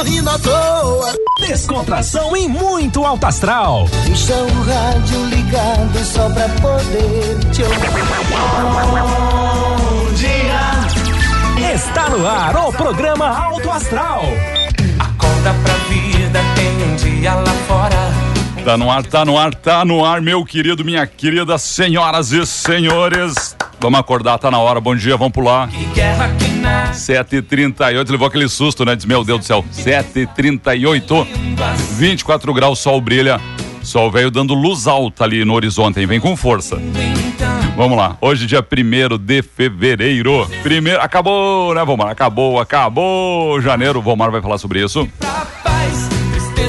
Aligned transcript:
tô 0.00 0.02
rindo 0.02 0.30
à 0.30 0.38
toa. 0.38 1.14
Descontração 1.46 2.36
e 2.36 2.48
muito 2.48 3.04
alto 3.04 3.26
astral. 3.26 3.86
Deixa 4.04 4.34
o 4.34 4.62
rádio 4.62 5.24
ligado 5.26 6.04
só 6.04 6.28
pra 6.30 6.48
poder 6.48 7.38
te 7.52 7.62
ouvir. 7.62 7.90
Bom 9.00 10.14
dia. 10.14 11.74
Está 11.74 12.08
no 12.08 12.26
ar 12.26 12.56
o 12.68 12.72
programa 12.72 13.28
Alto 13.28 13.70
Astral. 13.70 14.22
Acorda 14.98 15.54
pra 15.62 15.74
vida, 15.88 16.40
tem 16.54 16.82
um 16.84 16.96
dia 16.96 17.34
lá 17.34 17.52
fora. 17.66 18.09
Tá 18.64 18.76
no 18.76 18.90
ar, 18.90 19.02
tá 19.02 19.24
no 19.24 19.38
ar, 19.38 19.54
tá 19.54 19.84
no 19.84 20.04
ar, 20.04 20.20
meu 20.20 20.44
querido, 20.44 20.84
minha 20.84 21.06
querida, 21.06 21.56
senhoras 21.56 22.30
e 22.30 22.44
senhores. 22.46 23.56
Vamos 23.80 23.98
acordar, 23.98 24.38
tá 24.38 24.50
na 24.50 24.58
hora. 24.58 24.80
Bom 24.80 24.94
dia, 24.94 25.16
vamos 25.16 25.32
pular. 25.32 25.68
7h38, 26.92 28.10
levou 28.10 28.28
aquele 28.28 28.48
susto, 28.48 28.84
né? 28.84 28.94
Diz, 28.94 29.06
meu 29.06 29.24
Deus 29.24 29.40
do 29.40 29.44
céu. 29.46 29.64
7h38, 29.72 31.26
24 31.92 32.52
graus, 32.52 32.78
sol 32.78 33.00
brilha. 33.00 33.40
Sol 33.82 34.10
veio 34.10 34.30
dando 34.30 34.52
luz 34.52 34.86
alta 34.86 35.24
ali 35.24 35.42
no 35.42 35.54
horizonte, 35.54 35.98
hein? 35.98 36.06
Vem 36.06 36.20
com 36.20 36.36
força. 36.36 36.78
Vamos 37.76 37.96
lá, 37.96 38.18
hoje 38.20 38.46
dia 38.46 38.60
1 38.60 39.16
de 39.16 39.42
fevereiro. 39.42 40.46
Primeiro, 40.62 41.00
acabou, 41.00 41.74
né, 41.74 41.82
Vomar? 41.82 42.08
Acabou, 42.08 42.60
acabou 42.60 43.58
janeiro. 43.62 44.02
Vomar 44.02 44.30
vai 44.30 44.42
falar 44.42 44.58
sobre 44.58 44.84
isso. 44.84 45.08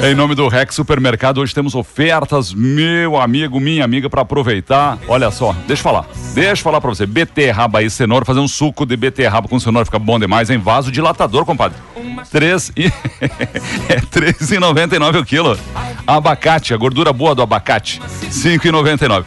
Em 0.00 0.14
nome 0.14 0.34
do 0.34 0.48
Rex 0.48 0.74
Supermercado, 0.74 1.38
hoje 1.38 1.54
temos 1.54 1.74
ofertas, 1.74 2.52
meu 2.52 3.20
amigo, 3.20 3.60
minha 3.60 3.84
amiga, 3.84 4.08
para 4.08 4.22
aproveitar. 4.22 4.98
Olha 5.06 5.30
só, 5.30 5.52
deixa 5.66 5.80
eu 5.80 5.84
falar. 5.84 6.06
Deixa 6.34 6.60
eu 6.60 6.64
falar 6.64 6.80
para 6.80 6.90
você. 6.90 7.06
Beterraba 7.06 7.82
e 7.82 7.90
cenoura, 7.90 8.24
fazer 8.24 8.40
um 8.40 8.48
suco 8.48 8.84
de 8.86 8.96
beterraba 8.96 9.46
com 9.48 9.60
cenoura 9.60 9.84
fica 9.84 9.98
bom 9.98 10.18
demais 10.18 10.50
em 10.50 10.58
vaso 10.58 10.90
dilatador, 10.90 11.44
compadre. 11.44 11.78
Três 12.30 12.72
e... 12.76 12.86
é 13.88 14.00
três 14.10 14.50
e 14.50 14.58
noventa 14.58 14.96
e 14.96 14.98
nove 14.98 15.18
o 15.18 15.24
quilo. 15.24 15.58
Abacate, 16.06 16.74
a 16.74 16.76
gordura 16.76 17.12
boa 17.12 17.34
do 17.34 17.42
abacate, 17.42 18.00
cinco 18.30 18.66
e 18.66 18.70
noventa 18.72 19.08
nove. 19.08 19.26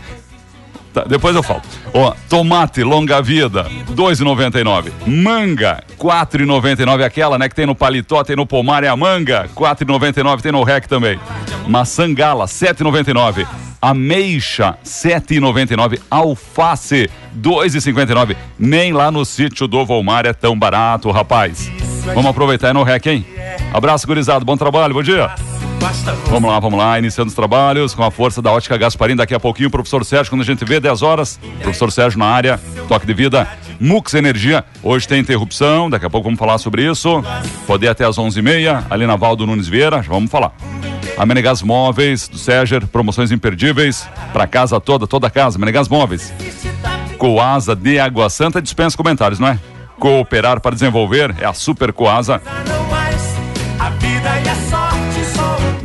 Tá, 0.95 1.03
depois 1.03 1.35
eu 1.35 1.43
falo. 1.43 1.61
Ó, 1.93 2.13
tomate 2.29 2.81
longa 2.81 3.21
vida, 3.21 3.69
2,99. 3.91 4.93
Manga, 5.05 5.83
4,99 5.99 7.03
aquela, 7.03 7.37
né, 7.37 7.49
que 7.49 7.55
tem 7.55 7.65
no 7.65 7.75
paletó, 7.75 8.23
tem 8.23 8.37
no 8.37 8.47
pomar 8.47 8.81
é 8.81 8.87
a 8.87 8.95
manga, 8.95 9.49
4,99 9.53 10.41
tem 10.41 10.53
no 10.53 10.63
rec 10.63 10.87
também. 10.87 11.19
Maçã 11.67 12.13
gala, 12.13 12.45
7,99. 12.45 13.45
Ameixa, 13.81 14.77
7,99. 14.85 15.99
Alface, 16.09 17.09
2,59. 17.37 18.37
Nem 18.57 18.93
lá 18.93 19.11
no 19.11 19.25
sítio 19.25 19.67
do 19.67 19.85
Volmar 19.85 20.25
é 20.25 20.31
tão 20.31 20.57
barato, 20.57 21.11
rapaz. 21.11 21.69
Vamos 22.05 22.27
aproveitar 22.27 22.69
é 22.69 22.73
no 22.73 22.83
rec, 22.83 23.05
hein? 23.05 23.25
Abraço, 23.73 24.07
gurizado. 24.07 24.45
Bom 24.45 24.55
trabalho, 24.55 24.93
bom 24.93 25.03
dia. 25.03 25.29
Vamos 26.29 26.49
lá, 26.49 26.59
vamos 26.59 26.79
lá, 26.79 26.97
iniciando 26.97 27.29
os 27.29 27.35
trabalhos 27.35 27.93
com 27.93 28.03
a 28.03 28.09
força 28.09 28.41
da 28.41 28.51
ótica 28.51 28.75
Gasparim. 28.75 29.15
Daqui 29.15 29.35
a 29.35 29.39
pouquinho, 29.39 29.69
professor 29.69 30.03
Sérgio, 30.03 30.31
quando 30.31 30.41
a 30.41 30.45
gente 30.45 30.65
vê 30.65 30.79
10 30.79 31.01
horas, 31.01 31.39
professor 31.61 31.91
Sérgio 31.91 32.17
na 32.17 32.25
área, 32.25 32.59
toque 32.87 33.05
de 33.05 33.13
vida, 33.13 33.47
Mux 33.79 34.13
Energia. 34.15 34.65
Hoje 34.81 35.07
tem 35.07 35.19
interrupção, 35.19 35.89
daqui 35.89 36.05
a 36.05 36.09
pouco 36.09 36.25
vamos 36.25 36.39
falar 36.39 36.57
sobre 36.57 36.89
isso. 36.89 37.23
Poder 37.67 37.89
até 37.89 38.03
às 38.03 38.17
11h30, 38.17 38.85
ali 38.89 39.05
na 39.05 39.15
Valdo 39.15 39.45
Nunes 39.45 39.67
Vieira, 39.67 40.01
vamos 40.01 40.31
falar. 40.31 40.53
A 41.17 41.25
Menegas 41.25 41.61
Móveis, 41.61 42.27
do 42.27 42.37
Sérgio, 42.37 42.85
promoções 42.87 43.31
imperdíveis 43.31 44.09
para 44.33 44.47
casa 44.47 44.81
toda, 44.81 45.05
toda 45.05 45.29
casa. 45.29 45.57
Menegas 45.59 45.87
Móveis. 45.87 46.33
Coasa 47.17 47.75
de 47.75 47.99
Água 47.99 48.29
Santa 48.29 48.61
dispensa 48.61 48.97
comentários, 48.97 49.39
não 49.39 49.47
é? 49.47 49.59
Cooperar 49.99 50.59
para 50.59 50.73
desenvolver 50.73 51.33
é 51.39 51.45
a 51.45 51.53
Super 51.53 51.93
Coasa. 51.93 52.41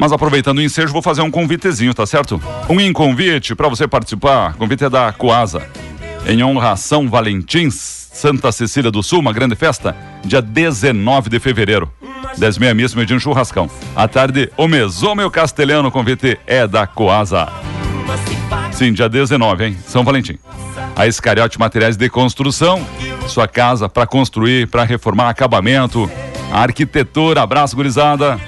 Mas 0.00 0.12
aproveitando 0.12 0.58
o 0.58 0.62
ensejo, 0.62 0.94
vou 0.94 1.02
fazer 1.02 1.20
um 1.20 1.30
convitezinho, 1.30 1.92
tá 1.92 2.06
certo? 2.06 2.40
Um 2.70 2.90
convite 2.90 3.54
para 3.54 3.68
você 3.68 3.86
participar. 3.86 4.54
Convite 4.54 4.84
é 4.84 4.88
da 4.88 5.12
Coasa. 5.12 5.62
Em 6.26 6.42
honra 6.42 6.72
a 6.72 6.76
São 6.76 7.06
Valentins, 7.06 8.08
Santa 8.10 8.50
Cecília 8.50 8.90
do 8.90 9.02
Sul, 9.02 9.20
uma 9.20 9.30
grande 9.30 9.54
festa, 9.54 9.94
dia 10.24 10.40
19 10.40 11.28
de 11.28 11.38
fevereiro. 11.38 11.92
10 12.38 12.56
meia 12.56 12.72
missa, 12.72 12.96
meio 12.96 13.06
dia 13.06 13.14
um 13.14 13.20
churrascão. 13.20 13.68
À 13.94 14.08
tarde, 14.08 14.50
o 14.56 14.66
mesoma 14.66 15.20
e 15.20 15.24
o 15.26 15.30
castelhano, 15.30 15.88
o 15.88 15.92
convite 15.92 16.40
é 16.46 16.66
da 16.66 16.86
Coasa. 16.86 17.46
Sim, 18.72 18.94
dia 18.94 19.06
19, 19.08 19.66
hein? 19.66 19.76
São 19.86 20.02
Valentim. 20.02 20.38
A 20.96 21.06
Escariote 21.06 21.58
Materiais 21.58 21.98
de 21.98 22.08
Construção, 22.08 22.86
sua 23.28 23.46
casa 23.46 23.86
para 23.86 24.06
construir, 24.06 24.66
para 24.66 24.82
reformar 24.82 25.28
acabamento, 25.28 26.10
a 26.50 26.62
arquitetura, 26.62 27.42
abraço 27.42 27.76
gurizada, 27.76 28.40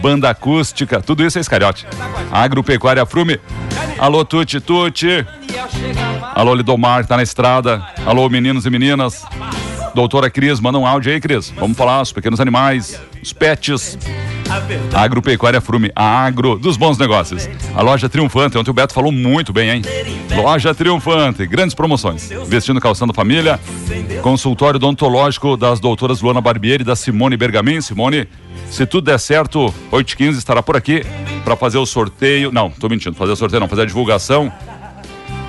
banda 0.00 0.30
acústica, 0.30 1.00
tudo 1.00 1.24
isso 1.24 1.38
é 1.38 1.40
Escariote. 1.40 1.86
Agropecuária 2.30 3.04
Frume. 3.04 3.40
Alô, 3.98 4.24
Tuti, 4.24 4.60
Tuti. 4.60 5.26
Alô, 6.34 6.54
Lidomar, 6.54 7.06
tá 7.06 7.16
na 7.16 7.22
estrada. 7.22 7.84
Alô, 8.06 8.28
meninos 8.28 8.64
e 8.66 8.70
meninas. 8.70 9.24
Doutora 9.94 10.30
Cris, 10.30 10.60
manda 10.60 10.78
um 10.78 10.86
áudio 10.86 11.12
aí, 11.12 11.20
Cris. 11.20 11.52
Vamos 11.56 11.76
falar 11.76 12.00
os 12.00 12.12
pequenos 12.12 12.40
animais, 12.40 13.00
os 13.22 13.32
pets. 13.32 13.98
Agropecuária 14.92 15.60
Frume, 15.60 15.92
a 15.94 16.24
agro 16.24 16.58
dos 16.58 16.76
bons 16.76 16.98
negócios. 16.98 17.48
A 17.74 17.82
loja 17.82 18.08
Triunfante, 18.08 18.58
ontem 18.58 18.70
o 18.70 18.74
Beto 18.74 18.92
falou 18.92 19.12
muito 19.12 19.52
bem, 19.52 19.70
hein? 19.70 19.82
Loja 20.34 20.74
Triunfante, 20.74 21.46
grandes 21.46 21.74
promoções. 21.74 22.30
Vestindo 22.46 22.80
calçando 22.80 23.12
família. 23.12 23.60
Consultório 24.22 24.76
odontológico 24.76 25.56
das 25.56 25.78
doutoras 25.78 26.20
Luana 26.20 26.40
Barbieri 26.40 26.82
e 26.82 26.86
da 26.86 26.96
Simone 26.96 27.36
Bergamin. 27.36 27.80
Simone, 27.80 28.26
se 28.70 28.86
tudo 28.86 29.04
der 29.06 29.18
certo, 29.18 29.74
8h15 29.92 30.38
estará 30.38 30.62
por 30.62 30.76
aqui 30.76 31.04
para 31.44 31.56
fazer 31.56 31.78
o 31.78 31.86
sorteio. 31.86 32.52
Não, 32.52 32.70
tô 32.70 32.88
mentindo, 32.88 33.16
fazer 33.16 33.32
o 33.32 33.36
sorteio 33.36 33.60
não, 33.60 33.68
fazer 33.68 33.82
a 33.82 33.86
divulgação 33.86 34.52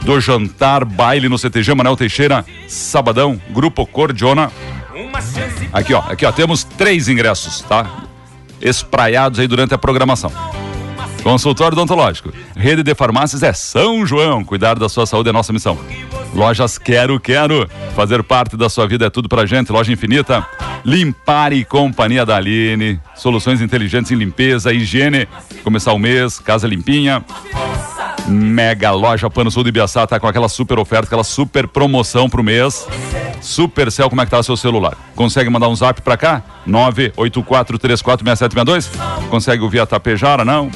do 0.01 0.19
jantar 0.19 0.83
baile 0.83 1.29
no 1.29 1.37
CTG 1.37 1.73
Manel 1.75 1.95
Teixeira, 1.95 2.43
sabadão, 2.67 3.39
Grupo 3.51 3.85
Cordiona. 3.85 4.51
Aqui, 5.71 5.93
ó, 5.93 5.99
aqui, 5.99 6.25
ó, 6.25 6.31
temos 6.31 6.63
três 6.63 7.07
ingressos, 7.07 7.61
tá? 7.61 8.05
Espraiados 8.59 9.39
aí 9.39 9.47
durante 9.47 9.73
a 9.73 9.77
programação. 9.77 10.31
Consultório 11.23 11.77
odontológico. 11.77 12.33
Rede 12.55 12.81
de 12.81 12.95
farmácias 12.95 13.43
é 13.43 13.53
São 13.53 14.05
João. 14.05 14.43
Cuidar 14.43 14.77
da 14.77 14.89
sua 14.89 15.05
saúde 15.05 15.29
é 15.29 15.31
nossa 15.31 15.53
missão. 15.53 15.77
Lojas 16.33 16.77
Quero 16.77 17.19
Quero. 17.19 17.69
Fazer 17.95 18.23
parte 18.23 18.55
da 18.55 18.69
sua 18.69 18.87
vida 18.87 19.05
é 19.05 19.09
tudo 19.09 19.27
pra 19.27 19.45
gente. 19.45 19.69
Loja 19.71 19.91
Infinita. 19.91 20.45
Limpar 20.83 21.53
e 21.53 21.63
Companhia 21.63 22.25
da 22.25 22.37
Aline. 22.37 22.99
Soluções 23.15 23.61
inteligentes 23.61 24.11
em 24.11 24.15
limpeza, 24.15 24.73
higiene. 24.73 25.27
Começar 25.63 25.93
o 25.93 25.99
mês, 25.99 26.39
casa 26.39 26.67
limpinha. 26.67 27.23
Mega 28.27 28.91
Loja 28.91 29.29
Pano 29.29 29.51
Sul 29.51 29.63
de 29.63 29.69
Ibiaçá 29.69 30.05
tá 30.07 30.19
com 30.19 30.27
aquela 30.27 30.49
super 30.49 30.79
oferta, 30.79 31.05
aquela 31.07 31.23
super 31.23 31.67
promoção 31.67 32.29
pro 32.29 32.43
mês. 32.43 32.87
Supercell, 33.41 34.09
como 34.09 34.21
é 34.21 34.25
que 34.25 34.31
tá 34.31 34.39
o 34.39 34.43
seu 34.43 34.55
celular? 34.55 34.95
Consegue 35.15 35.49
mandar 35.49 35.67
um 35.67 35.75
zap 35.75 36.01
pra 36.01 36.15
cá? 36.15 36.41
984346762? 36.67 38.87
Consegue 39.29 39.63
ouvir 39.63 39.79
a 39.79 39.85
Tapejara? 39.85 40.45
Não? 40.45 40.69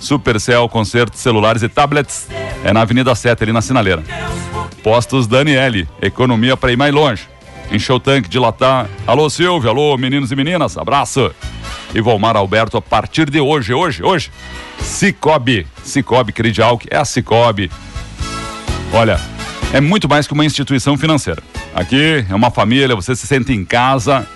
Supercell, 0.00 0.68
concertos, 0.68 1.20
celulares 1.20 1.62
e 1.62 1.68
tablets. 1.68 2.28
É 2.62 2.72
na 2.72 2.82
Avenida 2.82 3.14
7, 3.14 3.42
ali 3.42 3.52
na 3.52 3.62
Sinaleira. 3.62 4.02
Postos 4.84 5.26
Daniele, 5.26 5.88
economia 6.02 6.58
para 6.58 6.70
ir 6.70 6.76
mais 6.76 6.92
longe. 6.92 7.22
Encheu 7.72 7.96
o 7.96 8.00
tanque, 8.00 8.28
dilatar. 8.28 8.86
Alô, 9.06 9.30
Silvio, 9.30 9.70
alô, 9.70 9.96
meninos 9.96 10.30
e 10.30 10.36
meninas, 10.36 10.76
abraço. 10.76 11.34
E 11.94 12.02
Volmar 12.02 12.36
Alberto, 12.36 12.76
a 12.76 12.82
partir 12.82 13.30
de 13.30 13.40
hoje, 13.40 13.72
hoje, 13.72 14.02
hoje, 14.02 14.30
Cicobi, 14.80 15.66
Cicobi 15.82 16.34
Credial, 16.34 16.76
que 16.76 16.88
é 16.90 16.98
a 16.98 17.04
Cicobi. 17.06 17.70
Olha, 18.92 19.18
é 19.72 19.80
muito 19.80 20.06
mais 20.06 20.26
que 20.26 20.34
uma 20.34 20.44
instituição 20.44 20.98
financeira. 20.98 21.42
Aqui 21.74 22.26
é 22.28 22.34
uma 22.34 22.50
família, 22.50 22.94
você 22.94 23.16
se 23.16 23.26
sente 23.26 23.54
em 23.54 23.64
casa, 23.64 24.28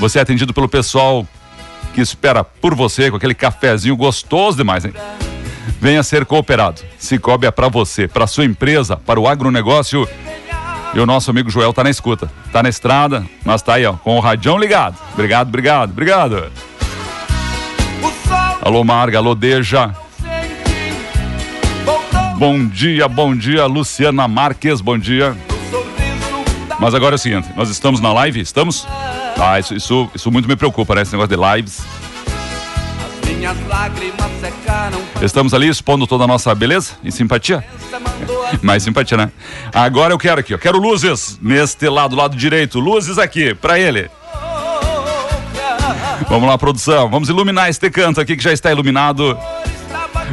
você 0.00 0.18
é 0.18 0.22
atendido 0.22 0.52
pelo 0.52 0.68
pessoal 0.68 1.24
que 1.94 2.00
espera 2.00 2.42
por 2.42 2.74
você 2.74 3.10
com 3.10 3.16
aquele 3.16 3.34
cafezinho 3.34 3.96
gostoso 3.96 4.56
demais, 4.56 4.84
hein? 4.84 4.92
Venha 5.80 6.02
ser 6.02 6.26
cooperado. 6.26 6.82
Cicobi 6.98 7.46
é 7.46 7.50
para 7.50 7.68
você, 7.68 8.08
para 8.08 8.26
sua 8.26 8.44
empresa, 8.44 8.96
para 8.96 9.20
o 9.20 9.28
agronegócio. 9.28 10.08
E 10.94 10.98
o 10.98 11.06
nosso 11.06 11.30
amigo 11.30 11.50
Joel 11.50 11.72
tá 11.72 11.84
na 11.84 11.90
escuta, 11.90 12.30
tá 12.50 12.62
na 12.62 12.68
estrada, 12.68 13.24
mas 13.44 13.62
tá 13.62 13.74
aí, 13.74 13.86
ó, 13.86 13.92
com 13.92 14.16
o 14.16 14.20
radião 14.20 14.58
ligado. 14.58 14.96
Obrigado, 15.12 15.48
obrigado, 15.48 15.90
obrigado. 15.90 16.52
Alô, 18.62 18.82
Marga, 18.82 19.18
alô, 19.18 19.34
Deja. 19.34 19.94
Bom 22.36 22.66
dia, 22.66 23.06
bom 23.08 23.36
dia, 23.36 23.66
Luciana 23.66 24.26
Marques, 24.26 24.80
bom 24.80 24.96
dia. 24.98 25.36
Mas 26.80 26.94
agora 26.94 27.14
é 27.14 27.16
o 27.16 27.18
seguinte, 27.18 27.48
nós 27.56 27.68
estamos 27.68 28.00
na 28.00 28.12
live, 28.12 28.40
estamos? 28.40 28.86
Ah, 29.36 29.58
isso, 29.58 29.74
isso, 29.74 30.10
isso 30.14 30.30
muito 30.30 30.48
me 30.48 30.56
preocupa, 30.56 30.94
né? 30.94 31.02
Esse 31.02 31.12
negócio 31.12 31.36
de 31.36 31.56
lives. 31.56 31.82
Minhas 33.38 33.56
lágrimas 33.68 34.30
secaram. 34.40 35.00
Estamos 35.22 35.54
ali 35.54 35.68
expondo 35.68 36.08
toda 36.08 36.24
a 36.24 36.26
nossa 36.26 36.52
beleza 36.56 36.94
e 37.04 37.12
simpatia. 37.12 37.64
Mais 38.60 38.82
simpatia, 38.82 39.16
né? 39.16 39.30
Agora 39.72 40.12
eu 40.12 40.18
quero 40.18 40.40
aqui, 40.40 40.52
eu 40.52 40.58
quero 40.58 40.76
luzes 40.76 41.38
neste 41.40 41.88
lado, 41.88 42.16
lado 42.16 42.36
direito. 42.36 42.80
Luzes 42.80 43.16
aqui, 43.16 43.54
pra 43.54 43.78
ele. 43.78 44.10
Vamos 46.28 46.48
lá, 46.48 46.58
produção. 46.58 47.08
Vamos 47.08 47.28
iluminar 47.28 47.70
este 47.70 47.88
canto 47.90 48.20
aqui 48.20 48.36
que 48.36 48.42
já 48.42 48.52
está 48.52 48.72
iluminado 48.72 49.38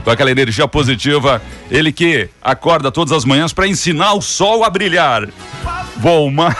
com 0.04 0.10
aquela 0.10 0.32
energia 0.32 0.68
positiva. 0.68 1.40
Ele 1.70 1.92
que 1.92 2.28
acorda 2.42 2.92
todas 2.92 3.12
as 3.12 3.24
manhãs 3.24 3.54
para 3.54 3.68
ensinar 3.68 4.14
o 4.14 4.22
sol 4.22 4.64
a 4.64 4.70
brilhar. 4.70 5.30
Volmar. 5.98 6.56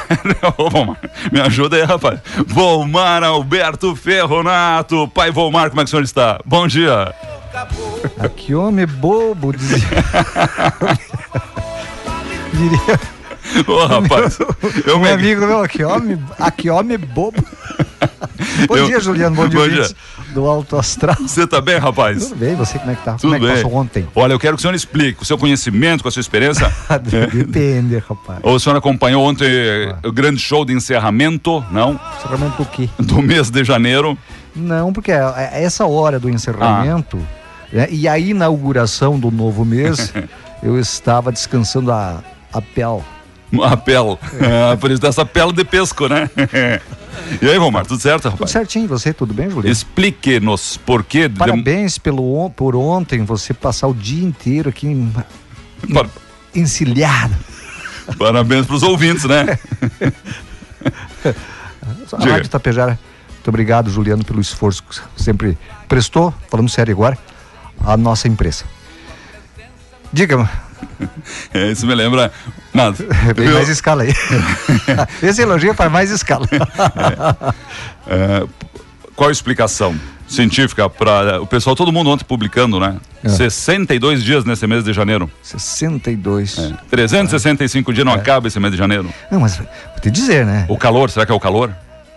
Me 1.32 1.42
ajuda 1.42 1.76
aí, 1.78 1.84
rapaz. 1.84 2.20
Volmar 2.48 3.24
Alberto 3.24 3.96
Ferronato. 3.96 5.08
Pai 5.10 5.32
Volmar, 5.32 5.70
como 5.70 5.82
é 5.82 5.84
que 5.84 5.88
o 5.88 5.92
senhor 5.92 6.04
está? 6.04 6.40
Bom 6.46 6.68
dia. 6.68 7.14
Ah, 8.20 8.30
que 8.30 8.54
homem 8.54 8.86
bobo, 8.86 9.54
dizia. 9.54 9.78
Diria 12.54 13.00
Ô, 13.68 13.86
rapaz. 13.86 14.38
Eu 14.86 14.98
um 14.98 15.02
me... 15.02 15.10
amigo 15.10 15.46
meu, 15.46 15.68
que 15.68 15.84
homem, 15.84 16.20
ah, 16.40 16.52
que 16.52 16.70
homem 16.70 16.98
bobo. 16.98 17.42
Bom 18.68 18.78
Eu- 18.78 18.86
dia, 18.88 19.00
Juliano, 19.00 19.36
bom 19.36 19.48
dia, 19.48 19.60
Bom 19.60 19.66
ouvintes 19.66 19.96
do 20.36 20.46
Alto 20.46 20.76
Astral. 20.76 21.16
Você 21.22 21.48
tá 21.48 21.62
bem, 21.62 21.78
rapaz? 21.78 22.28
Tudo 22.28 22.36
bem, 22.36 22.56
você 22.56 22.78
como 22.78 22.92
é 22.92 22.96
que 22.96 23.04
tá? 23.04 23.14
Tudo 23.14 23.22
como 23.22 23.36
é 23.36 23.40
que 23.40 23.46
bem. 23.46 23.56
passou 23.56 23.74
ontem? 23.74 24.08
Olha, 24.14 24.34
eu 24.34 24.40
quero 24.40 24.56
que 24.56 24.60
o 24.60 24.62
senhor 24.62 24.76
explique, 24.76 25.24
o 25.24 25.26
seu 25.26 25.38
conhecimento, 25.38 26.04
com 26.04 26.10
a 26.10 26.12
sua 26.12 26.20
experiência. 26.20 26.70
Depende, 27.02 27.98
rapaz. 27.98 28.40
Ou 28.44 28.56
o 28.56 28.60
senhor 28.60 28.76
acompanhou 28.76 29.24
ontem 29.24 29.48
o 30.04 30.12
grande 30.12 30.40
show 30.40 30.66
de 30.66 30.74
encerramento, 30.74 31.64
não? 31.72 31.98
Encerramento 32.20 32.58
do 32.58 32.66
quê? 32.66 32.90
Do 33.00 33.22
mês 33.22 33.50
de 33.50 33.64
janeiro. 33.64 34.18
Não, 34.54 34.92
porque 34.92 35.12
é 35.12 35.50
é 35.54 35.64
essa 35.64 35.86
hora 35.86 36.20
do 36.20 36.30
encerramento 36.30 37.18
né, 37.72 37.88
e 37.90 38.08
a 38.08 38.20
inauguração 38.20 39.18
do 39.18 39.32
novo 39.32 39.64
mês, 39.64 40.14
eu 40.62 40.78
estava 40.78 41.32
descansando 41.32 41.92
a, 41.92 42.22
a 42.52 42.62
pele. 42.62 43.02
A 43.64 43.78
pele. 43.78 44.18
Isso 44.92 45.02
dessa 45.02 45.26
pele 45.26 45.54
de 45.54 45.64
pesco, 45.64 46.08
né? 46.08 46.30
E 47.42 47.48
aí, 47.50 47.58
Romar, 47.58 47.86
tudo 47.86 48.00
certo, 48.00 48.24
Tudo 48.24 48.34
rapaz? 48.34 48.52
certinho, 48.52 48.88
você, 48.90 49.14
tudo 49.14 49.34
bem, 49.34 49.50
Juliano? 49.50 49.70
Explique-nos 49.72 50.78
por 50.78 51.02
de- 51.30 51.30
Parabéns 51.30 51.98
pelo, 51.98 52.50
por 52.52 52.76
ontem, 52.76 53.24
você 53.24 53.54
passar 53.54 53.88
o 53.88 53.94
dia 53.96 54.24
inteiro 54.24 54.70
aqui 54.70 54.86
em- 54.88 55.14
Par- 55.94 56.10
encilhado. 56.54 57.34
Parabéns 58.20 58.68
pros 58.68 58.84
ouvintes, 58.84 59.24
né? 59.24 59.58
A 62.12 62.18
Diga. 62.20 62.32
Rádio 62.34 62.50
Tapejara, 62.50 63.00
muito 63.36 63.48
obrigado, 63.48 63.90
Juliano, 63.90 64.24
pelo 64.24 64.42
esforço 64.42 64.84
que 64.84 65.24
sempre 65.24 65.58
prestou, 65.88 66.34
falando 66.50 66.70
sério 66.70 66.94
agora, 66.94 67.18
a 67.84 67.96
nossa 67.98 68.28
empresa. 68.28 68.66
Diga, 70.14 70.50
É, 71.54 71.72
Isso 71.72 71.86
me 71.88 71.96
lembra. 71.96 72.32
Nada. 72.74 72.98
vem 73.36 73.50
mais 73.50 73.70
escala 73.70 74.04
aí. 74.04 74.14
Esse 75.22 75.42
elogio 75.42 75.72
é 75.72 75.74
para 75.74 75.90
mais 75.90 76.12
escala. 76.12 76.48
É, 78.08 78.46
qual 79.16 79.30
a 79.30 79.32
explicação 79.32 79.96
científica 80.28 80.90
para 80.90 81.42
o 81.42 81.48
pessoal, 81.48 81.76
todo 81.76 81.92
mundo 81.92 82.10
ontem 82.10 82.26
publicando, 82.26 82.80
né? 82.80 82.98
É. 83.24 83.30
62 83.30 84.24
dias 84.24 84.46
nesse 84.46 84.66
mês 84.68 84.84
de 84.84 84.94
janeiro. 84.94 85.30
62. 85.42 86.58
É. 86.60 86.74
365 86.90 87.94
dias 87.94 88.06
não 88.06 88.14
acaba 88.14 88.48
esse 88.48 88.60
mês 88.60 88.72
de 88.72 88.78
janeiro. 88.78 89.10
Não, 89.32 89.40
mas 89.40 89.58
vou 89.58 89.68
te 90.02 90.12
dizer, 90.12 90.46
né? 90.46 90.66
O 90.68 90.78
calor, 90.78 91.10
será 91.10 91.26
que 91.26 91.32
é 91.32 91.36
o 91.36 91.40
calor? 91.40 91.76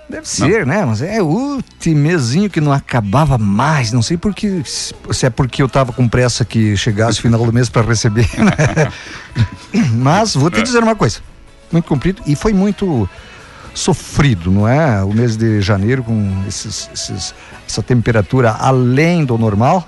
Deve 0.09 0.27
ser, 0.27 0.65
né? 0.65 0.85
Mas 0.87 1.03
é 1.03 1.21
o 1.23 1.27
último 1.27 2.01
mesinho 2.01 2.49
que 2.49 2.61
não 2.63 2.73
acabava 2.73 3.37
mais. 3.37 3.93
Não 3.93 4.01
sei 4.01 4.17
porque, 4.17 4.63
se 4.65 5.27
é 5.27 5.29
porque 5.31 5.63
eu 5.63 5.69
tava 5.69 5.93
com 5.93 6.09
pressa 6.09 6.45
que 6.47 6.75
chegasse 6.79 7.19
o 7.19 7.23
final 7.23 7.45
do 7.45 7.53
mês 7.53 7.69
para 7.69 7.83
receber, 7.87 8.27
né? 8.39 8.91
Mas 9.93 10.35
vou 10.35 10.51
te 10.51 10.63
dizer 10.63 10.83
uma 10.83 10.97
coisa. 10.97 11.21
Muito 11.71 11.85
comprido 11.85 12.23
e 12.27 12.35
foi 12.35 12.55
muito 12.55 13.09
sofrido, 13.75 14.51
não 14.51 14.67
é? 14.67 15.03
O 15.05 15.13
mês 15.13 15.37
de 15.37 15.61
janeiro 15.61 16.03
com 16.03 16.43
esses, 16.49 16.89
esses- 16.95 17.35
essa 17.69 17.83
temperatura 17.83 18.53
além 18.59 19.25
do 19.27 19.37
normal. 19.37 19.87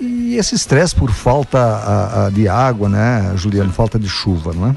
E 0.00 0.36
esse 0.36 0.54
estresse 0.54 0.94
por 0.94 1.10
falta 1.12 1.58
a- 1.58 2.26
a 2.26 2.30
de 2.30 2.48
água, 2.48 2.88
né, 2.88 3.32
Juliano? 3.36 3.70
Falta 3.72 3.98
de 3.98 4.08
chuva, 4.08 4.52
não 4.54 4.68
é? 4.70 4.76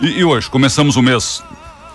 E, 0.00 0.18
e 0.18 0.24
hoje, 0.24 0.48
começamos 0.50 0.96
o 0.96 1.02
mês. 1.02 1.42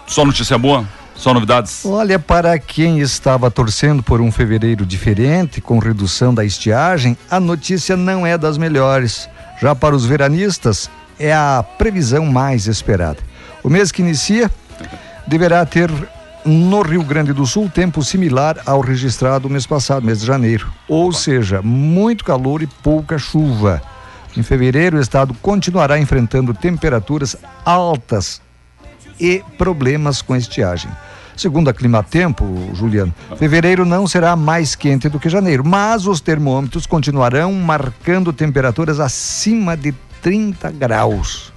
Só 0.08 0.24
notícia 0.24 0.58
boa? 0.58 0.88
Só 1.18 1.34
novidades? 1.34 1.84
Olha, 1.84 2.20
para 2.20 2.58
quem 2.60 3.00
estava 3.00 3.50
torcendo 3.50 4.04
por 4.04 4.22
um 4.22 4.32
fevereiro 4.32 4.86
diferente, 4.86 5.60
com 5.60 5.80
redução 5.80 6.32
da 6.32 6.46
estiagem, 6.46 7.18
a 7.30 7.40
notícia 7.40 7.98
não 7.98 8.26
é 8.26 8.38
das 8.38 8.58
melhores. 8.58 9.28
Já 9.60 9.74
para 9.74 9.96
os 9.96 10.06
veranistas, 10.06 10.90
é 11.20 11.34
a 11.34 11.66
previsão 11.78 12.26
mais 12.28 12.68
esperada. 12.68 13.18
O 13.64 13.70
mês 13.70 13.92
que 13.92 14.04
inicia 14.04 14.52
deverá 15.26 15.66
ter 15.66 15.92
no 16.46 16.84
Rio 16.84 17.04
Grande 17.04 17.34
do 17.34 17.48
Sul 17.48 17.68
tempo 17.68 18.04
similar 18.04 18.62
ao 18.64 18.80
registrado 18.80 19.48
no 19.48 19.54
mês 19.54 19.66
passado, 19.66 20.06
mês 20.06 20.20
de 20.20 20.28
janeiro. 20.28 20.72
Ou 20.88 21.12
seja, 21.12 21.64
muito 21.64 22.24
calor 22.24 22.62
e 22.62 22.68
pouca 22.68 23.18
chuva. 23.18 23.82
Em 24.38 24.44
fevereiro, 24.44 24.98
o 24.98 25.02
estado 25.02 25.34
continuará 25.42 25.98
enfrentando 25.98 26.54
temperaturas 26.54 27.36
altas 27.66 28.40
e 29.20 29.44
problemas 29.58 30.22
com 30.22 30.36
estiagem. 30.36 30.90
Segundo 31.36 31.70
a 31.70 31.74
Climatempo, 31.74 32.72
Juliano, 32.74 33.14
fevereiro 33.38 33.86
não 33.86 34.08
será 34.08 34.36
mais 34.36 34.74
quente 34.76 35.08
do 35.08 35.20
que 35.20 35.30
janeiro, 35.30 35.64
mas 35.64 36.08
os 36.08 36.20
termômetros 36.20 36.88
continuarão 36.88 37.54
marcando 37.54 38.34
temperaturas 38.34 39.00
acima 39.00 39.78
de 39.78 39.94
30 40.22 40.72
graus. 40.72 41.54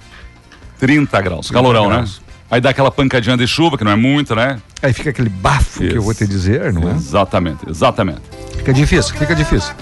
30 0.79 1.21
graus. 1.21 1.49
Calorão, 1.49 1.87
graus. 1.89 2.19
né? 2.19 2.25
Aí 2.51 2.59
dá 2.61 2.69
aquela 2.69 2.91
pancadinha 2.91 3.37
de 3.37 3.47
chuva, 3.47 3.77
que 3.77 3.83
não 3.83 3.91
é 3.91 3.95
muito, 3.95 4.35
né? 4.35 4.59
Aí 4.83 4.91
fica 4.93 5.09
aquele 5.09 5.29
bafo 5.29 5.79
que 5.79 5.95
eu 5.95 6.01
vou 6.03 6.13
te 6.13 6.27
dizer, 6.27 6.71
não 6.73 6.89
é? 6.89 6.93
Exatamente, 6.93 7.67
exatamente. 7.69 8.21
Fica 8.57 8.73
difícil, 8.73 9.15
fica 9.15 9.33
difícil. 9.33 9.73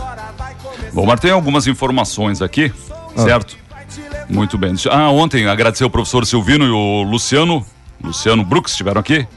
Bom, 0.94 1.06
mas 1.06 1.20
tem 1.20 1.32
algumas 1.32 1.68
informações 1.68 2.42
aqui, 2.42 2.72
Ah. 3.18 3.22
certo? 3.24 3.58
Muito 4.30 4.58
bem. 4.58 4.74
Ah, 4.90 5.10
ontem 5.10 5.48
agradecer 5.48 5.84
o 5.86 5.90
professor 5.90 6.26
Silvino 6.26 6.66
e 6.66 6.70
o 6.70 7.04
Luciano, 7.04 7.66
Luciano 8.04 8.44
Brooks, 8.44 8.72
estiveram 8.74 9.00
aqui. 9.00 9.28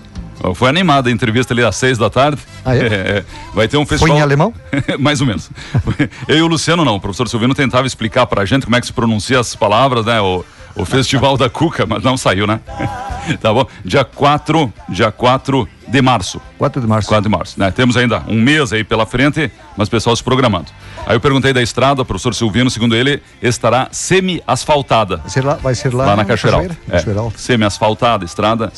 Foi 0.56 0.68
animada 0.68 1.08
a 1.08 1.12
entrevista 1.12 1.54
ali 1.54 1.62
às 1.62 1.76
seis 1.76 1.96
da 1.96 2.10
tarde. 2.10 2.40
Ah, 2.64 2.74
é? 2.74 2.80
É, 3.22 3.24
vai 3.54 3.68
ter 3.68 3.76
um 3.76 3.86
Foi 3.86 3.96
festival. 3.96 4.18
em 4.18 4.20
alemão? 4.20 4.52
Mais 4.98 5.20
ou 5.20 5.26
menos. 5.26 5.50
Eu 6.26 6.36
e 6.38 6.42
o 6.42 6.46
Luciano 6.48 6.84
não. 6.84 6.96
O 6.96 7.00
professor 7.00 7.28
Silvino 7.28 7.54
tentava 7.54 7.86
explicar 7.86 8.26
pra 8.26 8.44
gente 8.44 8.64
como 8.64 8.74
é 8.74 8.80
que 8.80 8.86
se 8.86 8.92
pronuncia 8.92 9.38
as 9.38 9.54
palavras, 9.54 10.04
né? 10.04 10.20
O, 10.20 10.44
o 10.74 10.84
Festival 10.84 11.36
da 11.36 11.48
Cuca, 11.50 11.86
mas 11.86 12.02
não 12.02 12.16
saiu, 12.16 12.46
né? 12.46 12.60
tá 13.40 13.52
bom? 13.52 13.66
Dia 13.84 14.04
4, 14.04 14.72
dia 14.88 15.12
4 15.12 15.68
de 15.88 16.02
março. 16.02 16.40
4 16.58 16.80
de 16.80 16.86
março. 16.86 17.08
4 17.08 17.22
de 17.22 17.28
março, 17.28 17.60
né? 17.60 17.70
Temos 17.70 17.96
ainda 17.96 18.22
um 18.26 18.40
mês 18.40 18.72
aí 18.72 18.82
pela 18.82 19.04
frente, 19.06 19.50
mas 19.76 19.88
o 19.88 19.90
pessoal 19.90 20.16
se 20.16 20.22
programando. 20.22 20.66
Aí 21.06 21.16
eu 21.16 21.20
perguntei 21.20 21.52
da 21.52 21.62
estrada, 21.62 22.02
o 22.02 22.04
professor 22.04 22.34
Silvino, 22.34 22.70
segundo 22.70 22.94
ele, 22.94 23.22
estará 23.42 23.88
semi-asfaltada 23.90 25.18
Vai 25.18 25.30
ser 25.30 25.44
lá, 25.44 25.54
vai 25.54 25.74
ser 25.74 25.94
lá, 25.94 26.06
lá 26.06 26.16
na 26.16 26.24
Cachoeira. 26.24 26.76
É, 26.88 26.98
semi-asfaltada, 27.36 28.24
estrada, 28.24 28.72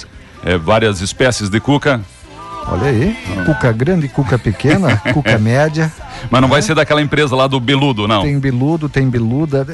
é, 0.44 0.56
várias 0.58 1.00
espécies 1.00 1.48
de 1.48 1.60
cuca, 1.60 2.00
Olha 2.66 2.88
aí, 2.88 3.16
cuca 3.44 3.70
grande, 3.72 4.08
cuca 4.08 4.38
pequena, 4.38 4.96
cuca 5.12 5.38
média, 5.38 5.92
mas 6.30 6.40
não 6.40 6.48
vai 6.48 6.62
ser 6.62 6.74
daquela 6.74 7.02
empresa 7.02 7.36
lá 7.36 7.46
do 7.46 7.60
Beludo, 7.60 8.08
não. 8.08 8.22
tem 8.22 8.38
beludo, 8.38 8.88
tem 8.88 9.08
beluda, 9.08 9.66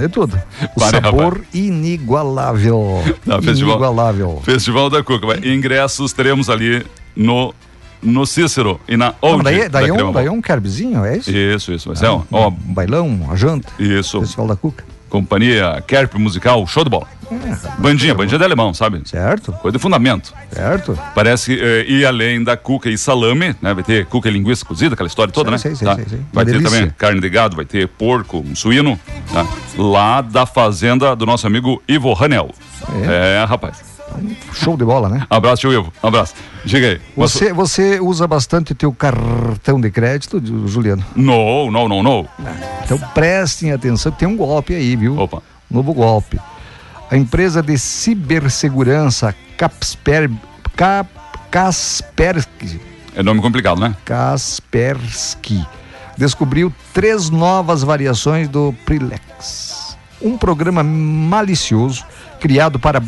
é, 0.00 0.04
é 0.04 0.08
tudo. 0.08 0.40
O 0.74 0.80
sabor 0.80 1.42
inigualável. 1.52 3.02
Tá, 3.26 3.40
festival. 3.42 3.74
Inigualável. 3.74 4.40
Festival 4.42 4.88
da 4.88 5.02
Cuca. 5.02 5.46
Ingressos 5.46 6.12
teremos 6.12 6.48
ali 6.48 6.84
no, 7.14 7.54
no 8.02 8.24
Cícero 8.26 8.80
e 8.88 8.96
na 8.96 9.14
Não, 9.22 9.30
Old. 9.30 9.44
daí, 9.44 9.68
daí, 9.68 9.84
é 9.84 9.88
da 9.88 9.92
um, 9.92 9.96
Crema 9.96 10.12
daí 10.12 10.26
é 10.26 10.30
um 10.30 11.04
é 11.04 11.16
isso? 11.18 11.30
Isso, 11.30 11.72
isso. 11.72 11.88
Vai 11.88 11.96
ser, 11.96 12.06
ó, 12.06 12.16
Um 12.18 12.24
ó, 12.30 12.50
bailão, 12.50 13.06
uma 13.06 13.36
janta, 13.36 13.70
isso. 13.78 14.20
Festival 14.20 14.46
da 14.46 14.56
Cuca. 14.56 14.84
Companhia 15.10 15.82
Kerp 15.86 16.14
Musical, 16.14 16.66
show 16.66 16.84
de 16.84 16.90
bola. 16.90 17.06
Bandinha, 17.78 18.14
bandinha 18.14 18.38
de 18.38 18.44
alemão, 18.44 18.74
sabe? 18.74 19.02
Certo, 19.04 19.52
Coisa 19.52 19.76
de 19.76 19.82
fundamento. 19.82 20.34
certo. 20.52 20.98
Parece 21.14 21.54
que 21.56 21.62
eh, 21.62 21.84
ir 21.88 22.04
além 22.04 22.42
da 22.42 22.56
cuca 22.56 22.88
e 22.90 22.98
salame, 22.98 23.54
né? 23.62 23.72
Vai 23.74 23.82
ter 23.84 24.04
cuca 24.06 24.28
e 24.28 24.32
linguiça 24.32 24.64
cozida, 24.64 24.94
aquela 24.94 25.06
história 25.06 25.32
toda, 25.32 25.56
Sei, 25.58 25.70
né? 25.70 25.76
sei, 25.76 25.86
Tá. 25.86 25.94
sei, 25.94 26.04
sei, 26.04 26.18
sei. 26.18 26.26
Vai 26.32 26.44
Uma 26.44 26.52
ter 26.52 26.58
delícia. 26.58 26.78
também 26.78 26.94
carne 26.98 27.20
de 27.20 27.28
gado, 27.28 27.56
vai 27.56 27.64
ter 27.64 27.86
porco, 27.88 28.38
um 28.38 28.54
suíno, 28.54 28.98
tá? 29.32 29.46
lá 29.78 30.20
da 30.20 30.44
fazenda 30.46 31.14
do 31.14 31.24
nosso 31.24 31.46
amigo 31.46 31.82
Ivo 31.88 32.12
Ranel. 32.12 32.50
É, 33.08 33.44
rapaz. 33.48 33.90
Show 34.52 34.76
de 34.76 34.84
bola, 34.84 35.08
né? 35.08 35.24
Abraço, 35.30 35.60
tio 35.60 35.72
Ivo. 35.72 35.92
Abraço. 36.02 36.34
Diga 36.64 36.88
aí. 36.88 37.00
Você, 37.16 37.52
você 37.52 38.00
usa 38.00 38.26
bastante 38.26 38.74
teu 38.74 38.92
cartão 38.92 39.80
de 39.80 39.88
crédito, 39.88 40.42
Juliano? 40.66 41.04
Não, 41.14 41.70
não, 41.70 41.88
não, 41.88 42.02
não. 42.02 42.28
Então 42.84 42.98
prestem 43.14 43.70
atenção, 43.70 44.10
tem 44.10 44.26
um 44.26 44.36
golpe 44.36 44.74
aí, 44.74 44.96
viu? 44.96 45.16
Opa. 45.16 45.40
Novo 45.70 45.94
golpe. 45.94 46.40
A 47.10 47.16
empresa 47.16 47.60
de 47.60 47.76
cibersegurança 47.76 49.34
Capsper, 49.58 50.30
Cap, 50.76 51.10
Kaspersky, 51.50 52.80
É 53.16 53.22
nome 53.22 53.40
complicado, 53.42 53.80
né? 53.80 53.96
Kaspersky 54.04 55.66
descobriu 56.16 56.72
três 56.92 57.30
novas 57.30 57.82
variações 57.82 58.46
do 58.46 58.74
Prilex. 58.84 59.96
Um 60.22 60.36
programa 60.36 60.84
malicioso 60.84 62.04
criado 62.38 62.78
para, 62.78 63.02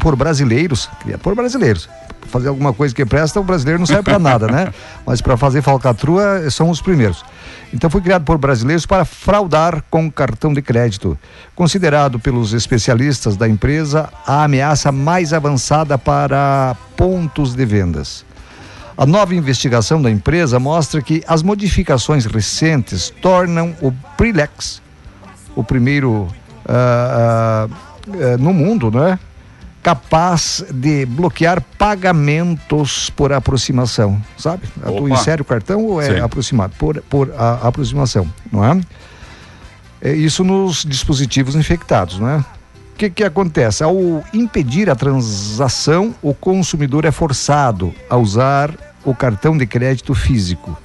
por 0.00 0.16
brasileiros, 0.16 0.90
criado 1.00 1.20
por 1.20 1.34
brasileiros. 1.34 1.88
Fazer 2.26 2.48
alguma 2.48 2.72
coisa 2.72 2.94
que 2.94 3.06
presta, 3.06 3.40
o 3.40 3.44
brasileiro 3.44 3.78
não 3.78 3.86
serve 3.86 4.02
para 4.02 4.18
nada, 4.18 4.48
né? 4.48 4.74
Mas 5.06 5.20
para 5.20 5.36
fazer 5.36 5.62
falcatrua 5.62 6.50
são 6.50 6.68
os 6.68 6.82
primeiros. 6.82 7.24
Então 7.72 7.88
foi 7.88 8.00
criado 8.00 8.24
por 8.24 8.36
brasileiros 8.36 8.84
para 8.84 9.04
fraudar 9.04 9.84
com 9.88 10.10
cartão 10.10 10.52
de 10.52 10.60
crédito. 10.60 11.16
Considerado 11.54 12.18
pelos 12.18 12.52
especialistas 12.52 13.36
da 13.36 13.48
empresa 13.48 14.08
a 14.26 14.44
ameaça 14.44 14.90
mais 14.90 15.32
avançada 15.32 15.96
para 15.96 16.76
pontos 16.96 17.54
de 17.54 17.64
vendas. 17.64 18.24
A 18.96 19.06
nova 19.06 19.34
investigação 19.34 20.02
da 20.02 20.10
empresa 20.10 20.58
mostra 20.58 21.00
que 21.00 21.22
as 21.26 21.42
modificações 21.42 22.26
recentes 22.26 23.08
tornam 23.22 23.74
o 23.80 23.92
Prilex, 24.16 24.82
o 25.56 25.64
primeiro 25.64 26.28
ah, 26.68 27.66
ah, 27.66 27.68
eh, 28.18 28.36
no 28.36 28.52
mundo, 28.52 28.90
né? 28.90 29.18
Capaz 29.82 30.62
de 30.70 31.06
bloquear 31.06 31.62
pagamentos 31.78 33.08
por 33.10 33.32
aproximação, 33.32 34.20
sabe? 34.36 34.66
Tu 34.82 35.04
Opa. 35.04 35.08
insere 35.14 35.40
o 35.40 35.44
cartão 35.44 35.84
ou 35.86 36.02
é 36.02 36.14
Sim. 36.16 36.20
aproximado? 36.20 36.74
Por, 36.78 37.00
por 37.08 37.32
a- 37.36 37.66
aproximação, 37.66 38.30
não 38.52 38.62
é? 38.64 38.78
É 40.02 40.12
isso 40.12 40.44
nos 40.44 40.84
dispositivos 40.84 41.54
infectados, 41.56 42.18
né? 42.18 42.44
O 42.94 42.98
que, 43.00 43.08
que 43.08 43.24
acontece? 43.24 43.82
Ao 43.82 43.96
impedir 44.34 44.90
a 44.90 44.94
transação, 44.94 46.14
o 46.20 46.34
consumidor 46.34 47.06
é 47.06 47.10
forçado 47.10 47.94
a 48.10 48.16
usar 48.18 48.74
o 49.02 49.14
cartão 49.14 49.56
de 49.56 49.66
crédito 49.66 50.14
físico, 50.14 50.76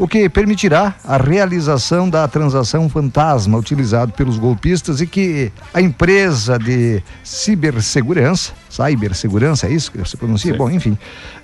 o 0.00 0.08
que 0.08 0.30
permitirá 0.30 0.94
a 1.04 1.18
realização 1.18 2.08
da 2.08 2.26
transação 2.26 2.88
fantasma 2.88 3.58
utilizado 3.58 4.12
pelos 4.14 4.38
golpistas 4.38 5.02
e 5.02 5.06
que 5.06 5.52
a 5.74 5.80
empresa 5.82 6.58
de 6.58 7.02
cibersegurança, 7.22 8.54
cybersegurança, 8.70 9.66
é 9.66 9.72
isso 9.72 9.92
que 9.92 9.98
você 9.98 10.16
pronuncia? 10.16 10.52
Sim. 10.52 10.56
Bom, 10.58 10.70
enfim, 10.70 10.96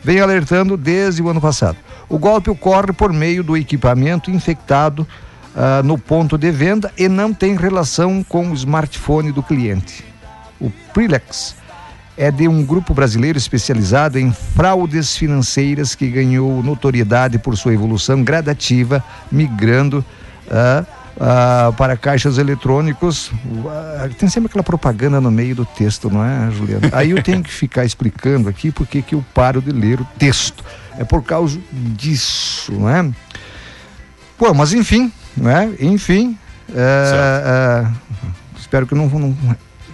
vem 0.03 0.21
alertando 0.21 0.75
desde 0.75 1.21
o 1.21 1.29
ano 1.29 1.39
passado. 1.39 1.77
O 2.09 2.19
golpe 2.19 2.49
ocorre 2.49 2.95
por 2.95 3.13
meio 3.13 3.45
do 3.45 3.59
equipamento 3.59 4.31
infectado 4.31 5.07
ah, 5.55 5.83
no 5.85 5.99
ponto 5.99 6.39
de 6.39 6.51
venda 6.51 6.91
e 6.97 7.11
não 7.11 7.35
tem 7.35 7.57
relação 7.57 8.25
com 8.25 8.51
o 8.51 8.55
smartphone 8.55 9.33
do 9.33 9.43
cliente. 9.43 10.03
O 10.59 10.71
Prilex 10.95 11.57
é 12.17 12.31
de 12.31 12.49
um 12.49 12.65
grupo 12.65 12.95
brasileiro 12.95 13.37
especializado 13.37 14.19
em 14.19 14.33
fraudes 14.33 15.17
financeiras 15.17 15.95
que 15.95 16.09
ganhou 16.09 16.63
notoriedade 16.63 17.39
por 17.39 17.57
sua 17.57 17.75
evolução 17.75 18.25
gradativa, 18.25 19.05
migrando 19.31 20.05
ah, 20.51 20.85
ah, 21.21 21.73
para 21.77 21.97
caixas 21.97 22.39
eletrônicos. 22.39 23.31
Ah, 23.69 24.09
tem 24.19 24.29
sempre 24.29 24.49
aquela 24.49 24.65
propaganda 24.65 25.21
no 25.21 25.31
meio 25.31 25.55
do 25.55 25.67
texto, 25.67 26.09
não 26.09 26.25
é, 26.25 26.51
Juliano? 26.51 26.89
Aí 26.93 27.11
eu 27.11 27.23
tenho 27.23 27.43
que 27.43 27.53
ficar 27.53 27.85
explicando 27.85 28.49
aqui 28.49 28.71
porque 28.71 29.03
que 29.03 29.15
eu 29.15 29.25
paro 29.35 29.61
de 29.61 29.71
ler 29.71 30.01
o 30.01 30.07
texto. 30.19 30.65
É 30.99 31.05
por 31.05 31.23
causa 31.23 31.59
disso, 31.71 32.73
não 32.73 32.89
é? 32.89 33.11
Pô, 34.39 34.55
mas 34.55 34.73
enfim, 34.73 35.13
né? 35.37 35.75
Enfim, 35.79 36.39
é, 36.75 37.85
é, 37.85 38.59
espero 38.59 38.87
que 38.87 38.95
não, 38.95 39.07
não, 39.09 39.37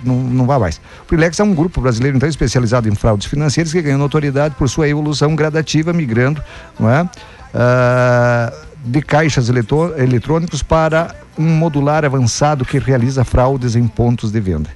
não, 0.04 0.16
não 0.16 0.46
vá 0.46 0.58
mais. 0.58 0.80
O 1.02 1.06
Prilex 1.06 1.38
é 1.38 1.44
um 1.44 1.54
grupo 1.54 1.80
brasileiro 1.80 2.16
então 2.16 2.28
especializado 2.28 2.88
em 2.88 2.94
fraudes 2.94 3.26
financeiras 3.26 3.72
que 3.72 3.80
ganhou 3.82 3.98
notoriedade 3.98 4.54
por 4.56 4.68
sua 4.68 4.88
evolução 4.88 5.34
gradativa, 5.34 5.92
migrando, 5.92 6.42
não 6.78 6.90
é? 6.90 7.08
Ah, 7.54 8.52
de 8.84 9.00
caixas 9.00 9.48
eletrônicos 9.48 10.62
para 10.62 11.14
um 11.38 11.44
modular 11.44 12.04
avançado 12.04 12.64
que 12.64 12.78
realiza 12.78 13.24
fraudes 13.24 13.76
em 13.76 13.86
pontos 13.86 14.32
de 14.32 14.40
venda. 14.40 14.70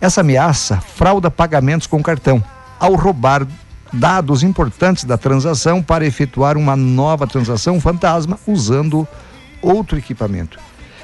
Essa 0.00 0.20
ameaça 0.20 0.80
frauda 0.80 1.30
pagamentos 1.30 1.86
com 1.86 2.02
cartão, 2.02 2.42
ao 2.78 2.94
roubar 2.94 3.46
dados 3.92 4.42
importantes 4.42 5.04
da 5.04 5.16
transação 5.16 5.82
para 5.82 6.06
efetuar 6.06 6.56
uma 6.56 6.76
nova 6.76 7.26
transação 7.26 7.80
fantasma 7.80 8.38
usando 8.46 9.08
outro 9.62 9.98
equipamento. 9.98 10.58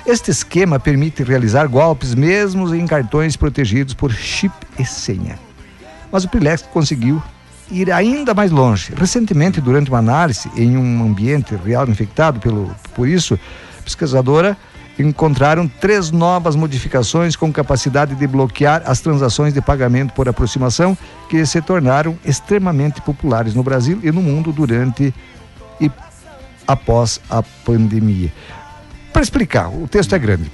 Este 0.06 0.30
esquema 0.30 0.78
permite 0.78 1.22
realizar 1.22 1.66
golpes 1.66 2.14
mesmo 2.14 2.74
em 2.74 2.86
cartões 2.86 3.36
protegidos 3.36 3.94
por 3.94 4.12
chip 4.12 4.54
e 4.78 4.84
senha. 4.84 5.38
Mas 6.12 6.24
o 6.24 6.28
Prilex 6.28 6.62
conseguiu 6.62 7.22
ir 7.70 7.90
ainda 7.90 8.34
mais 8.34 8.50
longe. 8.50 8.92
Recentemente, 8.94 9.62
durante 9.62 9.88
uma 9.88 9.98
análise 9.98 10.50
em 10.56 10.76
um 10.76 11.02
ambiente 11.02 11.56
real 11.56 11.88
infectado 11.88 12.38
pelo, 12.38 12.74
por 12.94 13.08
isso, 13.08 13.38
pesquisadora 13.82 14.56
encontraram 14.98 15.66
três 15.66 16.10
novas 16.10 16.54
modificações 16.54 17.34
com 17.34 17.50
capacidade 17.50 18.14
de 18.14 18.26
bloquear 18.26 18.82
as 18.86 19.00
transações 19.00 19.54
de 19.54 19.60
pagamento 19.60 20.12
por 20.12 20.28
aproximação 20.28 20.96
que 21.28 21.44
se 21.46 21.60
tornaram 21.62 22.16
extremamente 22.24 23.00
populares 23.00 23.54
no 23.54 23.62
Brasil 23.62 23.98
e 24.02 24.12
no 24.12 24.22
mundo 24.22 24.52
durante 24.52 25.12
e 25.80 25.90
após 26.66 27.20
a 27.28 27.42
pandemia. 27.42 28.32
Para 29.14 29.22
explicar, 29.22 29.68
o 29.68 29.86
texto 29.86 30.12
é 30.12 30.18
grande. 30.18 30.50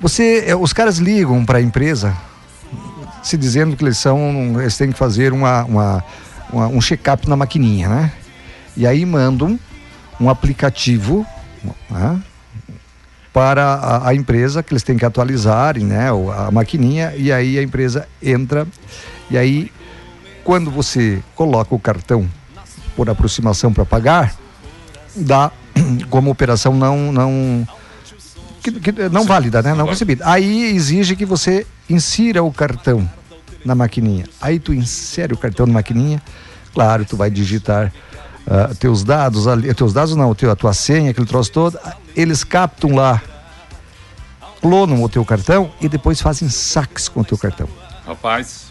Você, 0.00 0.44
eh, 0.46 0.56
os 0.56 0.72
caras 0.72 0.96
ligam 0.96 1.44
para 1.44 1.58
a 1.58 1.62
empresa 1.62 2.16
se 3.22 3.36
dizendo 3.36 3.76
que 3.76 3.84
eles 3.84 3.98
são, 3.98 4.58
eles 4.60 4.76
têm 4.78 4.90
que 4.90 4.98
fazer 4.98 5.30
uma, 5.30 5.62
uma- 5.64 6.04
uma- 6.50 6.68
um 6.68 6.80
check-up 6.80 7.28
na 7.28 7.36
maquininha, 7.36 7.86
né? 7.88 8.12
E 8.74 8.86
aí 8.86 9.04
mandam 9.04 9.60
um 10.18 10.30
aplicativo 10.30 11.26
né, 11.90 12.18
para 13.30 13.62
a, 13.74 14.08
a 14.08 14.14
empresa 14.14 14.62
que 14.62 14.72
eles 14.72 14.82
têm 14.82 14.96
que 14.96 15.04
atualizarem, 15.04 15.84
né? 15.84 16.08
A 16.46 16.50
maquininha 16.50 17.12
e 17.14 17.30
aí 17.30 17.58
a 17.58 17.62
empresa 17.62 18.08
entra 18.22 18.66
e 19.30 19.36
aí 19.36 19.70
quando 20.42 20.70
você 20.70 21.22
coloca 21.34 21.74
o 21.74 21.78
cartão 21.78 22.26
por 22.96 23.10
aproximação 23.10 23.70
para 23.70 23.84
pagar, 23.84 24.34
dá 25.14 25.50
como 26.10 26.30
operação 26.30 26.74
não 26.74 27.12
não 27.12 27.66
que, 28.62 28.72
que- 28.72 29.08
não 29.10 29.24
válida, 29.24 29.60
né? 29.62 29.74
Não 29.74 29.86
recebida. 29.86 30.24
Aí 30.26 30.74
exige 30.74 31.14
que 31.16 31.26
você 31.26 31.66
insira 31.88 32.42
o 32.42 32.50
cartão 32.52 33.08
na 33.64 33.74
maquininha. 33.74 34.24
Aí 34.40 34.58
tu 34.58 34.72
insere 34.72 35.34
o 35.34 35.36
cartão 35.36 35.66
na 35.66 35.72
maquininha, 35.74 36.22
claro, 36.72 37.04
tu 37.04 37.16
vai 37.16 37.30
digitar 37.30 37.92
ah, 38.46 38.70
teus 38.78 39.02
dados 39.04 39.46
ali, 39.46 39.72
teus 39.74 39.92
dados 39.92 40.14
não, 40.16 40.34
teu, 40.34 40.50
a 40.50 40.56
tua 40.56 40.72
senha, 40.74 41.10
aquele 41.10 41.26
troço 41.26 41.50
todo, 41.52 41.78
eles 42.16 42.44
captam 42.44 42.94
lá, 42.94 43.20
clonam 44.60 45.02
o 45.02 45.08
teu 45.08 45.24
cartão 45.24 45.70
e 45.80 45.88
depois 45.88 46.20
fazem 46.20 46.48
saques 46.48 47.08
com 47.08 47.20
o 47.20 47.24
teu 47.24 47.36
cartão. 47.38 47.68
Rapaz. 48.06 48.64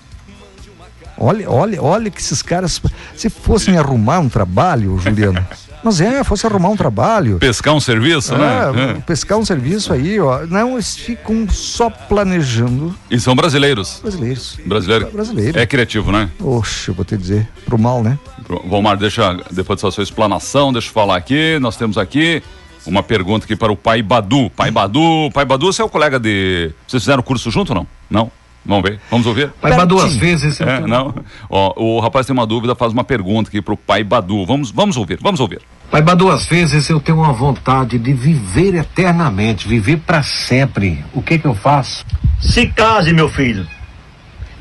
Olha, 1.17 1.49
olha, 1.49 1.81
olha 1.81 2.09
que 2.11 2.19
esses 2.19 2.41
caras, 2.41 2.81
se 3.15 3.29
fossem 3.29 3.77
arrumar 3.77 4.19
um 4.19 4.29
trabalho, 4.29 4.97
Juliano, 4.97 5.45
mas 5.83 5.99
é, 6.01 6.23
fosse 6.23 6.45
arrumar 6.47 6.69
um 6.69 6.75
trabalho, 6.77 7.37
Pescar 7.39 7.73
um 7.73 7.79
serviço, 7.79 8.33
é, 8.33 8.37
né? 8.37 9.03
pescar 9.05 9.37
um 9.37 9.45
serviço 9.45 9.91
aí, 9.93 10.19
ó. 10.19 10.45
Não, 10.47 10.73
eles 10.73 10.95
ficam 10.95 11.47
só 11.49 11.89
planejando 11.89 12.95
E 13.11 13.19
são 13.19 13.35
brasileiros. 13.35 13.99
brasileiros. 14.01 14.57
Brasileiro. 14.65 15.09
Brasileiro. 15.11 15.59
É 15.59 15.65
criativo, 15.65 16.11
né? 16.11 16.29
Oxe, 16.39 16.89
eu 16.89 16.93
vou 16.95 17.03
te 17.05 17.17
dizer, 17.17 17.47
pro 17.65 17.77
mal, 17.77 18.01
né? 18.03 18.17
Valmar, 18.65 18.97
deixa, 18.97 19.37
depois 19.51 19.81
da 19.81 19.91
sua 19.91 20.03
explanação, 20.03 20.71
deixa 20.71 20.89
eu 20.89 20.93
falar 20.93 21.15
aqui. 21.17 21.57
Nós 21.59 21.75
temos 21.77 21.97
aqui 21.97 22.41
uma 22.85 23.01
pergunta 23.01 23.45
aqui 23.45 23.55
para 23.55 23.71
o 23.71 23.75
Pai 23.75 24.01
Badu. 24.01 24.49
Pai 24.49 24.69
Badu, 24.69 25.29
Pai 25.33 25.45
Badu, 25.45 25.67
você 25.71 25.81
é 25.81 25.85
o 25.85 25.89
colega 25.89 26.19
de. 26.19 26.71
Vocês 26.87 27.03
fizeram 27.03 27.23
curso 27.23 27.49
junto 27.49 27.69
ou 27.69 27.75
não? 27.75 27.87
Não? 28.09 28.31
Vamos 28.65 28.89
ver? 28.89 28.99
Vamos 29.11 29.27
ouvir? 29.27 29.49
Pai 29.61 29.75
Badu, 29.75 29.99
às 29.99 30.15
vezes 30.15 30.59
É, 30.61 30.79
não? 30.79 31.13
Ó, 31.49 31.73
o 31.75 31.99
rapaz 31.99 32.25
tem 32.25 32.33
uma 32.33 32.45
dúvida, 32.45 32.75
faz 32.75 32.93
uma 32.93 33.03
pergunta 33.03 33.49
aqui 33.49 33.61
pro 33.61 33.75
Pai 33.75 34.03
Badu. 34.03 34.45
Vamos, 34.45 34.71
vamos 34.71 34.95
ouvir, 34.95 35.19
vamos 35.21 35.39
ouvir. 35.39 35.61
Pai 35.91 36.01
Badu, 36.01 36.31
às 36.31 36.45
vezes 36.45 36.89
eu 36.89 36.99
tenho 36.99 37.19
uma 37.19 37.33
vontade 37.33 37.99
de 37.99 38.13
viver 38.13 38.73
eternamente, 38.75 39.67
viver 39.67 39.97
para 39.97 40.23
sempre. 40.23 41.03
O 41.13 41.21
que 41.21 41.37
que 41.37 41.45
eu 41.45 41.53
faço? 41.53 42.05
Se 42.39 42.67
case, 42.67 43.13
meu 43.13 43.29
filho. 43.29 43.67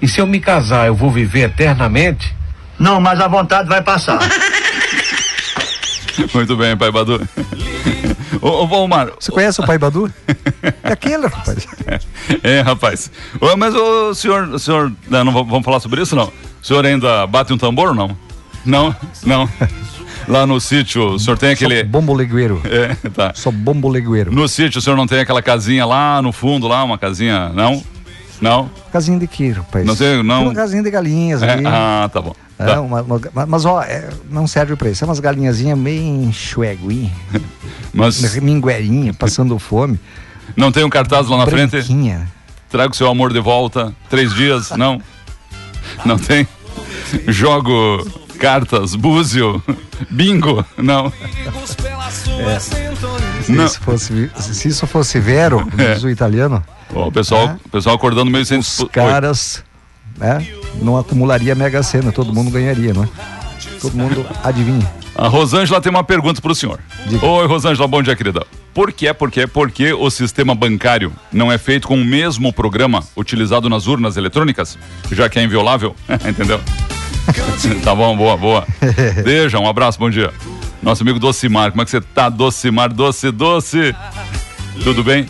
E 0.01 0.09
se 0.09 0.21
eu 0.21 0.27
me 0.27 0.41
casar, 0.41 0.89
eu 0.89 0.95
vou 0.95 1.11
viver 1.11 1.45
eternamente? 1.45 2.35
Não, 2.79 3.01
mas 3.01 3.21
a 3.21 3.29
vontade 3.29 3.69
vai 3.69 3.83
passar. 3.83 4.19
Muito 6.35 6.57
bem, 6.57 6.77
Pai 6.77 6.91
Badu. 6.91 7.21
Ô, 8.41 8.49
ô, 8.49 8.67
Valmar. 8.67 9.13
Você 9.19 9.31
conhece 9.31 9.61
o 9.61 9.67
Pai 9.67 9.79
Badu? 9.79 10.13
É 10.85 10.93
aquele, 10.93 11.27
rapaz. 11.27 11.67
É, 12.43 12.61
rapaz. 12.61 13.11
Ô, 13.41 13.57
mas 13.57 13.75
o 13.75 14.15
senhor, 14.15 14.49
o 14.49 14.59
senhor, 14.59 14.93
não, 15.09 15.25
não 15.25 15.33
vamos 15.33 15.65
falar 15.65 15.81
sobre 15.81 16.03
isso, 16.03 16.15
não? 16.15 16.33
O 16.63 16.67
senhor 16.67 16.85
ainda 16.85 17.27
bate 17.27 17.53
um 17.53 17.59
tambor 17.59 17.89
ou 17.89 17.95
não? 17.95 18.17
Não, 18.65 18.95
não. 19.25 19.49
Lá 20.29 20.47
no 20.47 20.61
sítio, 20.61 21.15
o 21.15 21.19
senhor 21.19 21.37
tem 21.37 21.51
aquele. 21.51 21.81
Sou 21.81 21.89
bombolegueiro. 21.89 22.63
É, 22.65 22.95
tá. 23.11 23.33
Sou 23.35 23.51
bombolegueiro. 23.51 24.33
No 24.33 24.47
sítio, 24.49 24.79
o 24.79 24.83
senhor 24.83 24.97
não 24.97 25.07
tem 25.07 25.21
aquela 25.21 25.43
casinha 25.43 25.85
lá 25.85 26.23
no 26.23 26.33
fundo, 26.33 26.69
lá, 26.69 26.85
uma 26.85 26.99
casinha, 26.99 27.49
não? 27.51 27.83
Não? 28.43 28.69
Casinha 28.93 29.19
de 29.19 29.27
quê, 29.29 29.51
rapaz? 29.53 29.87
Não 29.87 29.95
sei, 29.97 30.21
não- 30.23 30.39
Tem 30.41 30.47
Uma 30.49 30.55
casinha 30.55 30.83
de 30.83 30.91
galinhas 30.91 31.43
É, 31.43 31.53
ali. 31.53 31.65
ah, 31.67 32.11
tá 32.13 32.21
bom. 32.21 32.35
É, 32.59 32.67
Tá. 32.67 32.81
uma- 32.81 33.01
uma- 33.03 33.47
mas 33.47 33.65
ó, 33.65 33.81
é, 33.83 34.09
não 34.29 34.47
serve 34.49 34.75
pra 34.77 34.91
isso. 34.91 35.03
É 35.05 35.07
umas 35.07 35.21
galinhazinhas 35.21 35.79
meio 35.79 36.03
enxueguinha, 36.25 37.13
Mas 37.95 38.21
minguerinha, 38.41 39.15
passando 39.15 39.57
fome. 39.61 39.99
não 40.57 40.73
tem 40.73 40.85
um 40.85 40.91
cartaz 40.91 41.29
lá 41.29 41.39
na 41.39 41.47
frente? 41.47 41.77
Traga 42.69 42.91
o 42.93 42.97
seu 42.97 43.09
amor 43.09 43.33
de 43.33 43.39
volta. 43.41 43.95
Três 44.11 44.35
dias? 44.35 44.71
Não? 44.73 45.01
Não 46.05 46.19
tem? 46.19 46.47
Jogo, 47.29 48.05
cartas, 48.43 48.97
búzio, 48.97 49.63
bingo? 50.11 50.67
Não. 50.77 51.13
Se, 53.45 53.53
Não. 53.53 53.65
isso 53.65 53.81
fosse, 53.81 54.31
se 54.37 54.69
isso 54.69 54.87
fosse 54.87 55.21
vero, 55.21 55.65
É. 55.79 55.95
diz 55.95 56.03
o 56.03 56.11
italiano, 56.11 56.61
Ó, 56.93 57.07
o 57.07 57.13
pessoal, 57.13 57.51
É. 57.51 57.57
o 57.65 57.69
pessoal 57.69 57.95
acordando 57.95 58.31
meio 58.33 58.45
sem... 58.45 58.59
os 58.59 58.85
caras 58.91 59.63
né, 60.19 60.45
não 60.83 60.97
acumularia 60.99 61.55
mega 61.55 61.83
sena, 61.85 62.11
todo 62.11 62.35
mundo 62.35 62.51
ganharia, 62.51 62.93
não 62.93 63.05
é? 63.05 63.09
Todo 63.81 63.97
mundo 63.97 64.27
adivinha. 64.43 64.91
A 65.15 65.29
Rosângela 65.29 65.81
tem 65.81 65.91
uma 65.91 66.03
pergunta 66.03 66.41
para 66.41 66.51
o 66.51 66.55
senhor. 66.55 66.81
Diga. 67.07 67.25
Oi, 67.25 67.47
Rosângela, 67.47 67.87
bom 67.87 68.03
dia, 68.03 68.17
querida. 68.17 68.45
Por 68.75 68.93
que, 68.93 69.13
por 69.15 69.31
que, 69.31 69.47
por 69.47 69.71
que 69.71 69.93
o 69.93 70.11
sistema 70.11 70.53
bancário 70.55 71.13
não 71.33 71.51
é 71.53 71.59
feito 71.59 71.87
com 71.87 71.95
o 71.95 72.05
mesmo 72.05 72.53
programa 72.53 73.05
utilizado 73.17 73.69
nas 73.69 73.87
urnas 73.87 74.17
eletrônicas, 74.17 74.77
já 75.13 75.29
que 75.29 75.39
é 75.39 75.45
inviolável? 75.45 75.95
Entendeu? 76.29 76.61
tá 77.85 77.95
bom, 77.95 78.17
boa, 78.17 78.37
boa. 78.37 78.67
Deixa, 79.25 79.59
um 79.59 79.69
abraço, 79.69 79.99
bom 79.99 80.11
dia. 80.11 80.33
Nosso 80.83 81.03
amigo 81.03 81.19
Docimar, 81.19 81.71
como 81.71 81.83
é 81.83 81.85
que 81.85 81.91
você 81.91 82.01
tá, 82.01 82.29
Docimar? 82.29 82.93
Doce, 82.93 83.31
doce. 83.31 83.95
Tudo 84.83 85.05
bem? 85.05 85.29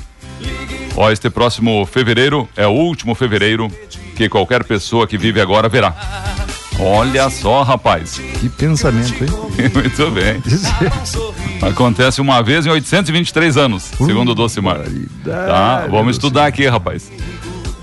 Ó, 0.96 1.10
este 1.10 1.28
próximo 1.30 1.84
fevereiro 1.86 2.48
é 2.56 2.66
o 2.66 2.70
último 2.70 3.14
fevereiro 3.14 3.70
que 4.16 4.28
qualquer 4.28 4.64
pessoa 4.64 5.06
que 5.06 5.18
vive 5.18 5.40
agora 5.40 5.68
verá. 5.68 5.94
Olha 6.78 7.28
só, 7.30 7.62
rapaz. 7.62 8.20
Que 8.40 8.48
pensamento, 8.48 9.24
hein? 9.24 9.30
Muito 9.74 10.10
bem. 10.10 10.42
Acontece 11.60 12.20
uma 12.20 12.42
vez 12.42 12.66
em 12.66 12.70
823 12.70 13.56
anos, 13.56 13.84
segundo 13.98 14.32
o 14.32 14.34
Docimar. 14.34 14.80
Tá, 15.24 15.86
vamos 15.90 16.16
estudar 16.16 16.46
aqui, 16.46 16.66
rapaz. 16.66 17.10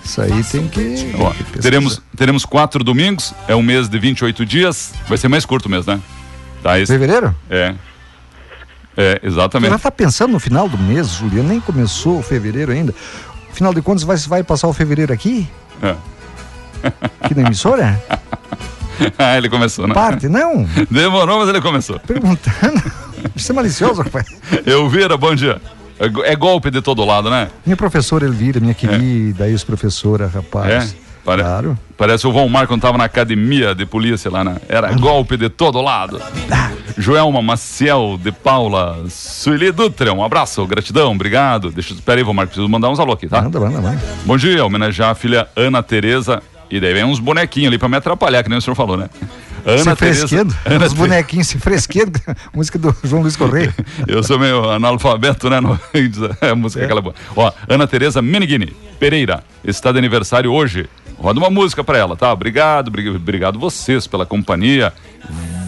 Isso 0.10 0.22
aí 0.22 0.44
tem 0.44 0.68
que. 0.68 1.12
Ó, 1.20 1.32
teremos, 1.62 2.02
teremos 2.18 2.44
quatro 2.46 2.84
domingos, 2.84 3.32
é 3.48 3.56
um 3.56 3.62
mês 3.62 3.88
de 3.88 4.00
28 4.00 4.44
dias. 4.44 4.92
Vai 5.08 5.18
ser 5.20 5.28
mais 5.28 5.46
curto 5.46 5.68
o 5.68 5.70
mês, 5.70 5.86
né? 5.86 6.00
Tá, 6.64 6.80
esse, 6.80 6.92
Fevereiro? 6.92 7.36
é. 7.50 7.76
É, 8.98 9.20
Você 9.22 9.28
exatamente. 9.28 9.70
já 9.72 9.78
tá 9.80 9.92
pensando 9.92 10.32
no 10.32 10.40
final 10.40 10.68
do 10.68 10.78
mês, 10.78 11.12
Juliano? 11.12 11.48
Nem 11.48 11.62
começou 11.62 12.20
o 12.20 12.24
fevereiro 12.24 12.72
ainda. 12.72 12.94
Afinal 13.50 13.74
de 13.74 13.82
contas, 13.82 14.04
vai, 14.04 14.18
vai 14.18 14.44
passar 14.44 14.68
o 14.68 14.74
fevereiro 14.74 15.14
aqui? 15.14 15.48
É. 15.82 15.96
Aqui 17.22 17.36
na 17.36 17.44
emissora? 17.44 18.02
Ah, 19.18 19.38
ele 19.38 19.48
começou, 19.48 19.88
né? 19.88 19.94
Parte, 19.94 20.28
não. 20.28 20.68
Demorou, 20.92 21.40
mas 21.40 21.48
ele 21.48 21.62
começou. 21.62 21.98
Perguntando. 22.02 22.84
Isso 23.34 23.50
é 23.50 23.56
malicioso, 23.56 24.02
rapaz. 24.02 24.26
Elvira, 24.66 25.16
bom 25.16 25.34
dia. 25.34 25.62
É, 26.00 26.32
é 26.32 26.36
golpe 26.36 26.72
de 26.72 26.82
todo 26.82 27.04
lado, 27.04 27.30
né? 27.30 27.50
Minha 27.66 27.76
professora 27.78 28.26
Elvira, 28.26 28.60
minha 28.60 28.74
querida 28.74 29.50
ex-professora, 29.50 30.28
rapaz. 30.28 30.94
É? 30.96 31.10
Pare- 31.26 31.44
Claro. 31.44 31.78
Parece 31.98 32.26
o 32.26 32.32
Valmar 32.32 32.66
quando 32.66 32.82
tava 32.82 32.98
na 32.98 33.04
academia 33.04 33.76
de 33.76 33.86
polícia 33.86 34.32
lá, 34.32 34.44
né? 34.44 34.56
Era 34.70 34.92
golpe 34.94 35.36
de 35.36 35.50
todo 35.50 35.82
lado. 35.82 36.20
Joelma 36.98 37.42
Maciel 37.42 38.18
de 38.22 38.32
Paula, 38.32 39.04
Sueli 39.10 39.72
Dutra, 39.72 40.12
um 40.14 40.24
abraço, 40.24 40.66
gratidão, 40.66 41.12
obrigado. 41.12 41.70
Deixa, 41.72 41.94
espera 41.94 42.20
aí, 42.20 42.24
Valmar, 42.24 42.48
preciso 42.48 42.68
mandar 42.70 42.90
uns 42.90 43.00
alô 43.00 43.14
aqui, 43.14 43.28
tá? 43.28 43.42
Manda, 43.42 43.60
manda, 43.60 43.82
manda. 43.82 44.02
Bom 44.26 44.38
dia, 44.38 44.66
homenagear 44.66 45.10
a 45.12 45.16
filha 45.16 45.48
Ana 45.56 45.84
Tereza. 45.84 46.42
E 46.72 46.80
daí 46.80 46.94
vem 46.94 47.04
uns 47.04 47.20
bonequinhos 47.20 47.68
ali 47.70 47.78
pra 47.78 47.90
me 47.90 47.98
atrapalhar, 47.98 48.44
que 48.44 48.50
nem 48.50 48.58
o 48.58 48.62
senhor 48.62 48.76
falou, 48.76 48.96
né? 48.96 49.10
Se 49.64 49.70
Ana 49.82 49.96
fresqueando. 49.96 50.56
Ana 50.66 50.86
Os 50.86 50.94
bonequinhos 50.94 51.48
se 51.48 51.58
fresqueando. 51.60 52.20
Música 52.54 52.78
do 52.80 52.96
João 53.04 53.22
Luiz 53.22 53.36
Correia. 53.36 53.74
Eu 54.08 54.24
sou 54.24 54.40
meio 54.40 54.70
analfabeto, 54.70 55.50
né? 55.50 55.60
No... 55.60 55.80
a 56.42 56.56
música 56.56 56.82
é 56.82 56.86
aquela 56.86 57.02
boa. 57.02 57.16
Ó, 57.36 57.52
Ana 57.68 57.88
Tereza 57.88 58.22
Menegini 58.22 58.74
Pereira 59.00 59.44
está 59.64 59.92
de 59.92 59.98
aniversário 60.00 60.52
hoje. 60.52 60.88
Roda 61.18 61.40
uma 61.40 61.50
música 61.50 61.84
pra 61.84 61.98
ela, 61.98 62.16
tá? 62.16 62.32
Obrigado, 62.32 62.90
brig- 62.90 63.10
obrigado 63.16 63.60
vocês 63.60 64.08
pela 64.08 64.26
companhia. 64.26 64.94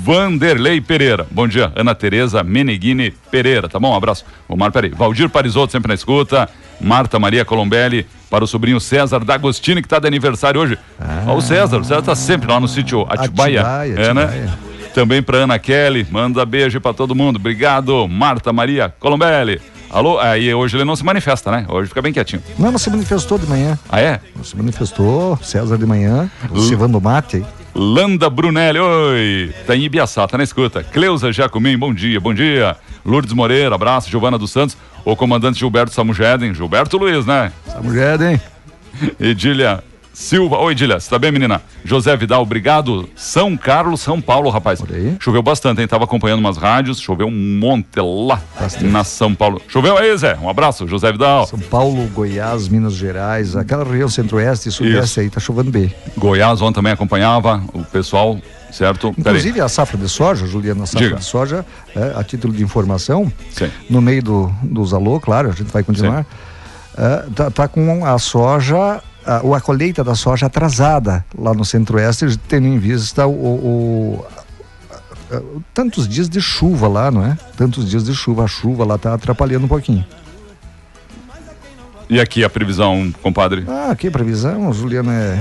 Vanderlei 0.04 0.82
Pereira. 0.82 1.28
Bom 1.30 1.48
dia, 1.48 1.72
Ana 1.76 1.94
Tereza 1.94 2.44
Meneghini 2.44 3.12
Pereira, 3.30 3.68
tá 3.70 3.80
bom? 3.80 3.92
Um 3.92 3.96
abraço. 3.96 4.26
Omar, 4.48 4.72
peraí. 4.72 4.90
Valdir 4.90 5.30
Parisotto 5.30 5.72
sempre 5.72 5.90
na 5.90 5.94
escuta. 5.94 6.50
Marta 6.80 7.20
Maria 7.20 7.46
Colombelli 7.46 8.08
para 8.32 8.46
o 8.46 8.48
sobrinho 8.48 8.80
César 8.80 9.20
D'Agostini, 9.26 9.82
que 9.82 9.86
está 9.86 10.00
de 10.00 10.08
aniversário 10.08 10.62
hoje. 10.62 10.80
Ó, 11.28 11.36
o 11.36 11.42
César, 11.42 11.78
o 11.80 11.84
César 11.84 12.02
tá 12.02 12.16
sempre 12.16 12.50
lá 12.50 12.62
no 12.62 12.68
sítio 12.68 13.06
Atibaia. 13.10 13.60
Atibaia, 13.62 13.94
é, 14.00 14.14
né? 14.14 14.50
Também 14.94 15.22
para 15.22 15.40
Ana 15.40 15.60
Kelly, 15.60 16.08
manda 16.10 16.46
beijo 16.46 16.80
para 16.80 16.94
todo 16.94 17.14
mundo. 17.14 17.36
Obrigado, 17.36 18.08
Marta 18.08 18.54
Maria 18.54 18.94
Colombelli. 19.00 19.62
Alô, 19.90 20.18
aí 20.18 20.54
hoje 20.54 20.78
ele 20.78 20.86
não 20.86 20.96
se 20.96 21.04
manifesta, 21.04 21.52
né? 21.52 21.66
Hoje 21.68 21.90
fica 21.90 22.02
bem 22.02 22.14
quietinho. 22.14 22.42
Não, 22.58 22.72
mas 22.72 22.82
se 22.82 22.90
manifestou 22.90 23.38
de 23.38 23.46
manhã. 23.46 23.78
Ah, 23.90 24.00
é? 24.00 24.22
Se 24.42 24.56
manifestou, 24.56 25.38
César 25.44 25.78
de 25.78 25.86
manhã, 25.86 26.32
o 26.50 26.62
Cevando 26.62 27.02
Mate 27.02 27.38
aí. 27.38 27.46
Landa 27.74 28.30
Brunelli, 28.30 28.80
oi! 28.80 29.54
Tá 29.66 29.76
em 29.76 29.84
Ibiaçá, 29.84 30.28
tá 30.28 30.38
na 30.38 30.44
escuta. 30.44 30.84
Cleusa 30.84 31.32
Jacomim, 31.32 31.78
bom 31.78 31.94
dia, 31.94 32.20
bom 32.20 32.34
dia. 32.34 32.76
Lourdes 33.06 33.34
Moreira, 33.34 33.76
abraço. 33.76 34.10
Giovana 34.10 34.38
dos 34.38 34.52
Santos, 34.52 34.78
o 35.06 35.16
comandante 35.16 35.60
Gilberto 35.60 35.94
Samugeden, 35.94 36.54
Gilberto 36.54 36.98
Luiz, 36.98 37.26
né? 37.26 37.52
Hein? 38.22 38.42
Edília 39.20 39.84
Silva, 40.14 40.58
oi 40.58 40.74
Edília, 40.74 41.00
você 41.00 41.10
tá 41.10 41.18
bem, 41.18 41.32
menina? 41.32 41.62
José 41.86 42.16
Vidal, 42.18 42.42
obrigado. 42.42 43.10
São 43.16 43.56
Carlos, 43.56 44.02
São 44.02 44.20
Paulo, 44.20 44.50
rapaz. 44.50 44.84
Choveu 45.20 45.42
bastante, 45.42 45.82
hein? 45.82 45.88
Tava 45.88 46.04
acompanhando 46.04 46.40
umas 46.40 46.58
rádios, 46.58 47.00
choveu 47.00 47.28
um 47.28 47.58
monte 47.60 48.00
lá 48.00 48.42
na 48.82 49.06
São 49.06 49.34
Paulo. 49.34 49.62
Choveu 49.70 49.98
aí, 49.98 50.16
Zé? 50.18 50.38
Um 50.42 50.50
abraço, 50.50 50.86
José 50.86 51.12
Vidal. 51.14 51.48
São 51.48 51.60
Paulo, 51.60 52.06
Goiás, 52.08 52.68
Minas 52.68 52.94
Gerais, 52.94 53.56
aquela 53.56 53.86
região 53.86 54.10
centro-oeste 54.10 54.68
e 54.68 54.72
sudeste 54.72 55.22
aí, 55.22 55.30
tá 55.30 55.40
chovendo 55.40 55.72
bem. 55.72 55.94
Goiás 56.18 56.62
ontem 56.62 56.76
também 56.76 56.92
acompanhava 56.92 57.64
o 57.74 57.84
pessoal, 57.86 58.38
certo? 58.72 59.16
Inclusive 59.18 59.62
a 59.62 59.70
safra 59.70 59.98
de 59.98 60.10
soja, 60.10 60.46
Juliana, 60.46 60.84
a 60.84 60.86
safra 60.88 61.08
Diga. 61.08 61.20
de 61.20 61.26
soja, 61.26 61.66
é, 61.96 62.14
a 62.16 62.24
título 62.24 62.54
de 62.54 62.62
informação, 62.64 63.32
Sim. 63.52 63.70
no 63.90 64.02
meio 64.02 64.22
do, 64.22 64.54
dos 64.62 64.94
alô, 64.94 65.20
claro, 65.20 65.50
a 65.50 65.54
gente 65.54 65.72
vai 65.72 65.84
continuar, 65.84 66.26
é, 66.98 67.26
tá, 67.34 67.50
tá 67.50 67.68
com 67.68 68.06
a 68.06 68.18
soja, 68.20 69.02
a, 69.38 69.42
ou 69.44 69.54
a 69.56 69.62
colheita 69.62 70.04
da 70.04 70.16
soja 70.16 70.46
atrasada 70.48 71.24
lá 71.38 71.54
no 71.54 71.64
centro-oeste, 71.66 72.38
tendo 72.48 72.68
em 72.68 72.78
vista 72.78 73.26
o, 73.28 73.32
o- 73.32 74.26
a- 75.32 75.36
a- 75.38 75.42
tantos 75.74 76.08
dias 76.08 76.30
de 76.30 76.40
chuva 76.42 76.88
lá, 76.88 77.10
não 77.12 77.26
é? 77.26 77.38
Tantos 77.58 77.90
dias 77.90 78.04
de 78.04 78.14
chuva, 78.14 78.44
a 78.46 78.48
chuva 78.48 78.86
lá 78.86 78.98
tá 78.98 79.14
atrapalhando 79.14 79.66
um 79.66 79.70
pouquinho. 79.70 80.06
E 82.10 82.20
aqui 82.20 82.44
a 82.44 82.50
previsão, 82.50 83.14
compadre? 83.24 83.66
Ah, 83.68 83.96
que 83.96 84.10
previsão, 84.12 84.72
Juliana, 84.74 85.14
é 85.14 85.40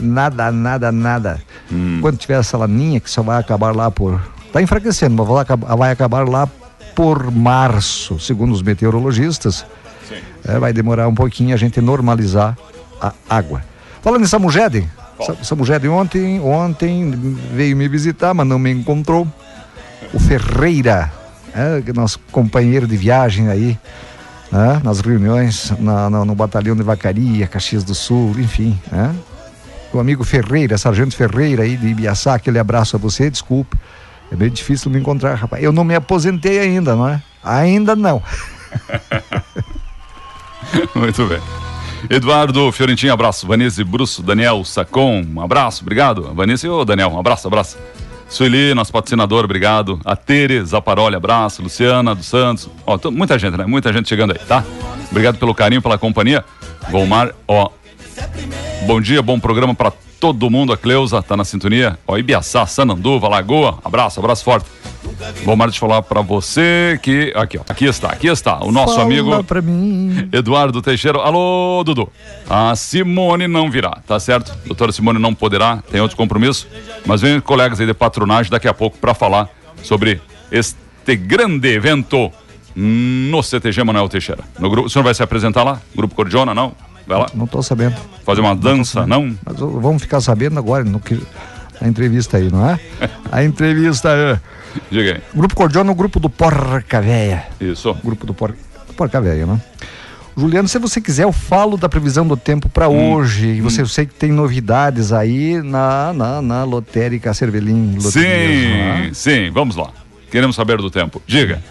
nada, 0.00 0.50
nada, 0.50 0.90
nada. 0.90 1.40
Hum. 1.70 1.98
Quando 2.02 2.16
tiver 2.16 2.40
essa 2.40 2.58
laninha 2.58 2.98
que 2.98 3.08
só 3.10 3.22
vai 3.22 3.38
acabar 3.38 3.74
lá 3.74 3.90
por. 3.90 4.20
Tá 4.52 4.60
enfraquecendo, 4.60 5.14
mas 5.14 5.28
vai 5.28 5.42
acabar, 5.42 5.76
vai 5.76 5.92
acabar 5.92 6.28
lá 6.28 6.48
por 6.96 7.30
março, 7.30 8.18
segundo 8.18 8.52
os 8.52 8.62
meteorologistas. 8.62 9.64
É, 10.44 10.58
vai 10.58 10.72
demorar 10.72 11.06
um 11.06 11.14
pouquinho 11.14 11.54
a 11.54 11.56
gente 11.56 11.80
normalizar 11.80 12.58
a 13.02 13.12
água. 13.28 13.62
Falando 14.02 14.22
em 14.22 14.26
Samugede, 14.28 14.88
Sa- 15.24 15.36
Samugede 15.42 15.88
ontem, 15.88 16.40
ontem 16.40 17.10
veio 17.54 17.76
me 17.76 17.86
visitar, 17.88 18.32
mas 18.34 18.46
não 18.46 18.58
me 18.58 18.70
encontrou. 18.70 19.26
O 20.12 20.18
Ferreira, 20.18 21.12
é, 21.54 21.80
que 21.80 21.92
nosso 21.92 22.18
companheiro 22.30 22.86
de 22.86 22.96
viagem 22.96 23.48
aí, 23.48 23.78
né, 24.50 24.80
nas 24.84 25.00
reuniões 25.00 25.72
na- 25.78 26.10
na- 26.10 26.24
no 26.24 26.34
batalhão 26.34 26.74
de 26.76 26.82
vacaria, 26.82 27.46
Caxias 27.46 27.84
do 27.84 27.94
Sul, 27.94 28.34
enfim. 28.38 28.78
Né? 28.90 29.14
O 29.92 30.00
amigo 30.00 30.24
Ferreira, 30.24 30.76
Sargento 30.78 31.14
Ferreira 31.14 31.62
aí 31.62 31.76
de 31.76 31.86
Ibiaçá, 31.88 32.34
aquele 32.34 32.58
abraço 32.58 32.96
a 32.96 32.98
você, 32.98 33.30
desculpe. 33.30 33.76
É 34.30 34.34
bem 34.36 34.48
difícil 34.50 34.90
me 34.90 34.98
encontrar, 34.98 35.34
rapaz. 35.34 35.62
Eu 35.62 35.72
não 35.72 35.84
me 35.84 35.94
aposentei 35.94 36.58
ainda, 36.58 36.96
não 36.96 37.06
é? 37.08 37.22
Ainda 37.44 37.94
não. 37.94 38.22
Muito 40.94 41.26
bem. 41.26 41.40
Eduardo 42.10 42.70
Fiorentinho, 42.72 43.12
abraço. 43.12 43.46
Vanessa 43.46 43.84
Brusso, 43.84 44.22
Daniel 44.22 44.64
Sacon, 44.64 45.24
um 45.34 45.40
abraço, 45.40 45.82
obrigado. 45.82 46.22
Vanessa 46.34 46.66
e 46.66 46.70
o 46.70 46.84
Daniel, 46.84 47.10
um 47.10 47.18
abraço, 47.18 47.46
abraço. 47.46 47.76
Sueli, 48.28 48.72
nosso 48.74 48.90
patrocinador, 48.92 49.44
obrigado. 49.44 50.00
A 50.04 50.16
Tere 50.16 50.64
Zaparoli, 50.64 51.14
abraço. 51.16 51.62
Luciana 51.62 52.14
dos 52.14 52.26
Santos. 52.26 52.68
Ó, 52.86 52.96
to- 52.96 53.12
muita 53.12 53.38
gente, 53.38 53.56
né? 53.58 53.66
Muita 53.66 53.92
gente 53.92 54.08
chegando 54.08 54.32
aí, 54.32 54.38
tá? 54.38 54.64
Obrigado 55.10 55.36
pelo 55.38 55.54
carinho, 55.54 55.82
pela 55.82 55.98
companhia. 55.98 56.42
Volmar, 56.90 57.30
ó. 57.46 57.68
Bom 58.86 59.00
dia, 59.00 59.20
bom 59.22 59.38
programa 59.38 59.74
pra 59.74 59.92
todo 60.22 60.48
mundo. 60.48 60.72
A 60.72 60.76
Cleusa 60.76 61.20
tá 61.20 61.36
na 61.36 61.44
sintonia. 61.44 61.98
Ó, 62.06 62.16
Ibiaçá, 62.16 62.64
Sananduva, 62.64 63.26
Lagoa. 63.26 63.80
Abraço, 63.84 64.20
abraço 64.20 64.44
forte. 64.44 64.70
Vou 65.44 65.56
mais 65.56 65.76
falar 65.76 66.00
para 66.02 66.20
você 66.20 66.96
que. 67.02 67.32
Aqui, 67.34 67.58
ó. 67.58 67.62
Aqui 67.68 67.86
está, 67.86 68.10
aqui 68.10 68.28
está. 68.28 68.64
O 68.64 68.70
nosso 68.70 68.94
Fala 68.94 69.06
amigo. 69.06 69.30
Eduardo 70.30 70.80
Teixeira. 70.80 71.18
Alô, 71.18 71.82
Dudu. 71.84 72.08
A 72.48 72.76
Simone 72.76 73.48
não 73.48 73.68
virá, 73.68 73.98
tá 74.06 74.20
certo? 74.20 74.56
Doutora 74.64 74.92
Simone 74.92 75.18
não 75.18 75.34
poderá, 75.34 75.82
tem 75.90 76.00
outro 76.00 76.16
compromisso. 76.16 76.68
Mas 77.04 77.20
vem 77.20 77.40
colegas 77.40 77.80
aí 77.80 77.86
de 77.86 77.94
patronagem 77.94 78.48
daqui 78.48 78.68
a 78.68 78.74
pouco 78.74 78.96
para 78.98 79.14
falar 79.14 79.48
sobre 79.82 80.20
este 80.52 81.16
grande 81.16 81.68
evento 81.68 82.30
no 82.76 83.42
CTG 83.42 83.82
Manuel 83.82 84.08
Teixeira. 84.08 84.44
No 84.56 84.70
grupo, 84.70 84.86
o 84.86 84.90
senhor 84.90 85.02
vai 85.02 85.14
se 85.14 85.22
apresentar 85.22 85.64
lá? 85.64 85.80
Grupo 85.96 86.14
Cordiona, 86.14 86.54
não? 86.54 86.72
Vai 87.06 87.18
lá? 87.18 87.26
Não 87.34 87.46
tô 87.46 87.62
sabendo. 87.62 87.96
Fazer 88.24 88.40
uma 88.40 88.54
dança, 88.54 89.06
não? 89.06 89.36
Mas 89.44 89.58
vamos 89.58 90.02
ficar 90.02 90.20
sabendo 90.20 90.58
agora 90.58 90.84
no 90.84 91.00
que, 91.00 91.20
na 91.80 91.88
entrevista 91.88 92.36
aí, 92.36 92.50
não 92.50 92.68
é? 92.68 92.78
A 93.30 93.42
entrevista 93.44 94.10
é. 94.10 94.40
Diga 94.90 95.14
aí. 95.14 95.22
Grupo 95.34 95.54
Cordiona, 95.54 95.90
o 95.90 95.94
grupo 95.94 96.18
do 96.18 96.30
Porca 96.30 97.00
Véia. 97.00 97.46
Isso. 97.60 97.94
Grupo 98.02 98.26
do 98.26 98.32
Porca, 98.32 98.58
Porca 98.96 99.20
Véia, 99.20 99.46
né? 99.46 99.60
Juliano, 100.36 100.66
se 100.66 100.78
você 100.78 101.00
quiser, 101.00 101.24
eu 101.24 101.32
falo 101.32 101.76
da 101.76 101.88
previsão 101.88 102.26
do 102.26 102.36
tempo 102.36 102.68
para 102.68 102.88
hoje. 102.88 103.48
E 103.48 103.60
você 103.60 103.82
eu 103.82 103.86
sei 103.86 104.06
que 104.06 104.14
tem 104.14 104.32
novidades 104.32 105.12
aí 105.12 105.60
na, 105.62 106.12
na, 106.14 106.40
na 106.40 106.64
Lotérica 106.64 107.34
Cervelim. 107.34 107.98
Não 108.00 108.08
é? 108.08 109.10
Sim, 109.10 109.10
sim, 109.12 109.50
vamos 109.50 109.76
lá. 109.76 109.90
Queremos 110.30 110.56
saber 110.56 110.78
do 110.78 110.90
tempo. 110.90 111.20
Diga. 111.26 111.62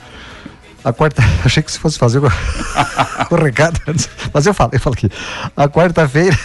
A 0.83 0.91
quarta. 0.93 1.21
Achei 1.45 1.61
que 1.63 1.71
se 1.71 1.77
fosse 1.79 1.97
fazer 1.99 2.19
o, 2.19 2.25
o 3.31 3.35
recado 3.35 3.79
antes. 3.87 4.09
Mas 4.33 4.45
eu 4.45 4.53
falo, 4.53 4.71
eu 4.73 4.79
falo 4.79 4.95
aqui. 4.95 5.09
A 5.55 5.67
quarta-feira 5.67 6.37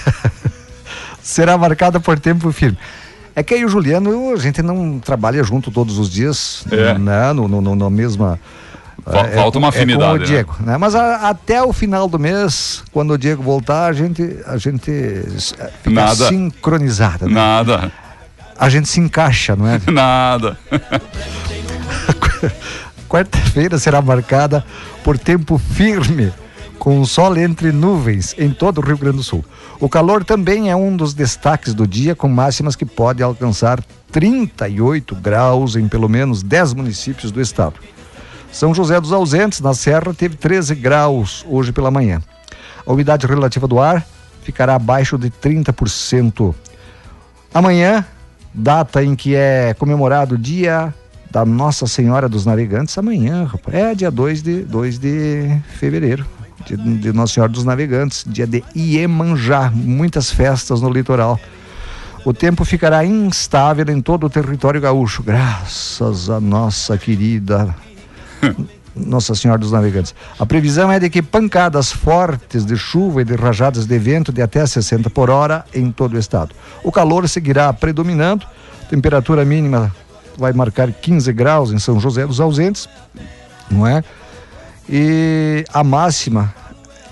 será 1.22 1.56
marcada 1.56 1.98
por 2.00 2.18
tempo 2.18 2.50
firme. 2.52 2.78
É 3.34 3.42
que 3.42 3.52
aí 3.54 3.64
o 3.64 3.68
Juliano, 3.68 4.32
a 4.32 4.36
gente 4.38 4.62
não 4.62 4.98
trabalha 4.98 5.42
junto 5.44 5.70
todos 5.70 5.98
os 5.98 6.08
dias, 6.10 6.64
É. 6.70 6.96
né? 6.98 7.32
No, 7.32 7.46
no, 7.46 7.60
no- 7.60 7.76
na 7.76 7.90
mesma. 7.90 8.38
Fa- 9.04 9.24
falta 9.28 9.58
uma 9.58 9.68
é 9.68 9.70
com 9.72 9.76
afinidade, 9.76 10.14
o 10.16 10.18
né? 10.20 10.24
Diego, 10.24 10.56
né? 10.60 10.76
Mas 10.78 10.94
a- 10.94 11.28
até 11.28 11.62
o 11.62 11.72
final 11.72 12.08
do 12.08 12.18
mês, 12.18 12.82
quando 12.92 13.12
o 13.12 13.18
Diego 13.18 13.42
voltar, 13.42 13.86
a 13.86 13.92
gente, 13.92 14.38
a 14.46 14.56
gente 14.56 14.90
eh, 14.90 15.70
fica 15.82 15.90
Nada. 15.90 16.28
sincronizada. 16.28 17.26
né? 17.26 17.34
Nada, 17.34 17.92
A 18.58 18.68
gente 18.70 18.88
se 18.88 18.98
encaixa, 19.00 19.54
não 19.54 19.68
é? 19.68 19.78
nada. 19.92 20.56
Quarta-feira 23.08 23.78
será 23.78 24.02
marcada 24.02 24.64
por 25.04 25.18
tempo 25.18 25.58
firme, 25.58 26.32
com 26.78 27.04
sol 27.04 27.36
entre 27.36 27.72
nuvens 27.72 28.34
em 28.36 28.50
todo 28.50 28.78
o 28.78 28.84
Rio 28.84 28.98
Grande 28.98 29.18
do 29.18 29.22
Sul. 29.22 29.44
O 29.80 29.88
calor 29.88 30.24
também 30.24 30.70
é 30.70 30.76
um 30.76 30.96
dos 30.96 31.14
destaques 31.14 31.72
do 31.72 31.86
dia, 31.86 32.14
com 32.14 32.28
máximas 32.28 32.74
que 32.74 32.84
podem 32.84 33.24
alcançar 33.24 33.82
38 34.10 35.14
graus 35.16 35.76
em 35.76 35.88
pelo 35.88 36.08
menos 36.08 36.42
10 36.42 36.74
municípios 36.74 37.30
do 37.30 37.40
estado. 37.40 37.74
São 38.52 38.74
José 38.74 39.00
dos 39.00 39.12
Ausentes, 39.12 39.60
na 39.60 39.74
Serra, 39.74 40.14
teve 40.14 40.36
13 40.36 40.74
graus 40.74 41.44
hoje 41.48 41.72
pela 41.72 41.90
manhã. 41.90 42.22
A 42.86 42.92
umidade 42.92 43.26
relativa 43.26 43.68
do 43.68 43.78
ar 43.78 44.06
ficará 44.42 44.76
abaixo 44.76 45.18
de 45.18 45.30
30%. 45.30 46.54
Amanhã, 47.52 48.04
data 48.54 49.02
em 49.04 49.14
que 49.14 49.34
é 49.34 49.74
comemorado 49.74 50.36
o 50.36 50.38
dia 50.38 50.94
da 51.36 51.44
Nossa 51.44 51.86
Senhora 51.86 52.30
dos 52.30 52.46
Navegantes, 52.46 52.96
amanhã, 52.96 53.44
rapaz. 53.44 53.76
É 53.76 53.94
dia 53.94 54.10
2 54.10 54.40
de, 54.40 54.62
2 54.62 54.98
de 54.98 55.60
fevereiro, 55.78 56.24
de, 56.64 56.76
de 56.96 57.12
Nossa 57.12 57.34
Senhora 57.34 57.52
dos 57.52 57.62
Navegantes, 57.62 58.24
dia 58.26 58.46
de 58.46 58.64
Iemanjá, 58.74 59.70
muitas 59.70 60.30
festas 60.30 60.80
no 60.80 60.88
litoral. 60.88 61.38
O 62.24 62.32
tempo 62.32 62.64
ficará 62.64 63.04
instável 63.04 63.84
em 63.90 64.00
todo 64.00 64.24
o 64.24 64.30
território 64.30 64.80
gaúcho, 64.80 65.22
graças 65.22 66.30
à 66.30 66.40
nossa 66.40 66.96
querida 66.96 67.76
Nossa 68.96 69.34
Senhora 69.34 69.60
dos 69.60 69.72
Navegantes. 69.72 70.14
A 70.38 70.46
previsão 70.46 70.90
é 70.90 70.98
de 70.98 71.10
que 71.10 71.20
pancadas 71.20 71.92
fortes 71.92 72.64
de 72.64 72.78
chuva 72.78 73.20
e 73.20 73.26
de 73.26 73.34
rajadas 73.34 73.84
de 73.84 73.98
vento 73.98 74.32
de 74.32 74.40
até 74.40 74.64
60 74.64 75.10
por 75.10 75.28
hora 75.28 75.66
em 75.74 75.92
todo 75.92 76.14
o 76.14 76.18
estado. 76.18 76.54
O 76.82 76.90
calor 76.90 77.28
seguirá 77.28 77.70
predominando, 77.74 78.46
temperatura 78.88 79.44
mínima 79.44 79.92
vai 80.38 80.52
marcar 80.52 80.90
15 80.92 81.32
graus 81.32 81.72
em 81.72 81.78
São 81.78 81.98
José 82.00 82.26
dos 82.26 82.40
Ausentes, 82.40 82.88
não 83.70 83.86
é? 83.86 84.02
E 84.88 85.64
a 85.72 85.82
máxima 85.82 86.54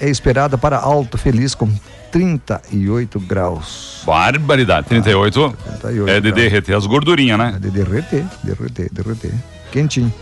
é 0.00 0.08
esperada 0.08 0.56
para 0.56 0.78
Alto 0.78 1.18
Feliz 1.18 1.54
com 1.54 1.68
38 2.12 3.18
graus. 3.20 4.02
Barbaridade. 4.06 4.86
38 4.88 5.56
38 5.80 6.08
é 6.08 6.14
de 6.14 6.20
graus. 6.20 6.34
derreter 6.36 6.76
as 6.76 6.86
gordurinhas, 6.86 7.38
né? 7.38 7.52
É 7.56 7.58
de 7.58 7.70
derreter, 7.70 8.24
derreter, 8.42 8.88
derreter. 8.92 9.32
Quentinho. 9.72 10.12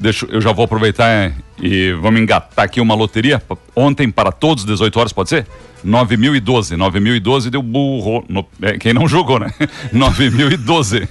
Deixa, 0.00 0.26
eu 0.26 0.40
já 0.42 0.52
vou 0.52 0.64
aproveitar 0.64 1.08
é, 1.08 1.32
e 1.62 1.92
vamos 2.02 2.20
engatar 2.20 2.64
aqui 2.64 2.80
uma 2.80 2.94
loteria. 2.94 3.40
Ontem, 3.74 4.10
para 4.10 4.30
todos, 4.30 4.64
18 4.64 4.98
horas, 5.00 5.12
pode 5.12 5.28
ser? 5.30 5.46
9012. 5.84 6.76
9012 6.76 7.48
deu 7.50 7.62
burro. 7.62 8.24
no- 8.28 8.44
é, 8.60 8.76
quem 8.76 8.92
não 8.92 9.06
jogou, 9.08 9.38
né? 9.38 9.50
9012. 9.92 11.08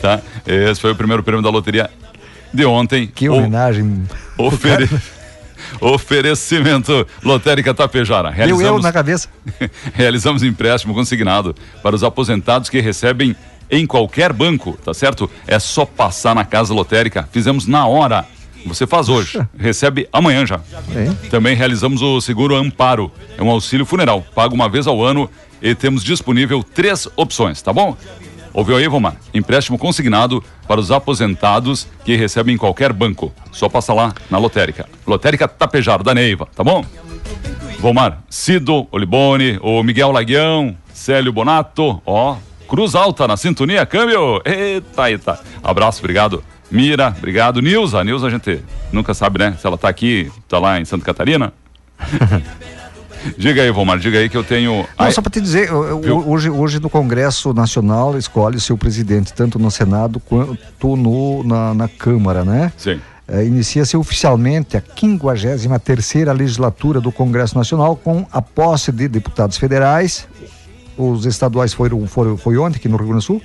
Tá? 0.00 0.20
Esse 0.46 0.80
foi 0.80 0.92
o 0.92 0.96
primeiro 0.96 1.22
prêmio 1.22 1.42
da 1.42 1.50
loteria 1.50 1.90
de 2.52 2.64
ontem. 2.64 3.06
Que 3.06 3.28
O- 3.28 3.34
homenagem. 3.36 4.02
ofere- 4.38 4.88
Oferecimento 5.80 7.06
Lotérica 7.22 7.72
Tapejara. 7.74 8.30
Deu 8.30 8.38
eu 8.40 8.46
Realizamos, 8.46 8.82
na 8.82 8.92
cabeça. 8.92 9.28
realizamos 9.94 10.42
empréstimo 10.42 10.94
consignado 10.94 11.54
para 11.82 11.94
os 11.96 12.04
aposentados 12.04 12.68
que 12.68 12.80
recebem 12.80 13.34
em 13.70 13.86
qualquer 13.86 14.32
banco, 14.32 14.78
tá 14.84 14.92
certo? 14.92 15.30
É 15.46 15.58
só 15.58 15.84
passar 15.86 16.34
na 16.34 16.44
casa 16.44 16.74
lotérica. 16.74 17.28
Fizemos 17.32 17.66
na 17.66 17.86
hora. 17.86 18.24
Você 18.66 18.86
faz 18.86 19.08
hoje, 19.08 19.40
recebe 19.58 20.08
amanhã 20.12 20.46
já. 20.46 20.60
Bem. 20.88 21.12
Também 21.30 21.56
realizamos 21.56 22.00
o 22.00 22.20
seguro 22.20 22.54
Amparo. 22.54 23.10
É 23.36 23.42
um 23.42 23.50
auxílio 23.50 23.84
funeral, 23.84 24.24
pago 24.36 24.54
uma 24.54 24.68
vez 24.68 24.86
ao 24.86 25.02
ano 25.02 25.28
e 25.60 25.74
temos 25.74 26.04
disponível 26.04 26.62
três 26.62 27.08
opções, 27.16 27.60
tá 27.60 27.72
bom? 27.72 27.96
Ouviu 28.54 28.76
aí, 28.76 28.86
Vomar? 28.86 29.16
Empréstimo 29.32 29.78
consignado 29.78 30.42
para 30.68 30.80
os 30.80 30.90
aposentados 30.90 31.86
que 32.04 32.16
recebem 32.16 32.54
em 32.54 32.58
qualquer 32.58 32.92
banco. 32.92 33.32
Só 33.50 33.68
passa 33.68 33.94
lá 33.94 34.12
na 34.30 34.38
lotérica. 34.38 34.86
Lotérica 35.06 35.48
Tapejaro, 35.48 36.04
da 36.04 36.14
Neiva, 36.14 36.46
tá 36.54 36.62
bom? 36.62 36.84
Vomar, 37.78 38.22
Cido, 38.28 38.86
Olibone, 38.92 39.58
o 39.62 39.82
Miguel 39.82 40.12
Laguião, 40.12 40.76
Célio 40.92 41.32
Bonato, 41.32 42.00
ó, 42.06 42.36
Cruz 42.68 42.94
Alta 42.94 43.26
na 43.26 43.36
sintonia, 43.36 43.84
câmbio. 43.84 44.40
Eita, 44.44 45.10
eita. 45.10 45.40
Abraço, 45.62 45.98
obrigado. 46.00 46.44
Mira, 46.70 47.14
obrigado. 47.18 47.60
Nilza, 47.60 48.02
Nilza 48.04 48.28
a 48.28 48.30
gente 48.30 48.60
nunca 48.92 49.12
sabe, 49.12 49.38
né? 49.38 49.56
Se 49.58 49.66
ela 49.66 49.76
tá 49.76 49.88
aqui, 49.88 50.30
tá 50.48 50.58
lá 50.58 50.80
em 50.80 50.84
Santa 50.84 51.04
Catarina. 51.04 51.52
diga 53.36 53.62
aí, 53.62 53.70
Vomar, 53.70 53.98
diga 53.98 54.18
aí 54.18 54.28
que 54.28 54.36
eu 54.36 54.44
tenho. 54.44 54.86
Não, 54.98 55.10
só 55.10 55.22
para 55.22 55.30
te 55.30 55.40
dizer, 55.40 55.72
hoje, 55.72 56.50
hoje 56.50 56.80
no 56.80 56.90
Congresso 56.90 57.52
Nacional 57.52 58.16
escolhe 58.18 58.60
seu 58.60 58.76
presidente, 58.76 59.32
tanto 59.32 59.58
no 59.58 59.70
Senado 59.70 60.20
quanto 60.20 60.96
no, 60.96 61.42
na, 61.44 61.74
na 61.74 61.88
Câmara, 61.88 62.44
né? 62.44 62.72
Sim. 62.76 63.00
É, 63.26 63.44
Inicia-se 63.44 63.96
oficialmente 63.96 64.76
a 64.76 64.82
53ª 64.82 66.32
legislatura 66.36 67.00
do 67.00 67.12
Congresso 67.12 67.56
Nacional 67.56 67.96
com 67.96 68.26
a 68.32 68.42
posse 68.42 68.90
de 68.90 69.08
deputados 69.08 69.56
federais, 69.56 70.26
os 70.98 71.24
estaduais 71.24 71.72
foram, 71.72 72.06
foram 72.06 72.36
foi 72.36 72.58
ontem 72.58 72.76
aqui 72.76 72.88
no 72.88 72.96
Rio 72.96 73.06
Grande 73.06 73.24
do 73.24 73.26
Sul, 73.26 73.42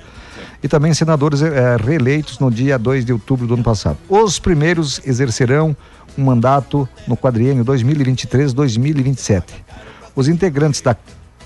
e 0.62 0.68
também 0.68 0.92
senadores 0.92 1.40
eh, 1.40 1.76
reeleitos 1.76 2.38
no 2.38 2.50
dia 2.50 2.78
2 2.78 3.04
de 3.04 3.12
outubro 3.12 3.46
do 3.46 3.54
ano 3.54 3.62
passado. 3.62 3.96
Os 4.08 4.38
primeiros 4.38 5.00
exercerão 5.06 5.76
um 6.16 6.24
mandato 6.24 6.88
no 7.06 7.16
quadriênio 7.16 7.64
2023-2027. 7.64 9.44
Os 10.18 10.26
integrantes 10.26 10.80
da 10.80 10.96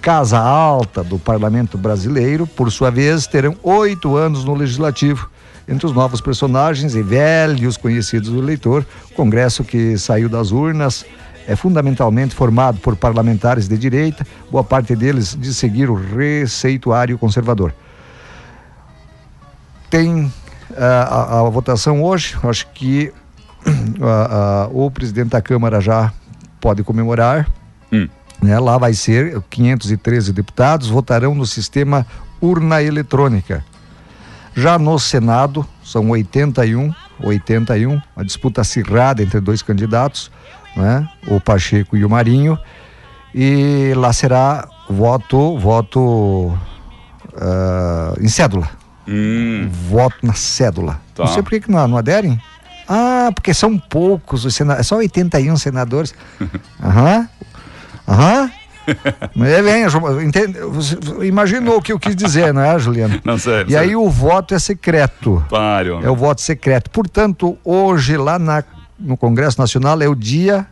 Casa 0.01 0.39
Alta 0.39 1.05
do 1.05 1.19
Parlamento 1.19 1.77
Brasileiro, 1.77 2.47
por 2.47 2.73
sua 2.73 2.91
vez, 2.91 3.27
terão 3.27 3.55
oito 3.63 4.17
anos 4.17 4.47
no 4.47 4.55
Legislativo. 4.55 5.29
Entre 5.69 5.85
os 5.85 5.93
novos 5.93 6.23
personagens 6.23 6.95
e 6.95 7.03
velhos 7.03 7.77
conhecidos 7.77 8.31
do 8.31 8.39
eleitor, 8.39 8.87
o 9.11 9.15
Congresso 9.15 9.63
que 9.63 9.99
saiu 9.99 10.27
das 10.27 10.53
urnas 10.53 11.05
é 11.47 11.55
fundamentalmente 11.55 12.35
formado 12.35 12.81
por 12.81 12.97
parlamentares 12.97 13.69
de 13.69 13.77
direita, 13.77 14.27
boa 14.51 14.65
parte 14.65 14.97
deles 14.97 15.37
de 15.39 15.53
seguir 15.53 15.91
o 15.91 15.95
receituário 15.95 17.19
conservador. 17.19 17.75
Tem 19.91 20.33
ah, 20.75 21.35
a, 21.35 21.41
a 21.41 21.51
votação 21.51 22.03
hoje, 22.03 22.39
acho 22.43 22.67
que 22.69 23.13
ah, 24.01 24.65
ah, 24.65 24.69
o 24.73 24.91
presidente 24.91 25.29
da 25.29 25.43
Câmara 25.43 25.79
já 25.79 26.11
pode 26.59 26.83
comemorar. 26.83 27.47
Né? 28.43 28.59
Lá 28.59 28.77
vai 28.77 28.93
ser 28.93 29.41
513 29.49 30.33
deputados 30.33 30.89
votarão 30.89 31.35
no 31.35 31.47
sistema 31.47 32.07
urna 32.41 32.83
eletrônica. 32.83 33.65
Já 34.55 34.79
no 34.79 34.99
Senado 34.99 35.67
são 35.83 36.11
81, 36.11 36.93
81, 37.23 38.01
uma 38.15 38.25
disputa 38.25 38.61
acirrada 38.61 39.23
entre 39.23 39.41
dois 39.41 39.63
candidatos, 39.63 40.31
né? 40.77 41.09
O 41.29 41.41
Pacheco 41.41 41.97
e 41.97 42.05
o 42.05 42.11
Marinho. 42.11 42.59
E 43.35 43.95
lá 43.97 44.13
será 44.13 44.69
voto, 44.91 45.59
voto 45.59 46.53
ah, 47.37 48.15
em 48.21 48.29
cédula, 48.29 48.69
Hum, 49.07 49.69
voto 49.89 50.19
na 50.23 50.35
cédula. 50.35 51.01
Tá. 51.15 51.25
Não 51.25 51.33
sei 51.33 51.43
por 51.43 51.51
que 51.51 51.61
que 51.61 51.71
não, 51.71 51.89
não 51.89 51.97
aderem. 51.97 52.41
Ah, 52.89 53.31
porque 53.35 53.53
são 53.55 53.79
poucos 53.79 54.45
os 54.45 54.55
senadores, 54.55 54.87
só 54.87 54.97
81 54.97 55.57
senadores. 55.57 56.15
Aham. 56.83 57.29
Aham. 58.07 58.51
É 58.85 59.63
bem, 59.63 59.85
entende, 60.27 60.59
você 60.59 60.99
imaginou 61.23 61.77
o 61.77 61.81
que 61.83 61.93
eu 61.93 62.01
quis 62.01 62.17
dizer, 62.17 62.53
não 62.53 62.63
é, 62.63 62.77
Juliano? 62.81 63.21
Não 63.25 63.39
sei. 63.39 63.65
E 63.69 63.77
aí 63.77 63.95
o 63.95 64.11
voto 64.11 64.55
é 64.55 64.59
secreto. 64.59 65.41
Pare, 65.49 65.91
É 65.91 66.11
o 66.11 66.17
voto 66.17 66.41
secreto. 66.41 66.91
Portanto, 66.91 67.57
hoje 67.65 68.17
lá 68.17 68.41
na, 68.41 68.65
no 68.99 69.17
Congresso 69.17 69.61
Nacional 69.61 70.03
é 70.03 70.09
o 70.09 70.17
dia 70.17 70.67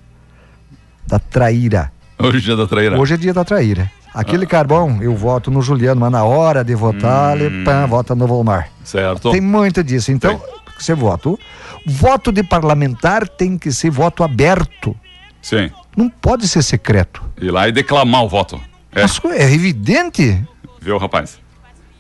da 1.06 1.20
traíra. 1.20 1.92
Hoje 2.18 2.38
é 2.38 2.40
dia 2.40 2.56
da 2.56 2.66
traíra. 2.66 2.98
Hoje 2.98 3.14
é 3.14 3.16
dia 3.16 3.32
da 3.32 3.44
traíra. 3.44 3.90
Aquele 4.12 4.44
carvão, 4.44 4.98
eu 5.00 5.14
voto 5.14 5.48
no 5.52 5.62
Juliano, 5.62 6.00
mas 6.00 6.10
na 6.10 6.24
hora 6.24 6.64
de 6.64 6.74
votar, 6.74 7.36
Hum. 7.36 7.40
ele 7.40 7.64
pã, 7.64 7.86
vota 7.86 8.14
no 8.16 8.26
Volmar. 8.26 8.68
Certo. 8.82 9.30
Tem 9.30 9.40
muito 9.40 9.84
disso. 9.84 10.10
Então, 10.10 10.42
você 10.76 10.94
vota. 10.94 11.28
O 11.30 11.38
Voto 11.86 12.32
de 12.32 12.42
parlamentar 12.42 13.26
tem 13.28 13.56
que 13.56 13.70
ser 13.72 13.90
voto 13.90 14.24
aberto. 14.24 14.96
Sim. 15.40 15.70
Não 16.00 16.08
pode 16.08 16.48
ser 16.48 16.62
secreto. 16.62 17.22
Ir 17.38 17.50
lá 17.50 17.68
e 17.68 17.72
declamar 17.72 18.24
o 18.24 18.28
voto. 18.28 18.58
É, 18.90 19.02
Mas 19.02 19.20
é 19.36 19.52
evidente. 19.52 20.42
viu, 20.80 20.96
rapaz? 20.96 21.38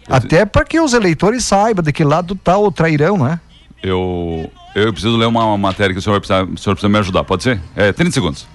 Até 0.08 0.46
para 0.46 0.64
que 0.64 0.80
os 0.80 0.94
eleitores 0.94 1.44
saibam 1.44 1.84
de 1.84 1.92
que 1.92 2.02
lado 2.02 2.34
tá 2.34 2.56
o 2.56 2.72
trairão, 2.72 3.18
né? 3.18 3.38
Eu, 3.82 4.50
eu 4.74 4.90
preciso 4.90 5.18
ler 5.18 5.26
uma 5.26 5.56
matéria 5.58 5.92
que 5.92 5.98
o 5.98 6.02
senhor, 6.02 6.14
vai 6.14 6.20
precisar, 6.20 6.44
o 6.44 6.56
senhor 6.56 6.74
precisa 6.74 6.88
me 6.88 6.98
ajudar, 6.98 7.24
pode 7.24 7.42
ser? 7.42 7.60
É, 7.76 7.92
30 7.92 8.10
segundos. 8.10 8.46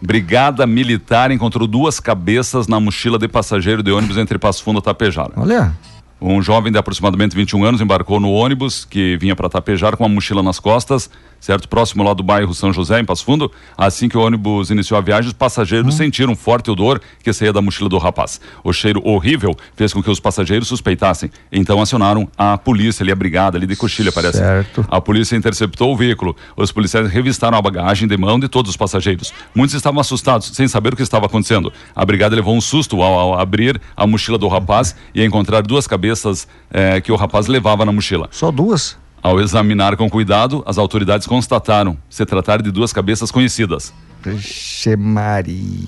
Brigada 0.00 0.66
Militar 0.68 1.32
encontrou 1.32 1.66
duas 1.66 1.98
cabeças 1.98 2.68
na 2.68 2.78
mochila 2.78 3.18
de 3.18 3.26
passageiro 3.26 3.82
de 3.82 3.90
ônibus 3.90 4.16
entre 4.16 4.38
Passo 4.38 4.62
Fundo 4.62 4.78
e 4.78 4.82
Tapejara. 4.82 5.32
Olha. 5.36 5.72
Um 6.20 6.40
jovem 6.40 6.70
de 6.70 6.78
aproximadamente 6.78 7.34
21 7.34 7.64
anos 7.64 7.80
embarcou 7.80 8.20
no 8.20 8.30
ônibus 8.30 8.84
que 8.84 9.16
vinha 9.16 9.34
para 9.34 9.48
Tapejar 9.48 9.96
com 9.96 10.04
uma 10.04 10.14
mochila 10.14 10.40
nas 10.44 10.60
costas, 10.60 11.10
certo? 11.42 11.68
Próximo 11.68 12.04
lá 12.04 12.14
do 12.14 12.22
bairro 12.22 12.54
São 12.54 12.72
José, 12.72 13.00
em 13.00 13.04
Passo 13.04 13.24
Fundo. 13.24 13.50
Assim 13.76 14.08
que 14.08 14.16
o 14.16 14.20
ônibus 14.20 14.70
iniciou 14.70 14.96
a 14.96 15.00
viagem, 15.00 15.26
os 15.26 15.34
passageiros 15.34 15.94
sentiram 15.96 16.32
um 16.32 16.36
forte 16.36 16.70
odor 16.70 17.00
que 17.22 17.32
saía 17.32 17.52
da 17.52 17.60
mochila 17.60 17.90
do 17.90 17.98
rapaz. 17.98 18.40
O 18.62 18.72
cheiro 18.72 19.02
horrível 19.04 19.54
fez 19.74 19.92
com 19.92 20.00
que 20.00 20.08
os 20.08 20.20
passageiros 20.20 20.68
suspeitassem. 20.68 21.30
Então 21.50 21.82
acionaram 21.82 22.28
a 22.38 22.56
polícia 22.56 23.02
ali, 23.02 23.10
a 23.10 23.16
brigada 23.16 23.58
ali 23.58 23.66
de 23.66 23.74
coxilha, 23.74 24.12
parece. 24.12 24.38
Certo. 24.38 24.86
A 24.88 25.00
polícia 25.00 25.36
interceptou 25.36 25.92
o 25.92 25.96
veículo. 25.96 26.36
Os 26.56 26.70
policiais 26.70 27.10
revistaram 27.10 27.58
a 27.58 27.62
bagagem 27.62 28.06
de 28.06 28.16
mão 28.16 28.38
de 28.38 28.48
todos 28.48 28.70
os 28.70 28.76
passageiros. 28.76 29.34
Muitos 29.52 29.74
estavam 29.74 30.00
assustados, 30.00 30.52
sem 30.54 30.68
saber 30.68 30.92
o 30.92 30.96
que 30.96 31.02
estava 31.02 31.26
acontecendo. 31.26 31.72
A 31.94 32.04
brigada 32.04 32.36
levou 32.36 32.56
um 32.56 32.60
susto 32.60 33.02
ao, 33.02 33.18
ao 33.18 33.40
abrir 33.40 33.80
a 33.96 34.06
mochila 34.06 34.38
do 34.38 34.46
rapaz 34.46 34.94
e 35.12 35.24
encontrar 35.24 35.62
duas 35.62 35.88
cabeças 35.88 36.46
eh, 36.70 37.00
que 37.00 37.10
o 37.10 37.16
rapaz 37.16 37.48
levava 37.48 37.84
na 37.84 37.90
mochila. 37.90 38.28
Só 38.30 38.52
duas. 38.52 39.01
Ao 39.22 39.38
examinar 39.38 39.96
com 39.96 40.10
cuidado, 40.10 40.64
as 40.66 40.78
autoridades 40.78 41.28
constataram 41.28 41.96
se 42.10 42.26
tratar 42.26 42.60
de 42.60 42.72
duas 42.72 42.92
cabeças 42.92 43.30
conhecidas. 43.30 43.94
Vixe 44.20 44.96
Maria. 44.96 45.86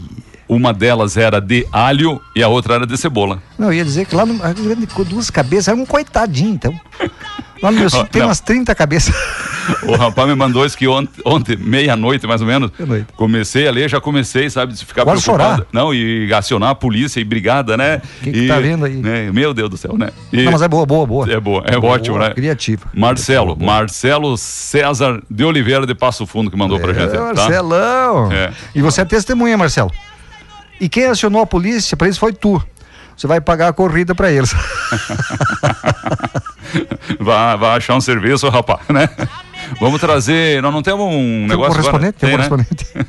Uma 0.49 0.73
delas 0.73 1.17
era 1.17 1.41
de 1.41 1.67
alho 1.73 2.21
e 2.37 2.43
a 2.43 2.49
outra 2.49 2.75
era 2.75 2.87
de 2.87 2.97
cebola. 2.97 3.43
Não, 3.59 3.69
eu 3.69 3.79
ia 3.79 3.85
dizer 3.85 4.07
que 4.07 4.15
lá 4.15 4.25
no 4.25 4.35
Rio 4.35 4.65
Grande 4.65 4.87
com 4.87 5.03
duas 5.03 5.31
cabeças 5.31 5.69
era 5.69 5.77
um 5.77 5.87
coitadinho, 5.87 6.55
então. 6.55 6.81
Lá 7.65 7.71
no 7.73 7.79
meu 7.79 7.89
sítio 7.89 8.07
tem 8.07 8.21
Não. 8.21 8.29
umas 8.29 8.41
30 8.41 8.75
cabeças. 8.75 9.15
O 9.85 9.97
rapaz 9.97 10.29
me 10.29 10.35
mandou 10.35 10.67
isso 10.67 10.77
que 10.77 10.87
ontem, 10.87 11.23
ontem 11.25 11.57
meia-noite 11.57 12.27
mais 12.27 12.43
ou 12.43 12.47
menos, 12.47 12.71
Meia-noite. 12.79 13.07
comecei 13.17 13.67
a 13.67 13.71
ler, 13.71 13.89
já 13.89 13.99
comecei, 13.99 14.51
sabe, 14.51 14.75
de 14.75 14.85
ficar 14.85 15.05
Quase 15.05 15.23
preocupado. 15.23 15.55
chorar. 15.63 15.67
Não, 15.73 15.95
e 15.95 16.31
acionar 16.35 16.69
a 16.69 16.75
polícia 16.75 17.19
e 17.19 17.25
brigada, 17.25 17.75
né? 17.75 18.03
Que 18.23 18.31
que 18.31 18.39
E, 18.41 18.49
tá 18.49 18.59
vendo 18.61 18.85
aí? 18.85 18.97
né, 18.97 19.31
Meu 19.33 19.55
Deus 19.55 19.71
do 19.71 19.79
céu, 19.79 19.97
né? 19.97 20.11
E- 20.31 20.43
Não, 20.43 20.53
mas 20.53 20.61
é 20.61 20.69
boa, 20.69 20.85
boa, 20.85 21.07
boa. 21.07 21.33
É 21.33 21.41
boa, 21.41 21.63
é 21.67 21.81
Boa, 21.81 21.95
ótimo, 21.95 22.19
né? 22.19 22.29
Criativa. 22.35 22.85
Marcelo, 22.93 23.55
Boa. 23.57 23.73
Marcelo 23.73 24.37
César 24.37 25.23
de 25.31 25.45
Oliveira 25.45 25.87
de 25.87 25.95
Passo 25.95 26.27
Fundo 26.27 26.51
que 26.51 26.59
mandou 26.59 26.79
pra 26.79 26.91
É, 26.91 26.95
gente. 26.95 27.13
tá? 27.13 27.23
Marcelão. 27.23 28.31
É. 28.33 28.53
E 28.75 28.83
você 28.83 29.01
é 29.01 29.05
testemunha, 29.07 29.57
Marcelo. 29.57 29.91
E 30.79 30.91
quem 30.91 31.07
acionou 31.07 31.41
a 31.41 31.47
polícia 31.47 31.97
para 31.97 32.07
isso 32.07 32.21
foi 32.21 32.35
tu. 32.35 32.63
Você 33.17 33.27
vai 33.27 33.41
pagar 33.41 33.69
a 33.69 33.73
corrida 33.73 34.15
para 34.15 34.31
eles. 34.31 34.55
Vai, 37.21 37.57
vai 37.57 37.77
achar 37.77 37.95
um 37.95 38.01
serviço, 38.01 38.49
rapaz, 38.49 38.81
né? 38.89 39.09
Vamos 39.81 40.01
trazer. 40.01 40.61
Nós 40.63 40.73
não 40.73 40.83
temos 40.83 41.07
um 41.07 41.11
Tem 41.13 41.47
negócio. 41.49 41.73
correspondente? 41.75 42.19
Tem 42.19 42.31
um 42.31 42.35
agora? 42.35 42.57
né? 42.57 42.65
correspondente. 42.67 43.07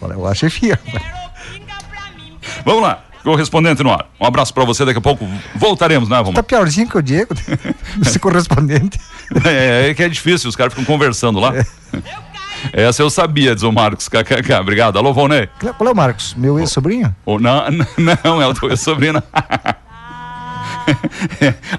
Olha, 0.00 0.12
eu 0.12 0.26
achei 0.26 0.48
fia. 0.48 0.78
Vamos 2.64 2.82
lá, 2.82 3.02
correspondente 3.24 3.82
no 3.82 3.90
ar. 3.90 4.06
Um 4.20 4.26
abraço 4.26 4.54
pra 4.54 4.64
você, 4.64 4.84
daqui 4.84 4.98
a 4.98 5.02
pouco 5.02 5.26
voltaremos, 5.56 6.08
né? 6.08 6.16
Vamos. 6.18 6.34
Tá 6.34 6.42
piorzinho 6.42 6.88
que 6.88 6.96
o 6.96 7.02
Diego, 7.02 7.34
esse 8.00 8.18
correspondente. 8.18 8.98
É, 9.44 9.90
é 9.90 9.94
que 9.94 10.02
é 10.02 10.08
difícil, 10.08 10.48
os 10.48 10.56
caras 10.56 10.72
ficam 10.72 10.84
conversando 10.84 11.38
lá. 11.38 11.52
Essa 12.72 13.02
eu 13.02 13.10
sabia, 13.10 13.54
diz 13.54 13.64
o 13.64 13.72
Marcos. 13.72 14.08
KKK. 14.08 14.54
Obrigado. 14.60 14.98
Alô, 14.98 15.12
Volney. 15.12 15.48
Qual 15.58 15.88
é 15.88 15.92
o 15.92 15.96
Marcos? 15.96 16.34
Meu 16.34 16.58
ex-sobrinho? 16.58 17.14
Oh, 17.24 17.38
não, 17.38 17.64
não, 18.24 18.42
é 18.42 18.46
o 18.46 18.54
teu 18.54 18.76
sobrinho. 18.76 19.22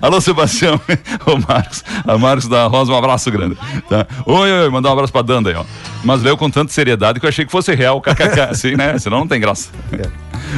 Alô, 0.01 0.21
Sebastião. 0.21 0.79
Ô, 1.25 1.37
Marcos. 1.47 1.83
A 2.07 2.17
Marcos 2.17 2.47
da 2.47 2.67
Rosa, 2.67 2.91
um 2.91 2.97
abraço 2.97 3.29
grande. 3.31 3.57
Tá? 3.89 4.07
Oi, 4.25 4.51
oi, 4.51 4.69
mandar 4.69 4.89
um 4.89 4.93
abraço 4.93 5.11
pra 5.11 5.21
Danda 5.21 5.49
aí, 5.49 5.55
ó. 5.55 5.65
Mas 6.03 6.21
leu 6.21 6.37
com 6.37 6.49
tanta 6.49 6.71
seriedade 6.71 7.19
que 7.19 7.25
eu 7.25 7.29
achei 7.29 7.45
que 7.45 7.51
fosse 7.51 7.73
real, 7.75 8.01
kkk, 8.01 8.39
assim, 8.49 8.75
né? 8.75 8.97
Senão 8.97 9.19
não 9.19 9.27
tem 9.27 9.39
graça. 9.39 9.69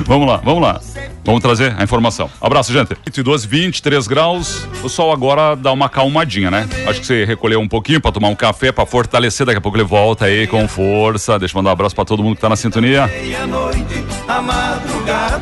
Vamos 0.06 0.28
lá, 0.28 0.38
vamos 0.38 0.62
lá. 0.62 0.80
Vamos 1.26 1.42
trazer 1.42 1.74
a 1.78 1.84
informação. 1.84 2.30
Abraço, 2.42 2.74
gente. 2.74 2.98
22, 3.06 3.46
23 3.46 4.08
graus. 4.08 4.68
O 4.84 4.90
sol 4.90 5.10
agora 5.12 5.56
dá 5.56 5.72
uma 5.72 5.88
calmadinha, 5.88 6.52
né? 6.52 6.68
Acho 6.86 7.00
que 7.00 7.06
você 7.06 7.24
recolheu 7.24 7.62
um 7.62 7.68
pouquinho 7.68 8.02
pra 8.02 8.12
tomar 8.12 8.28
um 8.28 8.36
café, 8.36 8.74
pra 8.74 8.86
fortalecer. 8.86 9.46
Daqui 9.46 9.58
a 9.58 9.62
pouco 9.62 9.78
ele 9.78 9.86
volta 9.86 10.26
aí 10.26 10.46
com 10.48 10.68
força. 10.68 11.40
Deixa 11.40 11.54
eu 11.54 11.60
mandar 11.60 11.70
um 11.70 11.74
abraço 11.74 11.96
pra 11.96 12.04
todo 12.04 12.22
mundo 12.22 12.36
que 12.36 12.42
tá 12.42 12.50
na 12.50 12.58
sintonia. 12.58 13.10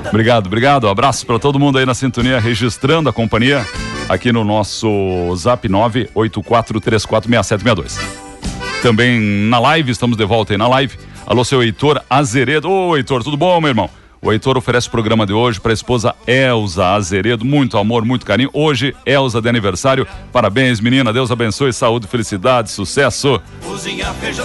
Obrigado, 0.10 0.48
obrigado. 0.48 0.88
Abraço 0.88 1.26
para 1.26 1.40
todo 1.40 1.60
mundo 1.60 1.80
aí 1.80 1.86
na 1.86 1.96
sintonia, 1.96 2.40
registrando 2.40 3.10
a 3.10 3.14
companhia 3.14 3.66
aqui 4.08 4.32
no 4.32 4.44
nosso 4.44 4.88
Zap 5.36 5.68
984346762. 5.68 8.00
Também 8.84 9.20
na 9.20 9.58
live, 9.60 9.92
estamos 9.92 10.16
de 10.18 10.26
volta 10.26 10.54
aí 10.54 10.58
na 10.58 10.68
live. 10.68 10.98
Alô, 11.26 11.44
seu 11.44 11.64
Heitor 11.64 12.02
Azeredo. 12.10 12.70
Ô, 12.70 12.98
Heitor, 12.98 13.24
tudo 13.24 13.38
bom, 13.38 13.62
meu 13.62 13.70
irmão? 13.70 13.90
O 14.24 14.32
Heitor 14.32 14.56
oferece 14.56 14.88
o 14.88 14.92
programa 14.92 15.26
de 15.26 15.34
hoje 15.34 15.60
para 15.60 15.72
a 15.72 15.74
esposa 15.74 16.14
Elza 16.28 16.90
Azeredo. 16.90 17.44
Muito 17.44 17.76
amor, 17.76 18.06
muito 18.06 18.24
carinho. 18.24 18.52
Hoje, 18.54 18.96
Elza 19.04 19.42
de 19.42 19.50
aniversário. 19.50 20.06
Parabéns, 20.32 20.80
menina. 20.80 21.12
Deus 21.12 21.32
abençoe. 21.32 21.74
Saúde, 21.74 22.06
felicidade, 22.06 22.70
sucesso. 22.70 23.42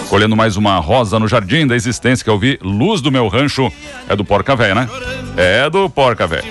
Colhendo 0.09 0.35
mais 0.35 0.57
uma 0.57 0.79
rosa 0.79 1.19
no 1.19 1.27
jardim 1.27 1.67
da 1.67 1.75
existência 1.75 2.23
que 2.23 2.29
eu 2.29 2.39
vi. 2.39 2.57
Luz 2.59 3.01
do 3.01 3.11
meu 3.11 3.27
rancho. 3.27 3.71
É 4.09 4.15
do 4.15 4.25
Porca 4.25 4.55
Véia, 4.55 4.73
né? 4.73 4.89
É 5.37 5.69
do 5.69 5.87
Porca 5.87 6.25
Véia. 6.25 6.43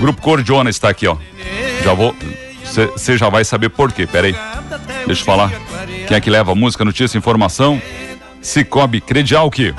Grupo 0.00 0.20
Cordiona 0.20 0.68
está 0.68 0.90
aqui, 0.90 1.06
ó. 1.06 1.16
Já 1.82 1.94
vou. 1.94 2.14
Você 2.62 3.16
já 3.16 3.30
vai 3.30 3.42
saber 3.42 3.70
por 3.70 3.90
quê. 3.90 4.06
Pera 4.06 4.26
aí. 4.26 4.36
Deixa 5.06 5.22
eu 5.22 5.26
falar. 5.26 5.50
Quem 6.06 6.14
é 6.14 6.20
que 6.20 6.28
leva 6.28 6.54
música, 6.54 6.84
notícia, 6.84 7.16
informação? 7.16 7.80
Cicobi 8.42 9.00
Credial 9.00 9.50
que 9.50 9.74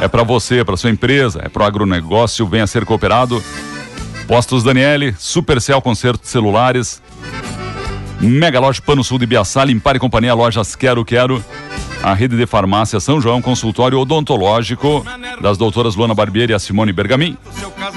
é 0.00 0.08
para 0.08 0.22
você, 0.22 0.64
para 0.64 0.76
sua 0.76 0.90
empresa, 0.90 1.40
é 1.44 1.48
para 1.48 1.62
o 1.62 1.66
agronegócio, 1.66 2.46
venha 2.46 2.66
ser 2.66 2.84
cooperado. 2.84 3.42
Postos 4.26 4.62
Daniele, 4.62 5.14
Supercell 5.18 5.80
Concerto 5.80 6.22
de 6.22 6.28
Celulares, 6.28 7.02
Mega 8.20 8.60
Loja 8.60 8.82
Pano 8.82 9.02
Sul 9.02 9.18
de 9.18 9.26
Biaçá, 9.26 9.64
Limpar 9.64 9.96
e 9.96 9.98
Companhia, 9.98 10.34
Lojas 10.34 10.76
Quero 10.76 11.04
Quero, 11.04 11.42
a 12.02 12.12
Rede 12.14 12.36
de 12.36 12.46
Farmácia 12.46 13.00
São 13.00 13.20
João, 13.20 13.40
Consultório 13.40 13.98
Odontológico 13.98 15.04
das 15.40 15.56
doutoras 15.56 15.94
Luana 15.94 16.14
Barbieri 16.14 16.52
e 16.52 16.54
a 16.54 16.58
Simone 16.58 16.92
Bergamin, 16.92 17.36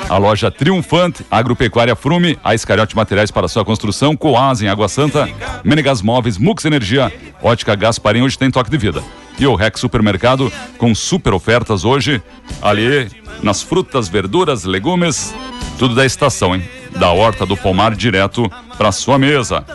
a 0.10 0.18
loja 0.18 0.50
Triunfante, 0.50 1.26
Agropecuária 1.30 1.96
Frume, 1.96 2.38
a 2.44 2.56
Escariote 2.56 2.96
Materiais 2.96 3.32
para 3.32 3.48
sua 3.48 3.66
construção, 3.66 4.16
Coasa 4.16 4.66
em 4.66 4.70
Água 4.70 4.88
Santa, 4.88 5.28
Menegas 5.64 6.02
Móveis, 6.02 6.38
Mux 6.38 6.64
Energia, 6.66 7.12
Ótica 7.42 7.76
Gasparim, 7.76 8.22
hoje 8.22 8.38
tem 8.38 8.50
toque 8.50 8.70
de 8.70 8.78
vida. 8.78 9.04
E 9.40 9.48
o 9.48 9.56
Rex 9.56 9.80
Supermercado 9.80 10.52
com 10.78 10.94
super 10.94 11.34
ofertas 11.34 11.84
hoje, 11.84 12.22
ali 12.62 13.10
nas 13.42 13.62
frutas, 13.62 14.08
verduras, 14.08 14.64
legumes, 14.66 15.34
tudo 15.80 15.96
da 15.96 16.06
estação, 16.06 16.56
hein? 16.56 16.64
Da 17.00 17.10
horta 17.12 17.46
do 17.46 17.58
pomar 17.58 17.96
direto 17.96 18.52
para 18.78 18.92
sua 18.92 19.18
mesa. 19.18 19.66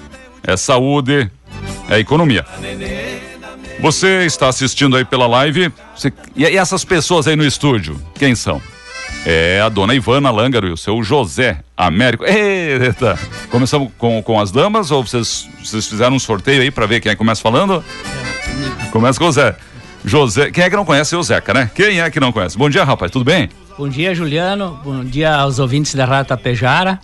É 0.46 0.56
saúde, 0.56 1.28
é 1.88 1.98
economia. 1.98 2.44
Você 3.80 4.24
está 4.24 4.48
assistindo 4.48 4.96
aí 4.96 5.04
pela 5.04 5.26
live. 5.26 5.72
Você- 5.96 6.12
E 6.36 6.44
essas 6.44 6.84
pessoas 6.84 7.26
aí 7.26 7.34
no 7.36 7.44
estúdio, 7.44 8.00
quem 8.18 8.34
são? 8.34 8.60
É 9.24 9.60
a 9.60 9.68
dona 9.68 9.94
Ivana 9.94 10.30
Lângaro 10.30 10.68
e 10.68 10.72
o 10.72 10.76
seu 10.76 11.02
José 11.02 11.58
Américo. 11.76 12.24
Eita! 12.24 13.18
Começamos 13.50 13.90
com, 13.98 14.22
com 14.22 14.38
as 14.40 14.52
damas 14.52 14.92
ou 14.92 15.04
vocês, 15.04 15.48
vocês 15.62 15.86
fizeram 15.88 16.14
um 16.14 16.18
sorteio 16.20 16.62
aí 16.62 16.70
para 16.70 16.86
ver 16.86 17.00
quem 17.00 17.10
é 17.10 17.14
que 17.14 17.18
começa 17.18 17.42
falando? 17.42 17.82
Começa 18.96 19.18
com 19.18 19.26
o 19.26 19.30
Zé. 19.32 19.54
José, 20.06 20.50
quem 20.50 20.64
é 20.64 20.70
que 20.70 20.74
não 20.76 20.84
conhece 20.86 21.14
o 21.14 21.22
Zeca, 21.22 21.52
né? 21.52 21.70
Quem 21.74 22.00
é 22.00 22.10
que 22.10 22.18
não 22.18 22.32
conhece? 22.32 22.56
Bom 22.56 22.70
dia, 22.70 22.82
rapaz, 22.82 23.10
tudo 23.12 23.26
bem? 23.26 23.50
Bom 23.76 23.86
dia, 23.90 24.14
Juliano. 24.14 24.80
Bom 24.82 25.04
dia 25.04 25.34
aos 25.36 25.58
ouvintes 25.58 25.94
da 25.94 26.06
Rádio 26.06 26.28
Tapejara. 26.30 26.98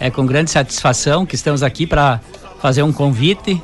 É 0.00 0.08
com 0.10 0.24
grande 0.24 0.50
satisfação 0.50 1.26
que 1.26 1.34
estamos 1.34 1.62
aqui 1.62 1.86
para 1.86 2.18
fazer 2.62 2.82
um 2.82 2.90
convite 2.94 3.60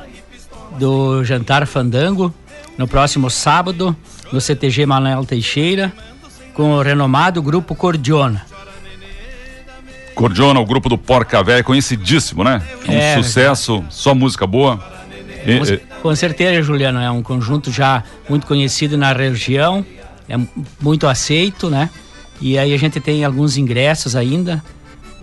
do 0.79 1.25
Jantar 1.25 1.67
Fandango 1.67 2.35
no 2.77 2.87
próximo 2.87 3.31
sábado 3.31 3.97
no 4.31 4.43
CTG 4.43 4.85
Manuel 4.85 5.25
Teixeira 5.25 5.91
com 6.53 6.73
o 6.75 6.83
renomado 6.83 7.41
grupo 7.41 7.75
Cordiona. 7.75 8.45
Cordiona, 10.15 10.61
o 10.61 10.67
grupo 10.67 10.91
do 10.91 10.99
Porca 10.99 11.43
Véia, 11.43 11.65
conhecidíssimo, 11.65 12.45
né? 12.45 12.61
Um 12.87 12.93
É, 12.93 13.15
sucesso, 13.15 13.83
só 13.89 14.15
música 14.15 14.47
boa. 14.47 15.00
E- 15.47 15.59
Com, 15.59 15.65
e- 15.65 15.81
com 16.03 16.15
certeza, 16.17 16.63
Juliano, 16.63 17.01
é 17.01 17.11
um 17.11 17.23
conjunto 17.23 17.71
já 17.71 18.03
muito 18.29 18.47
conhecido 18.47 18.97
na 18.99 19.13
região, 19.13 19.85
é 20.29 20.37
muito 20.81 21.07
aceito, 21.07 21.69
né? 21.71 21.91
E 22.41 22.59
aí 22.59 22.73
a 22.73 22.79
gente 22.79 23.01
tem 23.01 23.25
alguns 23.25 23.57
ingressos 23.57 24.17
ainda. 24.17 24.63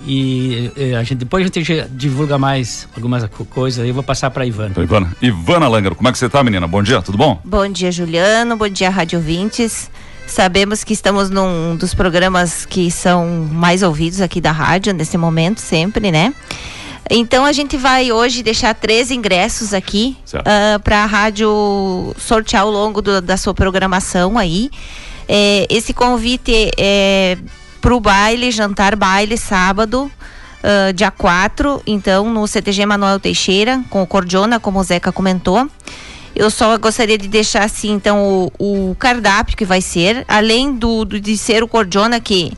E 0.06 0.72
a 0.98 1.02
gente, 1.02 1.16
depois 1.16 1.44
a 1.44 1.60
gente 1.60 1.86
divulga 1.92 2.38
mais 2.38 2.88
algumas 2.96 3.26
co- 3.26 3.44
coisas 3.46 3.84
aí, 3.84 3.90
eu 3.90 3.94
vou 3.96 4.04
passar 4.04 4.30
para 4.30 4.46
Ivana. 4.46 4.74
Ivana. 4.78 5.12
Ivana 5.22 5.68
Langaro, 5.68 5.96
como 5.96 6.08
é 6.08 6.12
que 6.12 6.18
você 6.20 6.30
tá, 6.30 6.44
menina? 6.44 6.68
Bom 6.68 6.84
dia, 6.84 7.02
tudo 7.02 7.18
bom? 7.18 7.42
Bom 7.44 7.68
dia, 7.68 7.92
Juliano. 7.92 8.56
Bom 8.56 8.70
dia, 8.70 8.90
Rádio 8.92 9.18
Ouvintes. 9.18 9.90
Sabemos 10.28 10.84
que 10.84 10.94
estamos 10.94 11.30
num 11.32 11.76
dos 11.76 11.94
programas 11.96 12.66
que 12.66 12.92
são 12.92 13.48
mais 13.52 13.82
ouvidos 13.82 14.22
aqui 14.22 14.40
da 14.40 14.52
rádio 14.52 14.94
nesse 14.94 15.18
momento, 15.18 15.60
sempre, 15.60 16.12
né? 16.12 16.32
Então 17.10 17.46
a 17.46 17.52
gente 17.52 17.78
vai 17.78 18.12
hoje 18.12 18.44
deixar 18.44 18.74
três 18.74 19.12
ingressos 19.12 19.74
aqui 19.74 20.18
Certo. 20.26 20.46
para 20.84 21.04
a 21.04 21.06
rádio 21.06 22.14
sortear 22.18 22.64
ao 22.64 22.72
longo 22.72 23.02
do- 23.02 23.22
da 23.22 23.38
sua 23.38 23.54
programação 23.54 24.38
aí. 24.38 24.70
É, 25.28 25.66
esse 25.70 25.94
convite 25.94 26.72
é 26.78 27.38
para 27.82 27.96
o 27.96 28.00
baile, 28.00 28.52
jantar 28.52 28.96
baile, 28.96 29.38
sábado, 29.38 30.12
ah, 30.64 30.92
dia 30.92 31.12
4, 31.12 31.82
então, 31.88 32.30
no 32.30 32.46
CTG 32.48 32.86
Manuel 32.86 33.20
Teixeira, 33.20 33.82
com 33.90 34.02
o 34.02 34.08
Cordiona, 34.08 34.60
como 34.60 34.80
o 34.80 34.84
Zeca 34.84 35.12
comentou. 35.12 35.70
Eu 36.36 36.50
só 36.52 36.78
gostaria 36.78 37.18
de 37.18 37.28
deixar 37.28 37.64
assim, 37.64 37.92
então, 37.94 38.52
o, 38.60 38.90
o 38.92 38.96
cardápio 38.96 39.58
que 39.58 39.66
vai 39.66 39.82
ser, 39.82 40.24
além 40.28 40.74
do, 40.76 41.04
do- 41.06 41.20
de 41.20 41.38
ser 41.38 41.64
o 41.64 41.68
Cordiona, 41.68 42.20
que 42.20 42.52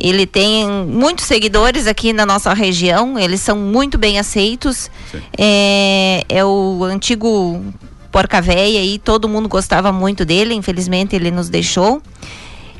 ele 0.00 0.26
tem 0.26 0.66
muitos 0.66 1.26
seguidores 1.26 1.86
aqui 1.86 2.12
na 2.12 2.24
nossa 2.24 2.54
região, 2.54 3.18
eles 3.18 3.40
são 3.40 3.58
muito 3.58 3.98
bem 3.98 4.18
aceitos. 4.18 4.90
É, 5.36 6.24
é 6.26 6.42
o 6.42 6.82
antigo 6.84 7.62
Porca 8.10 8.40
Véia 8.40 8.80
aí, 8.80 8.98
todo 8.98 9.28
mundo 9.28 9.48
gostava 9.48 9.92
muito 9.92 10.24
dele, 10.24 10.54
infelizmente 10.54 11.14
ele 11.14 11.30
nos 11.30 11.50
deixou. 11.50 12.02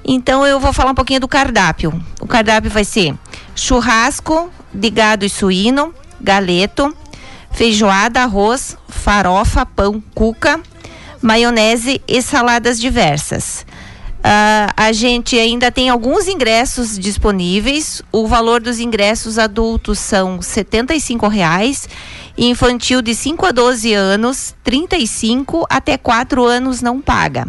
Então 0.03 0.47
eu 0.47 0.59
vou 0.59 0.73
falar 0.73 0.93
um 0.93 0.95
pouquinho 0.95 1.21
do 1.21 1.29
cardápio. 1.29 1.93
O 2.21 2.27
cardápio 2.27 2.71
vai 2.71 2.85
ser 2.85 3.15
churrasco 3.55 4.51
de 4.73 4.89
gado 4.89 5.25
e 5.25 5.29
suíno, 5.29 5.95
galeto, 6.19 6.97
feijoada, 7.53 8.23
arroz, 8.23 8.79
farofa, 8.89 9.67
pão, 9.67 10.03
cuca, 10.15 10.59
maionese 11.21 12.01
e 12.09 12.23
saladas 12.23 12.81
diversas. 12.81 13.67
Ah, 14.23 14.73
a 14.77 14.93
gente 14.93 15.39
ainda 15.39 15.71
tem 15.71 15.89
alguns 15.89 16.29
ingressos 16.29 16.99
disponíveis. 16.99 18.03
O 18.13 18.27
valor 18.27 18.61
dos 18.61 18.79
ingressos 18.79 19.39
adultos 19.39 19.99
são 19.99 20.43
75 20.43 21.27
reais. 21.29 21.89
E 22.37 22.47
infantil 22.47 23.03
de 23.03 23.15
5 23.15 23.47
a 23.47 23.51
12 23.51 23.93
anos, 23.93 24.55
35 24.63 25.67
até 25.69 25.99
4 25.99 26.45
anos 26.45 26.81
não 26.81 27.01
paga. 27.01 27.47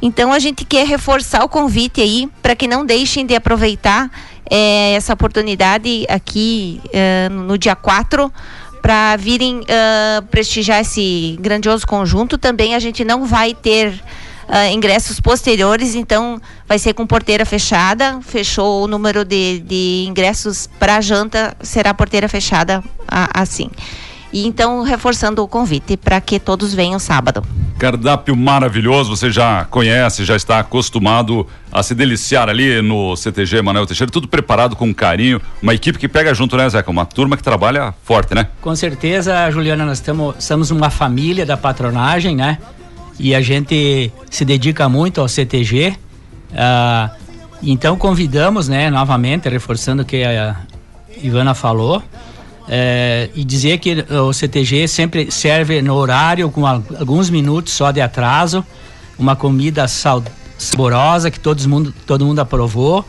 Então 0.00 0.32
a 0.32 0.38
gente 0.38 0.64
quer 0.64 0.86
reforçar 0.86 1.44
o 1.44 1.48
convite 1.48 2.00
aí 2.00 2.28
para 2.42 2.56
que 2.56 2.66
não 2.66 2.84
deixem 2.84 3.24
de 3.24 3.36
aproveitar 3.36 4.10
eh, 4.50 4.94
essa 4.94 5.12
oportunidade 5.12 6.04
aqui 6.08 6.80
eh, 6.92 7.28
no 7.30 7.56
dia 7.56 7.76
4 7.76 8.30
para 8.82 9.16
virem 9.16 9.60
ah, 9.68 10.22
prestigiar 10.30 10.80
esse 10.80 11.38
grandioso 11.40 11.86
conjunto. 11.86 12.36
Também 12.36 12.74
a 12.74 12.80
gente 12.80 13.04
não 13.04 13.24
vai 13.24 13.54
ter 13.54 13.94
ah, 14.48 14.68
ingressos 14.70 15.20
posteriores, 15.20 15.94
então 15.94 16.40
vai 16.68 16.78
ser 16.78 16.94
com 16.94 17.06
porteira 17.06 17.44
fechada. 17.44 18.20
Fechou 18.22 18.84
o 18.84 18.86
número 18.86 19.24
de, 19.24 19.60
de 19.60 20.04
ingressos 20.08 20.68
para 20.78 21.00
janta, 21.00 21.56
será 21.62 21.92
porteira 21.94 22.28
fechada 22.28 22.82
assim. 23.08 23.70
E 24.32 24.46
então, 24.46 24.82
reforçando 24.82 25.42
o 25.42 25.48
convite 25.48 25.94
para 25.96 26.18
que 26.20 26.40
todos 26.40 26.72
venham 26.72 26.98
sábado. 26.98 27.44
Cardápio 27.78 28.34
maravilhoso, 28.34 29.14
você 29.14 29.30
já 29.30 29.66
conhece, 29.66 30.24
já 30.24 30.34
está 30.34 30.58
acostumado 30.58 31.46
a 31.70 31.82
se 31.82 31.94
deliciar 31.94 32.48
ali 32.48 32.80
no 32.80 33.14
CTG 33.14 33.60
Manuel 33.60 33.86
Teixeira, 33.86 34.10
tudo 34.10 34.26
preparado 34.26 34.74
com 34.74 34.94
carinho, 34.94 35.40
uma 35.60 35.74
equipe 35.74 35.98
que 35.98 36.08
pega 36.08 36.32
junto, 36.32 36.56
né, 36.56 36.66
Zeca? 36.68 36.90
Uma 36.90 37.04
turma 37.04 37.36
que 37.36 37.42
trabalha 37.42 37.92
forte, 38.04 38.34
né? 38.34 38.48
Com 38.62 38.74
certeza, 38.74 39.50
Juliana, 39.50 39.84
nós 39.84 40.00
tamo, 40.00 40.34
somos 40.38 40.70
uma 40.70 40.88
família 40.88 41.44
da 41.44 41.56
patronagem, 41.56 42.34
né? 42.34 42.58
E 43.18 43.34
a 43.34 43.40
gente 43.40 44.10
se 44.30 44.44
dedica 44.44 44.88
muito 44.88 45.20
ao 45.20 45.28
CTG. 45.28 45.94
ah, 46.56 47.10
então 47.62 47.96
convidamos, 47.96 48.68
né, 48.68 48.90
novamente, 48.90 49.48
reforçando 49.48 50.02
o 50.02 50.04
que 50.04 50.24
a 50.24 50.56
Ivana 51.22 51.54
falou, 51.54 52.02
eh, 52.68 53.30
e 53.36 53.44
dizer 53.44 53.78
que 53.78 54.04
o 54.10 54.32
CTG 54.32 54.88
sempre 54.88 55.30
serve 55.30 55.80
no 55.80 55.94
horário, 55.94 56.50
com 56.50 56.66
al- 56.66 56.82
alguns 56.98 57.30
minutos 57.30 57.72
só 57.72 57.92
de 57.92 58.00
atraso, 58.00 58.64
uma 59.16 59.36
comida 59.36 59.86
saborosa 60.58 61.30
que 61.30 61.38
todos 61.38 61.64
mundo, 61.66 61.94
todo 62.04 62.26
mundo 62.26 62.40
aprovou. 62.40 63.04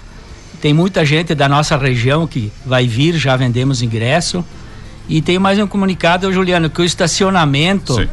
Tem 0.62 0.72
muita 0.74 1.04
gente 1.04 1.34
da 1.34 1.50
nossa 1.50 1.76
região 1.76 2.28
que 2.28 2.52
vai 2.66 2.88
vir, 2.88 3.16
já 3.16 3.36
vendemos 3.36 3.82
ingresso. 3.82 4.46
E 5.10 5.22
tem 5.22 5.38
mais 5.40 5.58
um 5.60 5.66
comunicado, 5.68 6.32
Juliano, 6.32 6.70
que 6.70 6.80
o 6.82 6.86
estacionamento 6.86 7.96
Sim. 7.96 8.08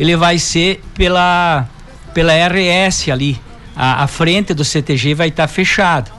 Ele 0.00 0.16
vai 0.16 0.38
ser 0.38 0.80
pela 0.94 1.68
pela 2.14 2.32
RS 2.32 3.10
ali. 3.10 3.38
A, 3.76 4.04
a 4.04 4.06
frente 4.06 4.54
do 4.54 4.64
CTG 4.64 5.14
vai 5.14 5.28
estar 5.28 5.46
fechado. 5.46 6.10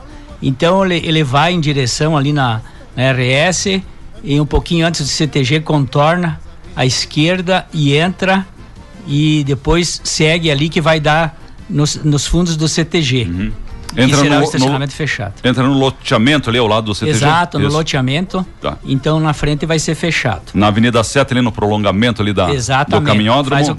Então 0.42 0.86
ele, 0.86 1.06
ele 1.06 1.24
vai 1.24 1.52
em 1.52 1.60
direção 1.60 2.16
ali 2.16 2.32
na, 2.32 2.62
na 2.96 3.12
RS 3.12 3.82
e 4.24 4.40
um 4.40 4.46
pouquinho 4.46 4.86
antes 4.86 5.02
do 5.02 5.08
CTG 5.08 5.62
contorna 5.62 6.40
à 6.76 6.86
esquerda 6.86 7.66
e 7.74 7.96
entra 7.96 8.46
e 9.08 9.44
depois 9.46 10.00
segue 10.04 10.52
ali 10.52 10.70
que 10.70 10.80
vai 10.80 11.00
dar 11.00 11.38
nos, 11.68 11.96
nos 11.98 12.28
fundos 12.28 12.56
do 12.56 12.68
CTG. 12.68 13.26
Que 13.26 13.54
Entra 13.98 14.18
será 14.18 14.36
no- 14.36 14.42
o 14.42 14.44
estacionamento 14.44 14.92
no- 14.92 14.98
fechado. 14.98 15.34
Entra 15.44 15.64
no 15.64 15.74
loteamento 15.78 16.50
ali 16.50 16.60
ao 16.60 16.68
lado 16.68 16.86
do 16.86 16.96
CTG. 16.96 17.18
Exato, 17.18 17.60
no 17.60 17.68
Isso. 17.68 17.78
loteamento. 17.78 18.46
Tá. 18.62 18.78
Então 18.86 19.20
na 19.20 19.34
frente 19.34 19.66
vai 19.66 19.80
ser 19.80 19.96
fechado. 19.96 20.44
Na 20.54 20.68
Avenida 20.68 21.04
7, 21.04 21.34
ali 21.34 21.42
no 21.42 21.52
prolongamento 21.52 22.22
ali 22.22 22.32
da, 22.34 22.48
do 22.48 22.54
Exatamente. 22.54 23.08
caminhódromo. 23.08 23.78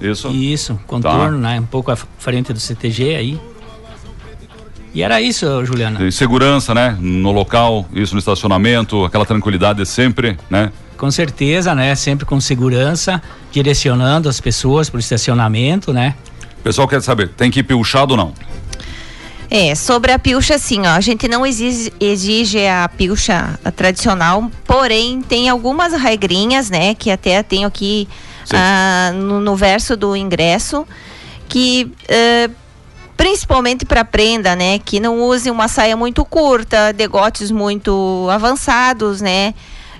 O- 0.00 0.04
Isso. 0.06 0.28
Isso, 0.30 0.80
contorno, 0.86 1.40
Tá. 1.40 1.48
né? 1.50 1.60
Um 1.60 1.66
pouco 1.66 1.90
à 1.90 1.96
frente 2.18 2.52
do 2.52 2.58
CTG 2.60 3.14
aí. 3.16 3.40
E 4.94 5.02
era 5.02 5.20
isso, 5.20 5.64
Juliana. 5.64 5.98
Tem 5.98 6.10
segurança, 6.10 6.72
né? 6.72 6.96
No 7.00 7.32
local, 7.32 7.84
isso 7.92 8.14
no 8.14 8.18
estacionamento, 8.20 9.04
aquela 9.04 9.26
tranquilidade 9.26 9.84
sempre, 9.84 10.36
né? 10.48 10.70
Com 10.96 11.10
certeza, 11.10 11.74
né? 11.74 11.94
Sempre 11.96 12.24
com 12.24 12.40
segurança, 12.40 13.20
direcionando 13.50 14.28
as 14.28 14.40
pessoas 14.40 14.88
para 14.88 14.98
o 14.98 15.00
estacionamento, 15.00 15.92
né? 15.92 16.14
O 16.60 16.62
pessoal 16.62 16.86
quer 16.86 17.02
saber, 17.02 17.28
tem 17.30 17.50
que 17.50 17.60
ir 17.60 17.62
pilchado 17.64 18.12
ou 18.12 18.16
não? 18.16 18.32
É, 19.50 19.74
sobre 19.74 20.10
a 20.10 20.18
pilcha, 20.18 20.54
assim, 20.54 20.80
ó, 20.86 20.90
a 20.90 21.00
gente 21.00 21.28
não 21.28 21.44
exige, 21.46 21.92
exige 22.00 22.66
a 22.66 22.88
pilcha 22.88 23.58
tradicional, 23.76 24.50
porém 24.64 25.20
tem 25.20 25.48
algumas 25.48 25.92
regrinhas, 25.92 26.70
né, 26.70 26.94
que 26.94 27.10
até 27.10 27.42
tenho 27.42 27.68
aqui 27.68 28.08
Sim. 28.44 28.56
ah, 28.56 29.12
no, 29.14 29.40
no 29.40 29.54
verso 29.54 29.96
do 29.96 30.16
ingresso, 30.16 30.86
que 31.48 31.92
eh, 32.08 32.50
principalmente 33.16 33.84
para 33.84 34.04
prenda, 34.04 34.56
né, 34.56 34.78
que 34.78 34.98
não 34.98 35.20
use 35.22 35.50
uma 35.50 35.68
saia 35.68 35.96
muito 35.96 36.24
curta, 36.24 36.92
degotes 36.92 37.50
muito 37.50 38.28
avançados, 38.30 39.20
né, 39.20 39.54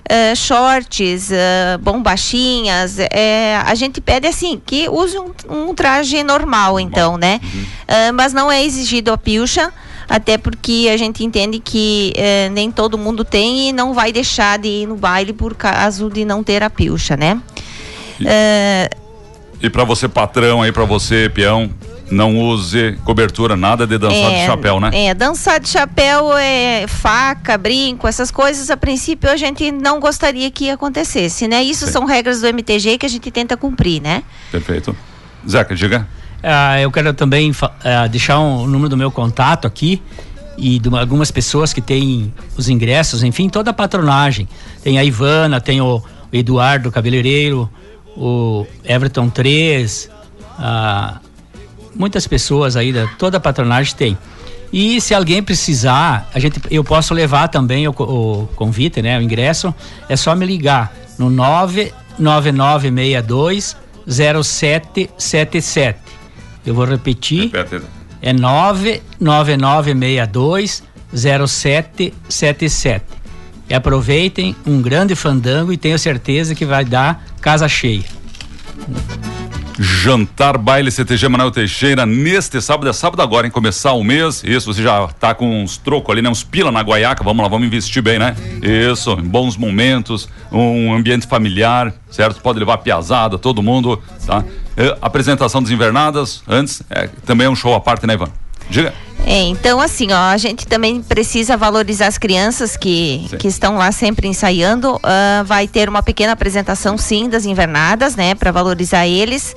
eh, 0.08 0.34
shorts, 0.34 1.30
eh, 1.30 1.78
bombachinhas, 1.80 2.98
eh, 2.98 3.56
a 3.64 3.74
gente 3.74 4.00
pede 4.00 4.26
assim 4.26 4.60
que 4.64 4.88
use 4.88 5.16
um, 5.18 5.32
um 5.48 5.74
traje 5.74 6.22
normal, 6.22 6.78
então, 6.78 7.16
né? 7.16 7.40
Ah, 7.88 8.12
mas 8.12 8.32
não 8.32 8.50
é 8.50 8.62
exigido 8.64 9.12
a 9.12 9.16
pilcha, 9.18 9.72
até 10.08 10.36
porque 10.36 10.88
a 10.92 10.96
gente 10.96 11.24
entende 11.24 11.58
que 11.58 12.12
eh, 12.16 12.48
nem 12.50 12.70
todo 12.70 12.98
mundo 12.98 13.24
tem 13.24 13.68
e 13.70 13.72
não 13.72 13.94
vai 13.94 14.12
deixar 14.12 14.58
de 14.58 14.68
ir 14.68 14.86
no 14.86 14.96
baile 14.96 15.32
por 15.32 15.54
caso 15.54 16.10
de 16.10 16.24
não 16.24 16.42
ter 16.44 16.62
a 16.62 16.68
pilcha, 16.70 17.16
né? 17.16 17.40
Eh, 18.24 18.90
E 19.62 19.70
pra 19.70 19.84
você 19.84 20.06
patrão 20.08 20.60
aí, 20.62 20.70
pra 20.70 20.84
você 20.84 21.30
peão, 21.32 21.70
não 22.14 22.38
use 22.38 22.96
cobertura, 23.04 23.56
nada 23.56 23.86
de 23.86 23.98
dançar 23.98 24.30
de 24.32 24.46
chapéu, 24.46 24.80
né? 24.80 24.90
É, 24.92 25.12
dançar 25.12 25.60
de 25.60 25.68
chapéu, 25.68 26.36
é, 26.38 26.86
faca, 26.86 27.58
brinco, 27.58 28.06
essas 28.08 28.30
coisas, 28.30 28.70
a 28.70 28.76
princípio 28.76 29.30
a 29.30 29.36
gente 29.36 29.70
não 29.70 30.00
gostaria 30.00 30.50
que 30.50 30.70
acontecesse, 30.70 31.46
né? 31.46 31.62
Isso 31.62 31.86
Sim. 31.86 31.92
são 31.92 32.04
regras 32.06 32.40
do 32.40 32.46
MTG 32.46 32.96
que 32.98 33.04
a 33.04 33.08
gente 33.08 33.30
tenta 33.30 33.56
cumprir, 33.56 34.00
né? 34.00 34.22
Perfeito. 34.50 34.96
Zeca, 35.48 35.74
diga. 35.74 36.06
Ah, 36.42 36.80
eu 36.80 36.90
quero 36.90 37.12
também 37.12 37.52
ah, 37.82 38.06
deixar 38.06 38.38
um, 38.38 38.62
o 38.62 38.66
número 38.66 38.88
do 38.88 38.96
meu 38.96 39.10
contato 39.10 39.66
aqui 39.66 40.00
e 40.56 40.78
de 40.78 40.88
uma- 40.88 41.00
algumas 41.00 41.30
pessoas 41.30 41.72
que 41.72 41.80
têm 41.80 42.32
os 42.56 42.68
ingressos, 42.68 43.22
enfim, 43.22 43.48
toda 43.48 43.70
a 43.70 43.74
patronagem. 43.74 44.48
Tem 44.82 44.98
a 44.98 45.04
Ivana, 45.04 45.60
tem 45.60 45.80
o 45.80 46.02
Eduardo 46.32 46.90
Cabeleireiro, 46.92 47.68
o 48.16 48.66
Everton 48.84 49.28
3, 49.28 50.10
ah, 50.58 51.18
muitas 51.94 52.26
pessoas 52.26 52.76
aí, 52.76 52.92
da, 52.92 53.06
toda 53.18 53.36
a 53.36 53.40
patronagem 53.40 53.94
tem. 53.94 54.18
E 54.72 55.00
se 55.00 55.14
alguém 55.14 55.42
precisar, 55.42 56.28
a 56.34 56.38
gente, 56.38 56.60
eu 56.70 56.82
posso 56.82 57.14
levar 57.14 57.48
também 57.48 57.86
o, 57.86 57.92
o 57.92 58.48
convite, 58.56 59.00
né, 59.00 59.18
o 59.18 59.22
ingresso, 59.22 59.72
é 60.08 60.16
só 60.16 60.34
me 60.34 60.44
ligar 60.44 60.92
no 61.18 61.30
99962 61.30 63.76
0777. 64.06 65.98
Eu 66.66 66.74
vou 66.74 66.84
repetir. 66.84 67.52
Repete. 67.52 67.86
É 68.20 68.32
99962 68.32 70.82
0777. 71.14 73.04
E 73.68 73.74
aproveitem 73.74 74.56
um 74.66 74.82
grande 74.82 75.14
fandango 75.14 75.72
e 75.72 75.76
tenho 75.76 75.96
certeza 75.98 76.54
que 76.54 76.66
vai 76.66 76.84
dar 76.84 77.24
casa 77.40 77.68
cheia. 77.68 78.04
Jantar 79.78 80.56
Baile 80.56 80.90
CTG 80.90 81.28
Manuel 81.28 81.50
Teixeira 81.50 82.06
neste 82.06 82.60
sábado, 82.60 82.88
é 82.88 82.92
sábado 82.92 83.20
agora, 83.22 83.46
em 83.46 83.50
começar 83.50 83.92
o 83.92 84.04
mês. 84.04 84.42
Isso, 84.44 84.72
você 84.72 84.82
já 84.82 85.06
tá 85.08 85.34
com 85.34 85.62
uns 85.62 85.76
trocos 85.76 86.12
ali, 86.12 86.22
né? 86.22 86.28
Uns 86.28 86.42
pila 86.44 86.70
na 86.70 86.80
guaiaca, 86.80 87.24
vamos 87.24 87.42
lá, 87.42 87.48
vamos 87.48 87.66
investir 87.66 88.02
bem, 88.02 88.18
né? 88.18 88.36
Isso, 88.62 89.16
bons 89.16 89.56
momentos, 89.56 90.28
um 90.52 90.94
ambiente 90.94 91.26
familiar, 91.26 91.92
certo? 92.10 92.40
Pode 92.40 92.58
levar 92.58 92.78
piazada, 92.78 93.38
todo 93.38 93.62
mundo, 93.62 94.00
tá? 94.26 94.44
É, 94.76 94.96
apresentação 95.00 95.62
das 95.62 95.70
invernadas, 95.70 96.42
antes, 96.48 96.82
é, 96.90 97.08
também 97.26 97.46
é 97.46 97.50
um 97.50 97.56
show 97.56 97.74
à 97.74 97.80
parte, 97.80 98.06
né, 98.06 98.14
Ivan? 98.14 98.28
Diga. 98.70 98.92
É, 99.26 99.42
então 99.44 99.80
assim, 99.80 100.12
ó, 100.12 100.16
a 100.16 100.36
gente 100.36 100.66
também 100.66 101.02
precisa 101.02 101.56
valorizar 101.56 102.06
as 102.08 102.18
crianças 102.18 102.76
que, 102.76 103.26
que 103.38 103.48
estão 103.48 103.76
lá 103.76 103.90
sempre 103.90 104.28
ensaiando. 104.28 104.96
Uh, 104.96 105.44
vai 105.44 105.66
ter 105.66 105.88
uma 105.88 106.02
pequena 106.02 106.32
apresentação, 106.32 106.98
sim, 106.98 107.28
das 107.28 107.46
invernadas, 107.46 108.16
né, 108.16 108.34
para 108.34 108.52
valorizar 108.52 109.06
eles. 109.06 109.54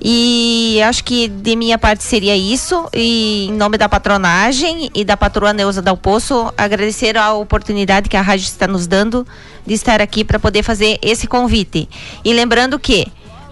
E 0.00 0.80
acho 0.82 1.02
que 1.04 1.28
de 1.28 1.56
minha 1.56 1.78
parte 1.78 2.04
seria 2.04 2.36
isso. 2.36 2.88
E 2.94 3.46
em 3.48 3.52
nome 3.52 3.76
da 3.76 3.88
patronagem 3.88 4.90
e 4.94 5.04
da 5.04 5.16
patroa 5.16 5.52
Neuza 5.52 5.82
Dal 5.82 5.96
Poço, 5.96 6.52
agradecer 6.56 7.16
a 7.16 7.32
oportunidade 7.32 8.08
que 8.08 8.16
a 8.16 8.22
rádio 8.22 8.44
está 8.44 8.66
nos 8.66 8.86
dando 8.86 9.26
de 9.66 9.74
estar 9.74 10.00
aqui 10.00 10.24
para 10.24 10.38
poder 10.38 10.62
fazer 10.62 10.98
esse 11.02 11.26
convite. 11.26 11.88
E 12.24 12.32
lembrando 12.32 12.78
que 12.78 13.06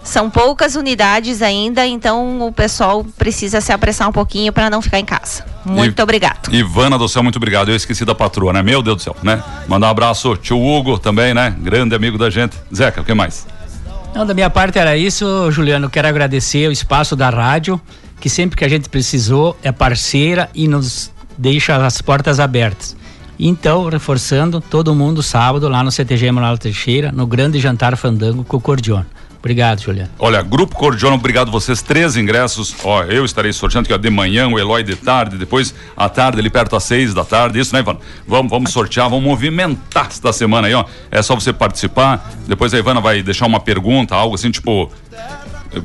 são 0.05 0.29
poucas 0.29 0.75
unidades 0.75 1.41
ainda, 1.41 1.85
então 1.85 2.47
o 2.47 2.51
pessoal 2.51 3.03
precisa 3.17 3.59
se 3.59 3.73
apressar 3.73 4.07
um 4.07 4.11
pouquinho 4.11 4.53
para 4.53 4.69
não 4.69 4.79
ficar 4.79 4.99
em 4.99 5.03
casa. 5.03 5.43
Muito 5.65 5.99
I, 5.99 6.03
obrigado. 6.03 6.53
Ivana 6.53 6.95
do 6.95 7.09
céu, 7.09 7.23
muito 7.23 7.37
obrigado. 7.37 7.69
Eu 7.69 7.75
esqueci 7.75 8.05
da 8.05 8.13
patroa, 8.13 8.53
né? 8.53 8.61
Meu 8.61 8.83
Deus 8.83 8.97
do 8.97 9.01
céu, 9.01 9.15
né? 9.23 9.43
Mandar 9.67 9.87
um 9.87 9.89
abraço, 9.89 10.37
tio 10.37 10.63
Hugo 10.63 10.99
também, 10.99 11.33
né? 11.33 11.55
Grande 11.59 11.95
amigo 11.95 12.19
da 12.19 12.29
gente. 12.29 12.55
Zeca, 12.73 13.01
o 13.01 13.03
que 13.03 13.15
mais? 13.15 13.47
Não, 14.13 14.25
da 14.25 14.33
minha 14.35 14.49
parte 14.49 14.77
era 14.77 14.95
isso, 14.95 15.51
Juliano. 15.51 15.89
Quero 15.89 16.07
agradecer 16.07 16.69
o 16.69 16.71
espaço 16.71 17.15
da 17.15 17.31
rádio, 17.31 17.81
que 18.21 18.29
sempre 18.29 18.55
que 18.55 18.63
a 18.63 18.69
gente 18.69 18.87
precisou 18.87 19.57
é 19.63 19.71
parceira 19.71 20.51
e 20.53 20.67
nos 20.67 21.11
deixa 21.35 21.83
as 21.83 21.99
portas 21.99 22.39
abertas. 22.39 22.95
Então, 23.39 23.89
reforçando, 23.89 24.61
todo 24.61 24.95
mundo 24.95 25.23
sábado 25.23 25.67
lá 25.67 25.83
no 25.83 25.91
CTG 25.91 26.27
Emanuel 26.27 26.59
Teixeira, 26.59 27.11
no 27.11 27.25
grande 27.25 27.59
jantar 27.59 27.97
fandango 27.97 28.43
com 28.43 28.57
o 28.57 28.61
Cordiona. 28.61 29.07
Obrigado, 29.45 29.79
Juliano. 29.79 30.09
Olha, 30.17 30.41
Grupo 30.41 30.75
Cordiona, 30.75 31.13
obrigado 31.15 31.51
vocês. 31.51 31.79
Três 31.79 32.17
ingressos. 32.17 32.75
Ó, 32.83 33.03
eu 33.03 33.23
estarei 33.23 33.53
sorteando 33.53 33.85
aqui 33.85 33.93
ó, 33.93 33.97
de 33.97 34.09
manhã, 34.09 34.47
o 34.47 34.57
Eloy 34.57 34.81
de 34.81 34.95
tarde, 34.95 35.37
depois 35.37 35.71
à 35.95 36.09
tarde, 36.09 36.39
ali 36.39 36.49
perto 36.49 36.75
às 36.75 36.83
seis 36.83 37.13
da 37.13 37.23
tarde. 37.23 37.59
Isso, 37.59 37.71
né, 37.71 37.81
Ivana? 37.81 37.99
Vamos, 38.27 38.49
vamos 38.49 38.71
sortear, 38.71 39.07
vamos 39.07 39.23
movimentar 39.23 40.07
esta 40.07 40.33
semana 40.33 40.67
aí, 40.67 40.73
ó. 40.73 40.83
É 41.11 41.21
só 41.21 41.35
você 41.35 41.53
participar. 41.53 42.27
Depois 42.47 42.73
a 42.73 42.79
Ivana 42.79 42.99
vai 42.99 43.21
deixar 43.21 43.45
uma 43.45 43.59
pergunta, 43.59 44.15
algo 44.15 44.33
assim, 44.33 44.49
tipo. 44.49 44.91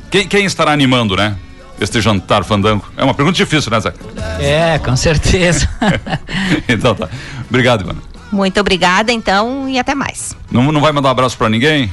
Quem, 0.09 0.27
quem 0.27 0.43
estará 0.43 0.71
animando, 0.71 1.15
né? 1.15 1.37
Este 1.79 2.01
jantar 2.01 2.43
fandango? 2.43 2.83
É 2.97 3.03
uma 3.03 3.13
pergunta 3.13 3.37
difícil, 3.37 3.69
né, 3.69 3.79
Zé? 3.79 3.93
É, 4.39 4.79
com 4.79 4.95
certeza. 4.95 5.69
então 6.67 6.95
tá. 6.95 7.07
Obrigado, 7.47 7.81
Ivana. 7.81 8.01
Muito 8.31 8.59
obrigada, 8.59 9.11
então, 9.11 9.69
e 9.69 9.77
até 9.77 9.93
mais. 9.93 10.35
Não, 10.51 10.71
não 10.71 10.81
vai 10.81 10.91
mandar 10.91 11.09
um 11.09 11.11
abraço 11.11 11.37
para 11.37 11.47
ninguém? 11.47 11.91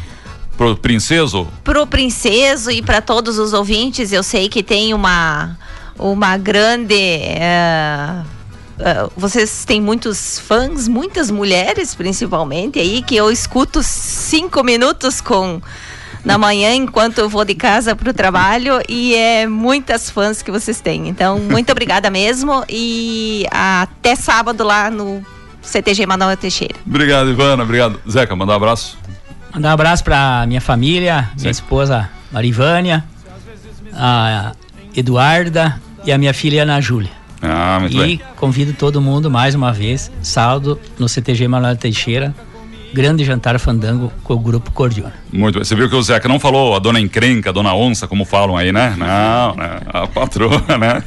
Pro 0.59 0.77
Princeso? 0.77 1.47
Pro 1.63 1.87
Princeso 1.87 2.69
e 2.73 2.83
para 2.83 3.01
todos 3.01 3.39
os 3.39 3.53
ouvintes, 3.53 4.13
eu 4.13 4.25
sei 4.25 4.49
que 4.49 4.61
tem 4.61 4.93
uma, 4.93 5.57
uma 5.97 6.37
grande. 6.37 6.97
Uh, 6.97 8.23
uh, 8.25 9.13
vocês 9.17 9.65
têm 9.65 9.81
muitos 9.81 10.41
fãs, 10.41 10.89
muitas 10.89 11.31
mulheres 11.31 11.95
principalmente 11.95 12.81
aí, 12.81 13.03
que 13.03 13.15
eu 13.15 13.31
escuto 13.31 13.85
cinco 13.85 14.65
minutos 14.65 15.21
com 15.21 15.63
na 16.25 16.37
manhã 16.37 16.75
enquanto 16.75 17.19
eu 17.19 17.29
vou 17.29 17.45
de 17.45 17.55
casa 17.55 17.95
para 17.95 18.11
o 18.11 18.13
trabalho 18.13 18.83
e 18.89 19.15
é 19.15 19.47
muitas 19.47 20.11
fãs 20.11 20.43
que 20.43 20.51
vocês 20.51 20.81
têm. 20.81 21.07
Então, 21.09 21.39
muito 21.49 21.71
obrigada 21.71 22.11
mesmo 22.11 22.65
e 22.69 23.47
até 23.53 24.17
sábado 24.17 24.65
lá 24.65 24.91
no 24.91 25.25
CTG 25.63 26.05
Manuel 26.05 26.37
Teixeira. 26.37 26.75
Obrigado, 26.85 27.31
Ivana. 27.31 27.63
Obrigado. 27.63 28.01
Zeca, 28.11 28.35
mandar 28.35 28.55
um 28.55 28.57
abraço. 28.57 28.99
Mandar 29.59 29.71
um 29.71 29.73
abraço 29.73 30.05
para 30.05 30.47
minha 30.47 30.61
família, 30.61 31.31
minha 31.37 31.37
Sim. 31.37 31.49
esposa 31.51 32.09
Marivânia, 32.31 33.05
a 33.93 34.53
Eduarda 34.95 35.81
e 36.05 36.13
a 36.13 36.17
minha 36.17 36.33
filha 36.33 36.63
Ana 36.63 36.81
Júlia. 36.81 37.11
Ah, 37.43 37.79
muito 37.81 37.97
e 37.97 37.99
bem. 37.99 38.21
convido 38.37 38.73
todo 38.73 39.01
mundo 39.01 39.29
mais 39.29 39.57
uma 39.57 39.73
vez, 39.73 40.13
sábado, 40.23 40.79
no 40.97 41.09
CTG 41.09 41.49
Manuel 41.49 41.77
Teixeira, 41.77 42.33
grande 42.93 43.25
jantar 43.25 43.59
fandango 43.59 44.13
com 44.25 44.35
o 44.35 44.39
grupo 44.39 44.71
Cordiona. 44.71 45.13
Muito 45.33 45.57
bem. 45.57 45.65
Você 45.65 45.75
viu 45.75 45.89
que 45.89 45.95
o 45.95 46.03
Zeca 46.03 46.29
não 46.29 46.41
falou 46.41 46.75
a 46.75 46.79
dona 46.79 47.01
encrenca, 47.01 47.51
a 47.51 47.53
dona 47.53 47.75
onça, 47.75 48.07
como 48.07 48.25
falam 48.25 48.57
aí, 48.57 48.73
né? 48.73 48.95
Não, 48.97 49.55
né? 49.57 49.81
A 49.93 50.07
patroa, 50.07 50.63
né? 50.79 51.03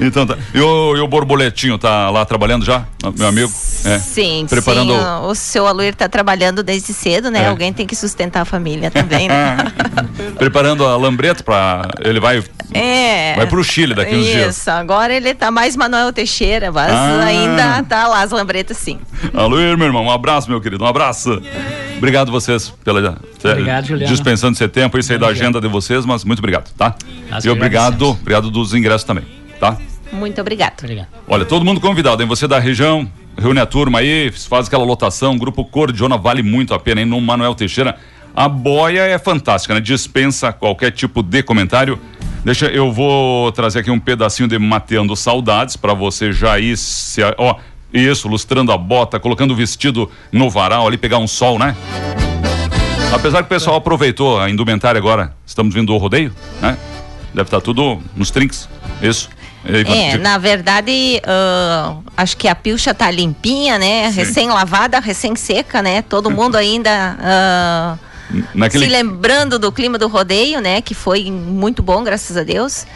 Então 0.00 0.26
tá. 0.26 0.36
E 0.54 0.60
o, 0.60 0.96
e 0.96 1.00
o 1.00 1.08
borboletinho 1.08 1.78
tá 1.78 2.10
lá 2.10 2.24
trabalhando 2.24 2.64
já, 2.64 2.84
meu 3.16 3.28
amigo? 3.28 3.50
É. 3.84 3.98
Sim, 3.98 4.46
preparando... 4.48 4.92
sim. 4.92 4.98
O, 4.98 5.28
o 5.28 5.34
seu 5.34 5.66
Aluir 5.66 5.94
tá 5.94 6.08
trabalhando 6.08 6.62
desde 6.62 6.92
cedo, 6.92 7.30
né? 7.30 7.44
É. 7.44 7.48
Alguém 7.48 7.72
tem 7.72 7.86
que 7.86 7.96
sustentar 7.96 8.42
a 8.42 8.44
família 8.44 8.90
também, 8.90 9.28
né? 9.28 9.56
preparando 10.38 10.84
a 10.86 10.96
lambreta 10.96 11.42
para 11.42 11.88
ele 12.02 12.20
vai 12.20 12.42
é. 12.72 13.34
Vai 13.34 13.46
pro 13.46 13.62
Chile 13.64 13.94
daqui 13.94 14.14
uns 14.14 14.26
Isso, 14.26 14.32
dias. 14.32 14.56
Isso, 14.58 14.70
agora 14.70 15.12
ele 15.12 15.34
tá 15.34 15.50
mais 15.50 15.76
Manuel 15.76 16.12
Teixeira, 16.12 16.70
mas 16.70 16.92
ah. 16.92 17.24
ainda 17.24 17.82
tá 17.82 18.06
lá 18.06 18.22
as 18.22 18.30
lambretas 18.30 18.76
sim. 18.76 19.00
Aluir, 19.34 19.76
meu 19.76 19.86
irmão, 19.86 20.04
um 20.04 20.10
abraço, 20.10 20.48
meu 20.48 20.60
querido, 20.60 20.84
um 20.84 20.86
abraço. 20.86 21.09
Obrigado 21.96 22.32
vocês 22.32 22.70
pela 22.82 23.20
obrigado, 23.44 23.86
Juliana. 23.86 24.12
dispensando 24.12 24.54
esse 24.54 24.66
tempo 24.68 24.98
e 24.98 25.02
sair 25.02 25.18
da 25.18 25.26
agenda 25.26 25.60
de 25.60 25.68
vocês, 25.68 26.06
mas 26.06 26.24
muito 26.24 26.38
obrigado, 26.38 26.72
tá? 26.72 26.94
Nós 27.30 27.44
e 27.44 27.50
obrigado, 27.50 28.10
obrigado 28.10 28.50
dos 28.50 28.72
ingressos 28.72 29.04
também, 29.04 29.24
tá? 29.58 29.76
Muito 30.12 30.40
obrigado. 30.40 30.82
obrigado. 30.82 31.08
Olha, 31.28 31.44
todo 31.44 31.64
mundo 31.64 31.80
convidado, 31.80 32.22
hein? 32.22 32.28
Você 32.28 32.48
da 32.48 32.58
região, 32.58 33.08
reúne 33.36 33.60
a 33.60 33.66
turma 33.66 34.00
aí, 34.00 34.30
faz 34.32 34.66
aquela 34.66 34.84
lotação, 34.84 35.36
grupo 35.38 35.64
Cordiona 35.64 36.16
vale 36.16 36.42
muito 36.42 36.74
a 36.74 36.78
pena, 36.80 37.00
hein? 37.00 37.06
No 37.06 37.20
Manuel 37.20 37.54
Teixeira. 37.54 37.96
A 38.34 38.48
boia 38.48 39.02
é 39.02 39.18
fantástica, 39.18 39.74
né? 39.74 39.80
Dispensa 39.80 40.52
qualquer 40.52 40.92
tipo 40.92 41.22
de 41.22 41.42
comentário. 41.42 41.98
Deixa, 42.44 42.66
eu 42.66 42.90
vou 42.90 43.52
trazer 43.52 43.80
aqui 43.80 43.90
um 43.90 44.00
pedacinho 44.00 44.48
de 44.48 44.58
Mateando 44.58 45.14
Saudades 45.14 45.76
para 45.76 45.92
você 45.92 46.32
já 46.32 46.58
ir 46.58 46.76
se, 46.76 47.20
ó, 47.36 47.56
isso, 47.92 48.28
lustrando 48.28 48.72
a 48.72 48.78
bota, 48.78 49.18
colocando 49.18 49.52
o 49.52 49.56
vestido 49.56 50.10
no 50.30 50.48
varal 50.48 50.86
ali, 50.86 50.96
pegar 50.96 51.18
um 51.18 51.26
sol, 51.26 51.58
né? 51.58 51.76
Apesar 53.12 53.38
que 53.38 53.46
o 53.46 53.48
pessoal 53.48 53.76
aproveitou 53.76 54.40
a 54.40 54.48
indumentária 54.48 54.98
agora, 54.98 55.34
estamos 55.44 55.74
vindo 55.74 55.88
do 55.88 55.96
rodeio, 55.96 56.32
né? 56.60 56.78
Deve 57.34 57.48
estar 57.48 57.58
tá 57.58 57.60
tudo 57.60 58.00
nos 58.14 58.30
trinks, 58.30 58.68
isso. 59.02 59.28
É, 59.64 60.16
na 60.16 60.38
verdade, 60.38 61.20
uh, 61.22 62.02
acho 62.16 62.36
que 62.36 62.48
a 62.48 62.54
pilcha 62.54 62.94
tá 62.94 63.10
limpinha, 63.10 63.78
né? 63.78 64.08
Recém-lavada, 64.08 64.98
recém-seca, 65.00 65.82
né? 65.82 66.02
Todo 66.02 66.30
mundo 66.32 66.56
ainda 66.56 67.16
uh, 67.20 68.10
Naquele... 68.54 68.86
se 68.86 68.90
lembrando 68.90 69.58
do 69.58 69.70
clima 69.70 69.98
do 69.98 70.08
rodeio, 70.08 70.60
né? 70.60 70.80
Que 70.80 70.94
foi 70.94 71.30
muito 71.30 71.82
bom, 71.82 72.02
graças 72.02 72.36
a 72.36 72.42
Deus. 72.42 72.86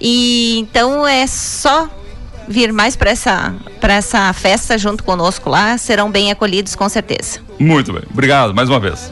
E 0.00 0.58
então 0.58 1.06
é 1.06 1.26
só 1.26 1.88
vir 2.50 2.72
mais 2.72 2.96
para 2.96 3.10
essa, 3.10 3.54
essa 3.80 4.32
festa 4.32 4.76
junto 4.76 5.04
conosco 5.04 5.48
lá, 5.48 5.78
serão 5.78 6.10
bem 6.10 6.32
acolhidos 6.32 6.74
com 6.74 6.88
certeza. 6.88 7.38
Muito 7.58 7.92
bem, 7.92 8.02
obrigado 8.10 8.52
mais 8.52 8.68
uma 8.68 8.80
vez. 8.80 9.10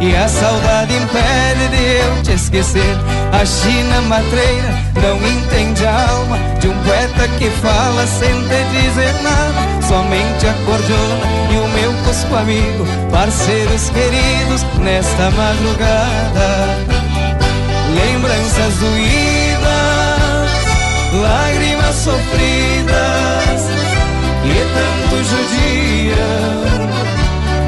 E 0.00 0.14
a 0.14 0.28
saudade 0.28 0.92
impede 0.94 1.68
de 1.68 1.82
eu 2.00 2.22
te 2.22 2.32
esquecer. 2.32 2.96
A 3.32 3.44
China 3.46 4.02
matreira 4.02 4.68
não 5.00 5.16
entende 5.16 5.86
a 5.86 6.10
alma 6.10 6.38
de 6.60 6.68
um 6.68 6.78
poeta 6.82 7.28
que 7.38 7.48
fala 7.50 8.06
sem 8.06 8.32
te 8.42 8.64
dizer 8.72 9.14
nada. 9.22 9.86
Somente 9.86 10.46
a 10.46 10.52
cordiona 10.64 11.26
e 11.52 11.56
o 11.56 11.68
meu 11.68 11.92
cusco 12.04 12.34
amigo, 12.34 12.84
parceiros 13.10 13.90
queridos 13.90 14.64
nesta 14.80 15.30
madrugada. 15.30 16.96
Lembranças 17.94 18.74
doídas, 18.78 19.66
lágrimas 21.22 21.75
sofridas 21.94 23.60
que 24.42 24.58
tanto 24.74 25.16
judiam 25.24 26.66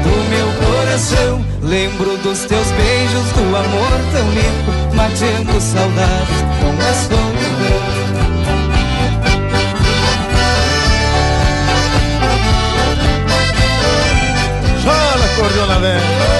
do 0.03 0.15
meu 0.29 0.47
coração. 0.65 1.45
Lembro 1.63 2.17
dos 2.17 2.39
teus 2.45 2.67
beijos, 2.71 3.31
do 3.33 3.55
amor 3.55 3.91
tão 4.11 4.27
limpo, 4.31 4.71
mateando 4.95 5.61
saudades, 5.61 6.41
não 6.61 6.73
é 6.87 6.93
solidão. 6.93 7.39
Chola, 14.83 15.27
cordiona 15.37 15.79
velha. 15.79 16.38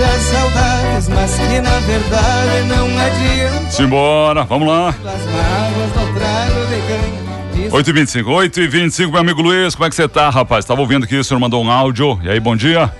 Matar 0.00 0.18
saudades, 0.20 1.08
mas 1.08 1.34
que 1.34 1.60
na 1.60 1.78
verdade 1.80 2.66
não 2.66 2.86
adianta. 2.98 3.70
Simbora, 3.70 4.44
vamos 4.44 4.66
lá. 4.66 4.88
As 4.88 4.94
mágoas 5.04 5.94
não 5.94 6.14
trago 6.14 6.66
de 6.66 6.80
ganho. 6.88 7.72
8 7.72 7.90
e 7.90 7.92
25 7.92 8.30
8 8.30 8.60
e 8.60 8.68
25 8.68 9.12
meu 9.12 9.20
amigo 9.20 9.42
Luiz, 9.42 9.74
como 9.74 9.86
é 9.86 9.90
que 9.90 9.94
você 9.94 10.08
tá, 10.08 10.30
rapaz? 10.30 10.64
Tava 10.64 10.80
ouvindo 10.80 11.06
que 11.06 11.16
o 11.16 11.22
senhor 11.22 11.38
mandou 11.38 11.62
um 11.62 11.70
áudio. 11.70 12.18
E 12.22 12.30
aí, 12.30 12.40
bom 12.40 12.56
dia? 12.56 12.92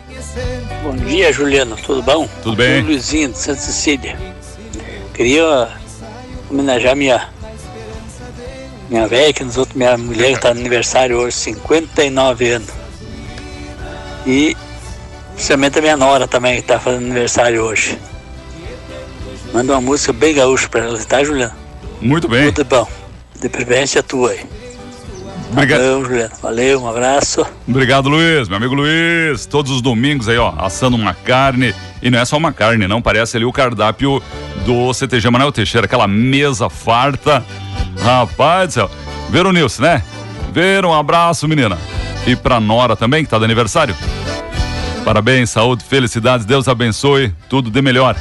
Bom 0.83 0.95
dia, 0.97 1.33
Juliano. 1.33 1.77
Tudo 1.77 2.03
bom? 2.03 2.29
Tudo 2.43 2.57
bem. 2.57 2.77
Sou 2.77 2.85
o 2.85 2.87
Luizinho 2.87 3.33
de 3.33 3.39
Santa 3.39 3.61
Cecília. 3.61 4.19
Queria 5.15 5.69
homenagear 6.51 6.95
minha 6.95 7.29
minha 8.89 9.07
velha, 9.07 9.33
que 9.33 9.45
nos 9.45 9.57
outros, 9.57 9.77
minha 9.77 9.97
mulher 9.97 10.35
que 10.35 10.41
tá 10.41 10.53
no 10.53 10.61
aniversário 10.61 11.17
hoje, 11.17 11.37
59 11.37 12.51
anos. 12.51 12.69
E 14.27 14.57
principalmente 15.41 15.79
a 15.79 15.83
minha 15.83 15.97
nora 15.97 16.29
também, 16.29 16.57
que 16.57 16.69
tá 16.69 16.79
fazendo 16.79 17.07
aniversário 17.07 17.63
hoje. 17.63 17.99
Manda 19.55 19.73
uma 19.73 19.81
música 19.81 20.13
bem 20.13 20.35
gaúcha 20.35 20.69
pra 20.69 20.85
ela, 20.85 20.99
tá, 20.99 21.25
Juliano? 21.25 21.55
Muito 21.99 22.29
bem. 22.29 22.53
Tudo 22.53 22.69
bom. 22.69 22.87
De 23.41 23.49
preferência 23.49 24.03
tua 24.03 24.33
aí. 24.33 24.41
Obrigado. 25.51 25.81
Valeu, 25.81 26.05
Juliano. 26.05 26.33
Valeu, 26.43 26.83
um 26.83 26.89
abraço. 26.89 27.47
Obrigado, 27.67 28.11
Luiz. 28.11 28.49
Meu 28.49 28.59
amigo 28.59 28.75
Luiz, 28.75 29.47
todos 29.47 29.73
os 29.73 29.81
domingos 29.81 30.29
aí, 30.29 30.37
ó, 30.37 30.53
assando 30.59 30.95
uma 30.95 31.15
carne. 31.15 31.75
E 32.03 32.11
não 32.11 32.19
é 32.19 32.25
só 32.27 32.37
uma 32.37 32.53
carne, 32.53 32.87
não. 32.87 33.01
Parece 33.01 33.39
ali 33.39 33.47
o 33.47 33.53
cardápio 33.53 34.23
do 34.67 34.93
CTG 34.93 35.31
Manuel 35.31 35.53
Teixeira, 35.53 35.87
aquela 35.87 36.07
mesa 36.07 36.69
farta. 36.69 37.43
Rapaz 37.99 38.69
do 38.69 38.73
céu. 38.75 38.91
Veronilce, 39.31 39.81
né? 39.81 40.03
Ver, 40.53 40.85
um 40.85 40.93
abraço, 40.93 41.49
menina. 41.49 41.79
E 42.27 42.37
pra 42.37 42.61
Nora 42.61 42.95
também, 42.95 43.25
que 43.25 43.31
tá 43.31 43.39
de 43.39 43.45
aniversário. 43.45 43.97
Parabéns, 45.11 45.51
saúde, 45.51 45.83
felicidades, 45.83 46.47
Deus 46.47 46.69
abençoe, 46.69 47.35
tudo 47.49 47.69
de 47.69 47.83
melhor. 47.83 48.15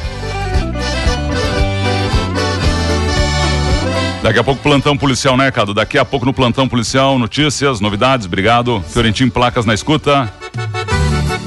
Daqui 4.24 4.40
a 4.40 4.44
pouco 4.44 4.60
plantão 4.64 4.98
policial, 4.98 5.38
né, 5.38 5.52
Cado? 5.52 5.72
Daqui 5.72 6.00
a 6.00 6.04
pouco 6.04 6.26
no 6.26 6.34
plantão 6.34 6.68
policial, 6.68 7.20
notícias, 7.20 7.80
novidades, 7.80 8.26
obrigado. 8.26 8.84
Fiorentim 8.90 9.30
Placas 9.30 9.68
na 9.68 9.76
escuta. 9.76 10.34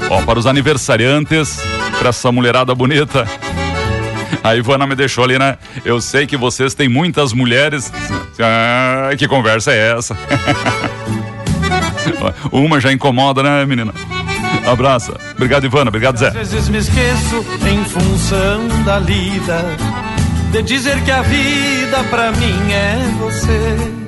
Ó, 0.09 0.21
para 0.21 0.39
os 0.39 0.47
aniversariantes, 0.47 1.61
para 1.99 2.07
essa 2.07 2.31
mulherada 2.31 2.73
bonita. 2.73 3.27
A 4.41 4.55
Ivana 4.55 4.87
me 4.87 4.95
deixou 4.95 5.25
ali, 5.25 5.37
né? 5.37 5.57
Eu 5.83 5.99
sei 5.99 6.25
que 6.25 6.37
vocês 6.37 6.73
têm 6.73 6.87
muitas 6.87 7.33
mulheres. 7.33 7.91
Ah, 8.39 9.09
que 9.17 9.27
conversa 9.27 9.73
é 9.73 9.97
essa? 9.97 10.17
Uma 12.49 12.79
já 12.79 12.93
incomoda, 12.93 13.43
né, 13.43 13.65
menina? 13.65 13.93
Abraça. 14.65 15.13
Obrigado, 15.35 15.65
Ivana. 15.65 15.89
Obrigado, 15.89 16.17
Zé. 16.17 16.27
Às 16.27 16.33
vezes 16.51 16.69
me 16.69 16.77
esqueço 16.77 17.45
em 17.69 17.83
função 17.85 18.83
da 18.85 18.99
lida 18.99 19.63
de 20.51 20.61
dizer 20.61 21.03
que 21.03 21.11
a 21.11 21.21
vida 21.21 22.03
pra 22.09 22.31
mim 22.31 22.71
é 22.71 22.97
você. 23.19 24.03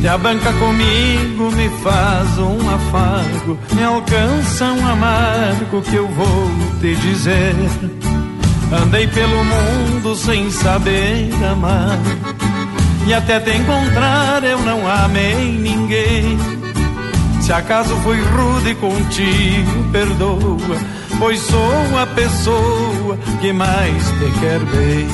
Te 0.00 0.08
abanca 0.08 0.52
comigo, 0.54 1.50
me 1.52 1.68
faz 1.82 2.38
um 2.38 2.58
afago, 2.74 3.58
me 3.72 3.84
alcança 3.84 4.64
um 4.64 4.86
amargo 4.88 5.80
que 5.80 5.94
eu 5.94 6.08
vou 6.08 6.50
te 6.80 6.94
dizer. 6.96 7.54
Andei 8.82 9.06
pelo 9.06 9.44
mundo 9.44 10.16
sem 10.16 10.50
saber 10.50 11.30
amar, 11.50 11.98
e 13.06 13.14
até 13.14 13.38
te 13.38 13.56
encontrar 13.56 14.42
eu 14.42 14.58
não 14.60 14.88
amei 14.88 15.52
ninguém. 15.52 16.36
Se 17.52 17.56
acaso 17.56 17.94
fui 17.96 18.18
rude 18.18 18.74
contigo, 18.76 19.84
perdoa, 19.92 20.78
pois 21.18 21.38
sou 21.38 21.98
a 22.00 22.06
pessoa 22.06 23.18
que 23.42 23.52
mais 23.52 24.06
te 24.06 24.40
quer 24.40 24.58
bem. 24.58 25.06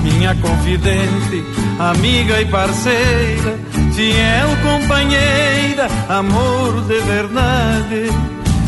Minha 0.00 0.34
confidente, 0.36 1.44
amiga 1.78 2.40
e 2.40 2.46
parceira, 2.46 3.58
fiel 3.92 4.48
companheira, 4.62 5.86
amor 6.08 6.80
de 6.86 6.98
verdade. 7.00 8.10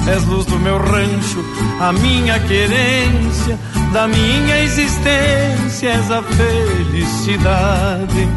És 0.07 0.23
luz 0.27 0.45
do 0.45 0.59
meu 0.59 0.77
rancho, 0.77 1.43
a 1.81 1.95
minha 1.95 2.39
querência, 2.41 3.59
da 3.95 4.07
minha 4.07 4.61
existência, 4.61 5.89
és 5.89 6.11
a 6.11 6.23
felicidade. 6.23 8.29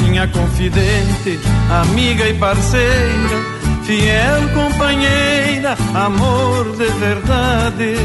Minha 0.00 0.28
confidente, 0.28 1.40
amiga 1.82 2.28
e 2.28 2.34
parceira, 2.34 3.49
fiel 3.90 4.48
companheira, 4.54 5.76
amor 5.94 6.76
de 6.76 6.86
verdade. 7.00 7.96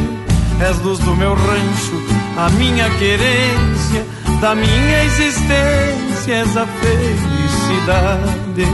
És 0.68 0.80
luz 0.80 0.98
do 1.00 1.16
meu 1.16 1.36
rancho, 1.36 2.02
a 2.38 2.50
minha 2.50 2.90
querência, 2.98 4.04
da 4.42 4.56
minha 4.56 5.04
existência, 5.04 6.34
és 6.34 6.58
a 6.58 6.66
felicidade. 6.66 8.66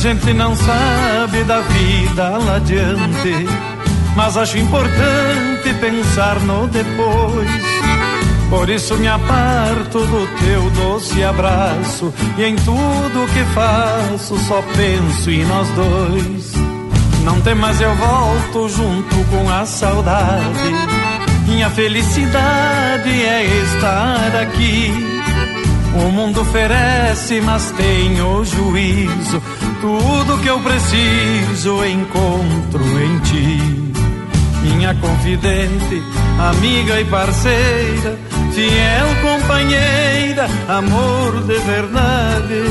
Gente 0.00 0.32
não 0.32 0.56
sabe 0.56 1.44
da 1.44 1.60
vida 1.60 2.30
lá 2.38 2.56
adiante, 2.56 3.46
mas 4.16 4.34
acho 4.34 4.56
importante 4.56 5.74
pensar 5.78 6.40
no 6.40 6.66
depois. 6.68 7.62
Por 8.48 8.70
isso 8.70 8.96
me 8.96 9.06
aparto 9.06 9.98
do 9.98 10.26
teu 10.38 10.70
doce 10.70 11.22
abraço 11.22 12.14
e 12.38 12.44
em 12.44 12.56
tudo 12.56 13.30
que 13.34 13.44
faço 13.52 14.38
só 14.48 14.62
penso 14.74 15.30
em 15.30 15.44
nós 15.44 15.68
dois. 15.68 16.52
Não 17.22 17.38
temas, 17.42 17.78
eu 17.78 17.94
volto 17.94 18.70
junto 18.70 19.16
com 19.26 19.50
a 19.50 19.66
saudade. 19.66 20.74
Minha 21.46 21.68
felicidade 21.68 23.22
é 23.22 23.44
estar 23.44 24.40
aqui. 24.40 25.19
O 25.94 26.10
mundo 26.12 26.42
oferece, 26.42 27.40
mas 27.40 27.72
tenho 27.72 28.44
juízo. 28.44 29.42
Tudo 29.80 30.38
que 30.40 30.48
eu 30.48 30.60
preciso 30.60 31.84
encontro 31.84 32.84
em 33.02 33.18
ti. 33.20 33.90
Minha 34.62 34.94
confidente, 34.94 36.02
amiga 36.38 37.00
e 37.00 37.04
parceira, 37.06 38.18
fiel 38.52 39.16
companheira, 39.22 40.46
amor 40.68 41.42
de 41.44 41.58
verdade. 41.58 42.62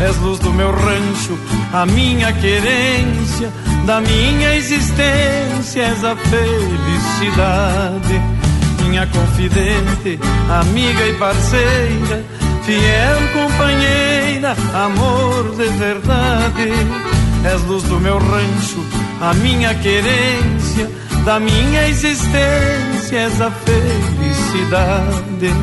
És 0.00 0.16
luz 0.18 0.38
do 0.38 0.52
meu 0.52 0.70
rancho, 0.70 1.36
a 1.72 1.84
minha 1.86 2.32
querência, 2.32 3.50
da 3.86 4.00
minha 4.00 4.54
existência, 4.54 5.82
és 5.82 6.04
a 6.04 6.14
felicidade. 6.16 8.22
Minha 8.82 9.04
confidente, 9.06 10.20
amiga 10.48 11.06
e 11.06 11.14
parceira, 11.14 12.24
fiel 12.66 13.16
companheira, 13.32 14.56
amor 14.74 15.54
de 15.56 15.68
verdade. 15.78 16.72
És 17.44 17.62
luz 17.62 17.84
do 17.84 18.00
meu 18.00 18.18
rancho, 18.18 18.84
a 19.20 19.32
minha 19.34 19.72
querência, 19.74 20.90
da 21.24 21.38
minha 21.38 21.88
existência, 21.88 23.18
és 23.18 23.40
a 23.40 23.50
felicidade. 23.52 25.54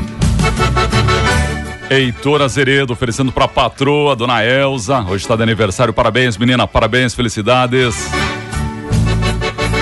Heitor 1.90 2.42
Azeredo 2.42 2.94
oferecendo 2.94 3.32
pra 3.32 3.48
patroa, 3.48 4.16
dona 4.16 4.44
Elza. 4.44 5.02
Hoje 5.02 5.26
está 5.26 5.36
de 5.36 5.44
aniversário. 5.44 5.94
Parabéns, 5.94 6.38
menina. 6.38 6.66
Parabéns, 6.66 7.14
felicidades. 7.14 8.10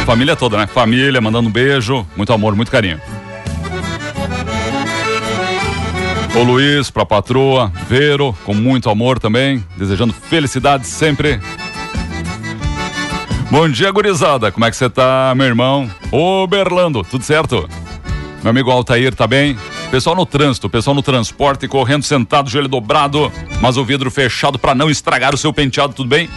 Família 0.06 0.36
toda, 0.36 0.58
né? 0.58 0.68
Família, 0.68 1.22
mandando 1.22 1.48
um 1.48 1.52
beijo. 1.52 2.06
Muito 2.18 2.34
amor, 2.34 2.56
muito 2.56 2.72
carinho. 2.72 3.00
O 6.34 6.44
Luiz 6.44 6.90
pra 6.90 7.06
patroa, 7.06 7.72
Vero, 7.90 8.34
com 8.46 8.54
muito 8.54 8.90
amor 8.90 9.20
também. 9.20 9.64
Desejando 9.76 10.14
felicidades 10.14 10.90
sempre. 10.90 11.40
Bom 13.50 13.68
dia, 13.68 13.92
gurizada. 13.92 14.50
Como 14.50 14.64
é 14.66 14.72
que 14.72 14.78
você 14.78 14.90
tá, 14.90 15.34
meu 15.36 15.46
irmão? 15.46 15.92
Ô, 16.10 16.48
Berlando, 16.48 17.04
tudo 17.04 17.24
certo? 17.24 17.68
Meu 18.42 18.50
amigo 18.50 18.72
Altair 18.72 19.14
tá 19.14 19.28
bem? 19.28 19.58
Pessoal 19.92 20.16
no 20.16 20.26
trânsito, 20.26 20.70
pessoal 20.70 20.96
no 20.96 21.04
transporte, 21.04 21.68
correndo 21.68 22.04
sentado, 22.04 22.50
joelho 22.50 22.70
dobrado, 22.70 23.30
mas 23.60 23.76
o 23.76 23.84
vidro 23.84 24.10
fechado 24.10 24.58
para 24.58 24.74
não 24.74 24.90
estragar 24.90 25.36
o 25.36 25.38
seu 25.38 25.52
penteado, 25.52 25.94
tudo 25.94 26.08
bem? 26.08 26.30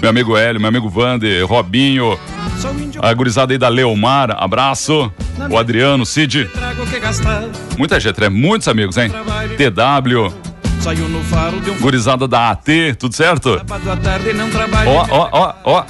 Meu 0.00 0.08
amigo 0.08 0.36
Hélio, 0.36 0.60
meu 0.60 0.68
amigo 0.68 0.88
Vander, 0.88 1.44
Robinho, 1.44 2.16
a 3.00 3.14
gurizada 3.14 3.52
aí 3.52 3.58
da 3.58 3.68
Leomar, 3.68 4.30
abraço. 4.32 5.12
O 5.50 5.58
Adriano, 5.58 6.04
Cid. 6.04 6.50
Muita 7.78 7.98
gente, 7.98 8.20
né? 8.20 8.28
Muitos 8.28 8.68
amigos, 8.68 8.96
hein? 8.96 9.10
TW. 9.56 10.34
Gurizada 11.80 12.26
da 12.26 12.50
AT, 12.50 12.94
tudo 12.98 13.14
certo? 13.14 13.60
Ó, 14.86 15.06
ó, 15.10 15.28
ó, 15.32 15.54
ó. 15.64 15.84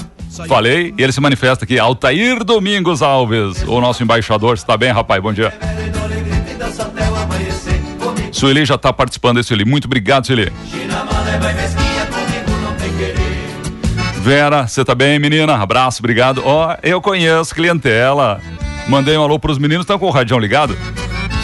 Falei, 0.46 0.94
e 0.96 1.02
ele 1.02 1.12
se 1.12 1.20
manifesta 1.20 1.64
aqui. 1.64 1.78
Altair 1.78 2.44
Domingos 2.44 3.02
Alves, 3.02 3.62
o 3.66 3.80
nosso 3.80 4.02
embaixador. 4.02 4.54
Está 4.54 4.76
bem, 4.76 4.90
rapaz? 4.90 5.20
Bom 5.22 5.32
dia. 5.32 5.52
Sueli 8.32 8.64
já 8.64 8.76
está 8.76 8.92
participando 8.92 9.42
Sueli. 9.42 9.64
Muito 9.64 9.86
obrigado, 9.86 10.26
Sueli. 10.26 10.50
Vera, 14.20 14.68
você 14.68 14.84
tá 14.84 14.94
bem, 14.94 15.18
menina? 15.18 15.54
Abraço, 15.54 16.00
obrigado. 16.00 16.42
Ó, 16.44 16.68
oh, 16.68 16.76
eu 16.82 17.00
conheço 17.00 17.54
clientela. 17.54 18.38
Mandei 18.86 19.16
um 19.16 19.22
alô 19.22 19.38
pros 19.38 19.56
meninos, 19.56 19.84
estão 19.84 19.98
com 19.98 20.06
o 20.06 20.10
radião 20.10 20.38
ligado? 20.38 20.76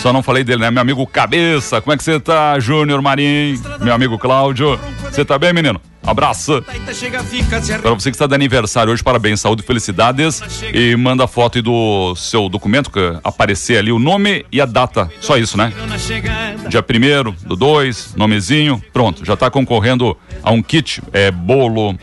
Só 0.03 0.13
não 0.13 0.23
falei 0.23 0.45
dele, 0.45 0.61
né? 0.61 0.71
Meu 0.71 0.83
amigo 0.83 1.07
Cabeça, 1.07 1.81
como 1.81 1.95
é 1.95 1.97
que 1.97 2.05
você 2.05 2.21
tá, 2.21 2.59
Júnior 2.61 3.01
Marim? 3.01 3.59
Meu 3.81 3.95
amigo 3.95 4.19
Cláudio. 4.19 4.79
Você 5.11 5.25
tá 5.25 5.39
bem, 5.39 5.55
menino? 5.55 5.81
Abraço. 6.07 6.63
Para 7.83 7.95
você 7.95 8.11
que 8.11 8.15
está 8.15 8.27
de 8.27 8.35
aniversário 8.35 8.93
hoje, 8.93 9.03
parabéns, 9.03 9.41
saúde 9.41 9.63
felicidades. 9.63 10.43
E 10.73 10.95
manda 10.97 11.27
foto 11.27 11.57
aí 11.57 11.63
do 11.63 12.15
seu 12.15 12.49
documento, 12.49 12.91
que 12.91 13.19
aparecer 13.25 13.79
ali 13.79 13.91
o 13.91 13.99
nome 13.99 14.45
e 14.53 14.61
a 14.61 14.67
data. 14.67 15.11
Só 15.21 15.37
isso, 15.39 15.57
né? 15.57 15.73
Dia 16.69 16.83
primeiro, 16.83 17.35
do 17.45 17.57
dois, 17.57 18.15
nomezinho. 18.15 18.81
Pronto, 18.93 19.25
já 19.25 19.35
está 19.35 19.51
concorrendo 19.51 20.17
a 20.43 20.53
um 20.53 20.63
kit. 20.63 21.03
É 21.13 21.31
bolo. 21.31 21.99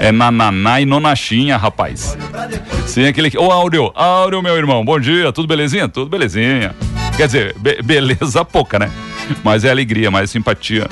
É 0.00 0.10
nananá 0.10 0.80
e 0.80 0.86
nonachinha, 0.86 1.56
rapaz. 1.58 2.16
Sim, 2.86 3.04
aquele. 3.06 3.30
Ô, 3.36 3.52
Áureo, 3.52 3.92
Áureo, 3.94 4.42
meu 4.42 4.56
irmão, 4.56 4.82
bom 4.82 4.98
dia, 4.98 5.30
tudo 5.30 5.46
belezinha? 5.46 5.88
Tudo 5.88 6.08
belezinha. 6.08 6.74
Quer 7.16 7.26
dizer, 7.26 7.54
be 7.58 7.82
beleza 7.82 8.42
pouca, 8.44 8.78
né? 8.78 8.90
Mas 9.44 9.62
é 9.62 9.70
alegria, 9.70 10.10
mais 10.10 10.30
simpatia. 10.30 10.88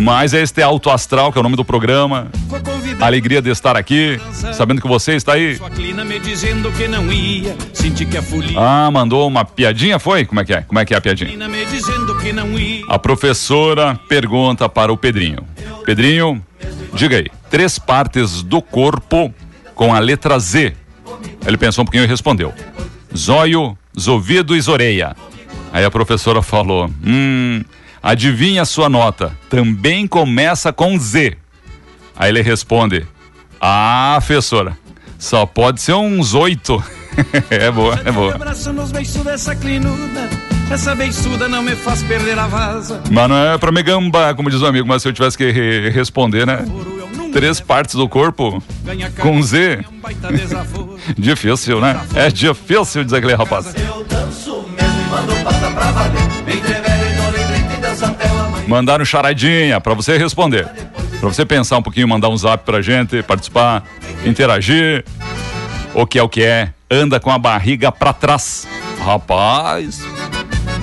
Mas 0.00 0.32
é 0.32 0.40
este 0.42 0.62
alto 0.62 0.88
astral, 0.90 1.32
que 1.32 1.38
é 1.38 1.40
o 1.40 1.42
nome 1.42 1.56
do 1.56 1.64
programa. 1.64 2.28
Alegria 3.00 3.42
de 3.42 3.50
estar 3.50 3.76
aqui, 3.76 4.18
sabendo 4.52 4.80
que 4.80 4.86
você 4.86 5.14
está 5.16 5.32
aí. 5.34 5.58
Ah, 8.56 8.88
mandou 8.92 9.26
uma 9.26 9.44
piadinha, 9.44 9.98
foi? 9.98 10.24
Como 10.24 10.40
é 10.40 10.44
que 10.44 10.54
é? 10.54 10.62
Como 10.62 10.78
é 10.78 10.84
que 10.84 10.94
é 10.94 10.96
a 10.96 11.00
piadinha? 11.00 11.30
A 12.88 12.98
professora 12.98 13.98
pergunta 14.08 14.68
para 14.68 14.92
o 14.92 14.96
Pedrinho. 14.96 15.44
Pedrinho, 15.84 16.40
diga 16.94 17.16
aí, 17.16 17.26
três 17.50 17.78
partes 17.78 18.42
do 18.42 18.62
corpo 18.62 19.32
com 19.74 19.94
a 19.94 19.98
letra 19.98 20.38
Z. 20.38 20.74
Ele 21.46 21.56
pensou 21.56 21.82
um 21.82 21.84
pouquinho 21.84 22.04
e 22.04 22.06
respondeu: 22.06 22.52
zóio, 23.14 23.76
ouvido 24.06 24.56
e 24.56 24.60
zoreia. 24.60 25.14
Aí 25.72 25.84
a 25.84 25.90
professora 25.90 26.40
falou: 26.40 26.90
Hum, 27.04 27.62
Adivinha 28.04 28.60
a 28.60 28.66
sua 28.66 28.90
nota. 28.90 29.32
Também 29.48 30.06
começa 30.06 30.70
com 30.74 30.98
Z. 30.98 31.38
Aí 32.14 32.28
ele 32.28 32.42
responde: 32.42 33.06
Ah, 33.58 34.16
professora, 34.18 34.76
só 35.18 35.46
pode 35.46 35.80
ser 35.80 35.94
uns 35.94 36.34
oito. 36.34 36.84
é 37.48 37.70
boa, 37.70 37.98
é 38.04 38.12
boa. 38.12 38.34
Essa 40.70 40.94
beiçuda 40.94 41.48
não 41.48 41.62
me 41.62 41.76
faz 41.76 42.02
perder 42.02 42.38
a 42.38 42.46
vaza. 42.46 43.00
Mas 43.10 43.28
não 43.28 43.36
é 43.36 43.58
pra 43.58 43.70
me 43.70 43.82
gambar, 43.82 44.34
como 44.34 44.50
diz 44.50 44.60
o 44.60 44.66
amigo, 44.66 44.86
mas 44.86 45.02
se 45.02 45.08
eu 45.08 45.12
tivesse 45.12 45.36
que 45.36 45.50
re 45.50 45.90
responder, 45.90 46.46
né? 46.46 46.64
Três 47.32 47.60
partes 47.60 47.94
do 47.94 48.08
corpo 48.08 48.62
com 49.20 49.42
Z. 49.42 49.84
difícil, 51.18 51.80
né? 51.80 52.00
É 52.14 52.30
difícil 52.30 53.04
dizer 53.04 53.18
aquele 53.18 53.34
rapaz. 53.34 53.66
Eu 53.74 54.04
danço 54.04 54.64
mesmo 54.76 55.00
e 55.00 55.10
mando 55.10 55.34
passar 55.44 55.74
pra 55.74 55.90
valer. 55.90 56.24
Mandaram 58.66 59.04
charadinha 59.04 59.80
para 59.80 59.94
você 59.94 60.16
responder. 60.16 60.66
Para 61.20 61.28
você 61.28 61.44
pensar 61.44 61.78
um 61.78 61.82
pouquinho, 61.82 62.08
mandar 62.08 62.28
um 62.28 62.36
zap 62.36 62.64
pra 62.64 62.82
gente, 62.82 63.22
participar, 63.22 63.84
interagir. 64.24 65.04
O 65.94 66.06
que 66.06 66.18
é 66.18 66.22
o 66.22 66.28
que 66.28 66.42
é? 66.42 66.70
Anda 66.90 67.20
com 67.20 67.30
a 67.30 67.38
barriga 67.38 67.92
para 67.92 68.12
trás. 68.12 68.66
Rapaz, 69.04 70.02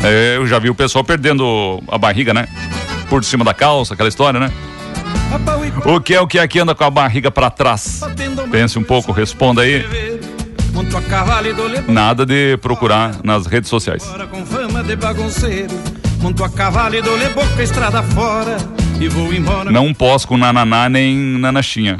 é, 0.03 0.37
eu 0.37 0.47
já 0.47 0.59
vi 0.59 0.69
o 0.69 0.75
pessoal 0.75 1.03
perdendo 1.03 1.81
a 1.87 1.97
barriga, 1.97 2.33
né? 2.33 2.47
Por 3.09 3.23
cima 3.23 3.43
da 3.43 3.53
calça, 3.53 3.93
aquela 3.93 4.09
história, 4.09 4.39
né? 4.39 4.51
O 5.85 5.99
que 6.01 6.13
é 6.13 6.21
o 6.21 6.27
que 6.27 6.39
é 6.39 6.47
que 6.47 6.59
anda 6.59 6.75
com 6.75 6.83
a 6.83 6.89
barriga 6.89 7.31
para 7.31 7.49
trás? 7.49 8.01
Pense 8.51 8.77
um 8.77 8.83
pouco, 8.83 9.11
responda 9.11 9.61
aí. 9.61 9.85
Nada 11.87 12.25
de 12.25 12.57
procurar 12.57 13.17
nas 13.23 13.45
redes 13.45 13.69
sociais. 13.69 14.03
Não 19.71 19.93
posso 19.93 20.27
com 20.27 20.37
nananá 20.37 20.89
nem 20.89 21.15
nanachinha. 21.17 21.99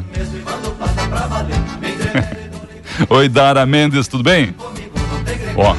Oi, 3.10 3.28
Dara 3.30 3.66
Mendes, 3.66 4.08
tudo 4.08 4.24
bem? 4.24 4.54
Ó, 5.56 5.76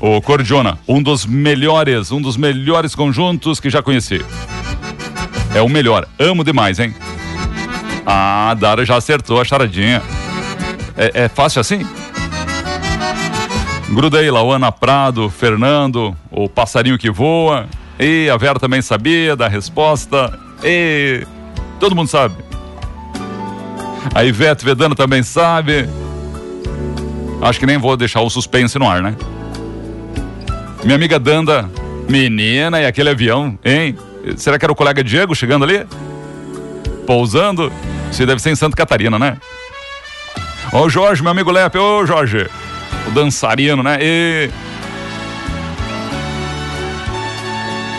o 0.00 0.20
Cordiona, 0.20 0.78
um 0.88 1.02
dos 1.02 1.26
melhores, 1.26 2.10
um 2.10 2.20
dos 2.20 2.36
melhores 2.36 2.94
conjuntos 2.94 3.60
que 3.60 3.68
já 3.68 3.82
conheci. 3.82 4.24
É 5.54 5.60
o 5.60 5.68
melhor, 5.68 6.08
amo 6.18 6.42
demais, 6.42 6.78
hein? 6.78 6.94
Ah, 8.06 8.56
Dara 8.58 8.84
já 8.84 8.96
acertou 8.96 9.40
a 9.40 9.44
charadinha. 9.44 10.02
É, 10.96 11.24
é 11.24 11.28
fácil 11.28 11.60
assim? 11.60 11.86
Gruda 13.90 14.18
aí, 14.18 14.30
Lauana 14.30 14.72
Prado, 14.72 15.28
Fernando, 15.28 16.16
o 16.30 16.48
passarinho 16.48 16.96
que 16.96 17.10
voa. 17.10 17.66
E 17.98 18.30
a 18.30 18.36
Vera 18.36 18.58
também 18.58 18.80
sabia 18.80 19.36
da 19.36 19.48
resposta. 19.48 20.32
E 20.64 21.26
todo 21.78 21.94
mundo 21.94 22.08
sabe. 22.08 22.36
A 24.14 24.24
Ivete 24.24 24.64
Vedano 24.64 24.94
também 24.94 25.22
sabe. 25.22 25.86
Acho 27.42 27.58
que 27.58 27.66
nem 27.66 27.78
vou 27.78 27.96
deixar 27.96 28.22
o 28.22 28.30
suspense 28.30 28.78
no 28.78 28.88
ar, 28.88 29.02
né? 29.02 29.14
Minha 30.82 30.96
amiga 30.96 31.18
Danda, 31.18 31.70
menina, 32.08 32.80
e 32.80 32.86
aquele 32.86 33.10
avião, 33.10 33.58
hein? 33.64 33.96
Será 34.36 34.58
que 34.58 34.64
era 34.64 34.72
o 34.72 34.76
colega 34.76 35.04
Diego 35.04 35.34
chegando 35.34 35.64
ali? 35.64 35.86
Pousando? 37.06 37.72
Isso 38.10 38.26
deve 38.26 38.40
ser 38.40 38.50
em 38.50 38.56
Santa 38.56 38.76
Catarina, 38.76 39.18
né? 39.18 39.36
Ó, 40.72 40.84
o 40.84 40.90
Jorge, 40.90 41.22
meu 41.22 41.30
amigo 41.32 41.50
Lepe, 41.50 41.78
ô 41.78 42.06
Jorge 42.06 42.46
o 43.06 43.10
dançarino, 43.10 43.82
né? 43.82 43.98
E 44.00 44.50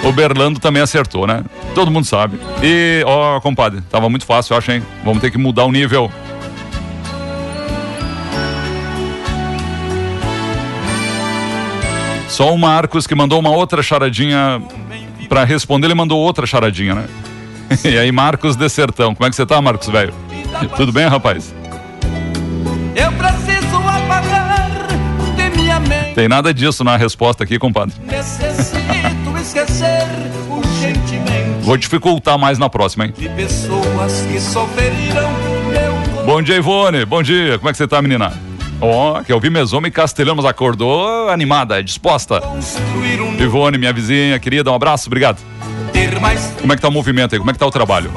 o 0.03 0.11
Berlando 0.11 0.59
também 0.59 0.81
acertou, 0.81 1.27
né? 1.27 1.43
Todo 1.75 1.91
mundo 1.91 2.05
sabe. 2.05 2.39
E, 2.63 3.03
ó, 3.05 3.39
compadre, 3.39 3.81
tava 3.89 4.09
muito 4.09 4.25
fácil, 4.25 4.53
eu 4.53 4.57
acho, 4.57 4.71
hein? 4.71 4.83
Vamos 5.03 5.21
ter 5.21 5.31
que 5.31 5.37
mudar 5.37 5.65
o 5.65 5.71
nível. 5.71 6.11
Só 12.31 12.53
o 12.53 12.57
Marcos 12.57 13.05
que 13.05 13.13
mandou 13.13 13.39
uma 13.39 13.51
outra 13.51 13.83
charadinha 13.83 14.61
para 15.27 15.43
responder, 15.43 15.87
ele 15.87 15.93
mandou 15.93 16.17
outra 16.17 16.47
charadinha, 16.47 16.95
né? 16.95 17.05
E 17.85 17.97
aí, 17.97 18.11
Marcos 18.11 18.55
de 18.55 18.67
Sertão, 18.69 19.13
como 19.13 19.27
é 19.27 19.29
que 19.29 19.35
você 19.35 19.45
tá, 19.45 19.61
Marcos, 19.61 19.87
velho? 19.87 20.13
Tudo 20.75 20.91
bem, 20.91 21.07
rapaz? 21.07 21.53
Eu 22.95 23.11
preciso 23.13 23.77
apagar 23.77 24.51
tem 26.13 26.27
nada 26.27 26.53
disso 26.53 26.83
na 26.83 26.97
resposta 26.97 27.43
aqui, 27.43 27.57
compadre. 27.57 27.95
Necessito 28.05 29.37
esquecer 29.41 30.05
urgentemente. 30.49 31.61
Vou 31.61 31.77
dificultar 31.77 32.37
mais 32.37 32.59
na 32.59 32.69
próxima, 32.69 33.05
hein? 33.05 33.13
De 33.17 33.29
pessoas 33.29 34.21
que 34.29 34.39
sofreram 34.39 35.31
meu... 35.69 36.25
Bom 36.25 36.41
dia, 36.41 36.57
Ivone. 36.57 37.05
Bom 37.05 37.23
dia. 37.23 37.57
Como 37.57 37.69
é 37.69 37.71
que 37.71 37.77
você 37.77 37.87
tá, 37.87 38.01
menina? 38.01 38.33
Ó, 38.81 39.19
oh, 39.19 39.23
que 39.23 39.31
eu 39.31 39.39
vi 39.39 39.51
Mesoma 39.51 39.87
e 39.87 39.91
Castelhano, 39.91 40.37
mas 40.37 40.45
acordou 40.45 41.29
animada, 41.29 41.83
disposta. 41.83 42.41
Ivone, 43.39 43.77
minha 43.77 43.93
vizinha 43.93 44.39
querida, 44.39 44.71
um 44.71 44.75
abraço, 44.75 45.07
obrigado. 45.07 45.37
Como 46.59 46.73
é 46.73 46.75
que 46.75 46.81
tá 46.81 46.87
o 46.87 46.91
movimento 46.91 47.35
aí? 47.35 47.39
Como 47.39 47.51
é 47.51 47.53
que 47.53 47.59
tá 47.59 47.67
o 47.67 47.71
trabalho? 47.71 48.11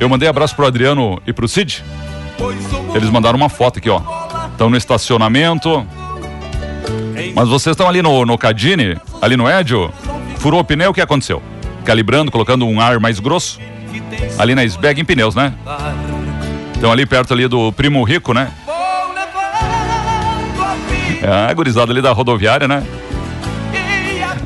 Eu 0.00 0.08
mandei 0.08 0.26
abraço 0.26 0.56
pro 0.56 0.66
Adriano 0.66 1.20
e 1.26 1.34
pro 1.34 1.46
Cid. 1.46 1.84
Eles 2.94 3.10
mandaram 3.10 3.36
uma 3.36 3.50
foto 3.50 3.78
aqui, 3.78 3.90
ó. 3.90 4.00
Estão 4.52 4.70
no 4.70 4.76
estacionamento. 4.76 5.86
Mas 7.34 7.48
vocês 7.48 7.74
estão 7.74 7.86
ali 7.86 8.00
no, 8.00 8.24
no 8.24 8.38
Cadine, 8.38 8.96
ali 9.20 9.36
no 9.36 9.48
Edio, 9.48 9.92
furou 10.38 10.60
o 10.60 10.64
pneu, 10.64 10.90
o 10.90 10.94
que 10.94 11.00
aconteceu? 11.02 11.42
Calibrando, 11.84 12.30
colocando 12.30 12.66
um 12.66 12.80
ar 12.80 12.98
mais 12.98 13.20
grosso. 13.20 13.60
Ali 14.38 14.54
na 14.54 14.64
Sbeg 14.64 14.98
em 14.98 15.04
pneus, 15.04 15.34
né? 15.34 15.52
Estão 16.74 16.90
ali 16.90 17.04
perto 17.04 17.34
ali 17.34 17.48
do 17.48 17.70
Primo 17.72 18.02
Rico, 18.02 18.32
né? 18.32 18.50
É, 21.26 21.52
gurizada 21.52 21.90
ali 21.90 22.00
da 22.00 22.12
rodoviária, 22.12 22.68
né? 22.68 22.86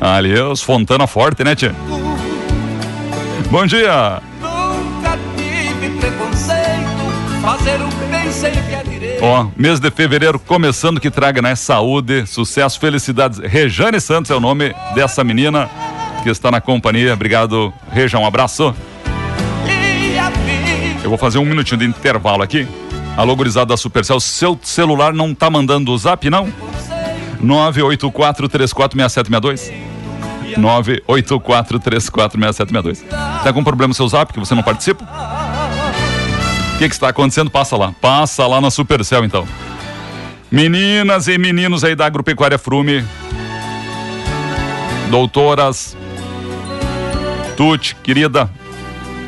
Ali 0.01 0.33
os 0.33 0.63
Fontana 0.63 1.05
Forte, 1.05 1.43
né, 1.43 1.53
tia? 1.53 1.75
Bom 3.51 3.67
dia! 3.67 4.19
Nunca 4.41 5.15
tive 5.37 5.91
preconceito, 5.99 7.39
fazer 7.39 7.79
o 7.79 7.87
bem 8.09 8.31
sempre 8.31 8.73
é 8.73 8.83
direito. 8.83 9.23
Ó, 9.23 9.47
mês 9.55 9.79
de 9.79 9.91
fevereiro 9.91 10.39
começando 10.39 10.99
que 10.99 11.11
traga, 11.11 11.39
né? 11.39 11.53
Saúde, 11.53 12.25
sucesso, 12.25 12.79
felicidades. 12.79 13.37
Rejane 13.37 14.01
Santos 14.01 14.31
é 14.31 14.35
o 14.35 14.39
nome 14.39 14.73
dessa 14.95 15.23
menina 15.23 15.69
que 16.23 16.29
está 16.31 16.49
na 16.49 16.59
companhia. 16.59 17.13
Obrigado, 17.13 17.71
Reja, 17.91 18.17
um 18.17 18.25
abraço. 18.25 18.73
Eu 21.03 21.09
vou 21.09 21.17
fazer 21.17 21.37
um 21.37 21.45
minutinho 21.45 21.77
de 21.77 21.85
intervalo 21.85 22.41
aqui. 22.41 22.67
Alô, 23.17 23.35
gurizada 23.35 23.65
da 23.67 23.77
Supercell, 23.77 24.19
seu 24.19 24.59
celular 24.63 25.13
não 25.13 25.35
tá 25.35 25.49
mandando 25.49 25.91
o 25.91 25.97
zap, 25.97 26.29
não? 26.29 26.47
984-346762. 27.43 29.73
984-346762. 30.57 32.99
Tá 33.43 33.53
com 33.53 33.63
problema 33.63 33.93
seu 33.93 34.07
zap 34.07 34.33
que 34.33 34.39
você 34.39 34.55
não 34.55 34.63
participa? 34.63 35.03
O 35.03 35.07
que, 36.77 36.87
que 36.87 36.95
está 36.95 37.09
acontecendo? 37.09 37.51
Passa 37.51 37.75
lá. 37.77 37.93
Passa 38.01 38.47
lá 38.47 38.61
na 38.61 38.71
Supercell, 38.71 39.25
então. 39.25 39.45
Meninas 40.49 41.27
e 41.27 41.37
meninos 41.37 41.83
aí 41.83 41.93
da 41.95 42.05
Agropecuária 42.05 42.57
Frume. 42.57 43.03
Doutoras. 45.09 45.97
Tuti, 47.55 47.95
querida. 48.01 48.49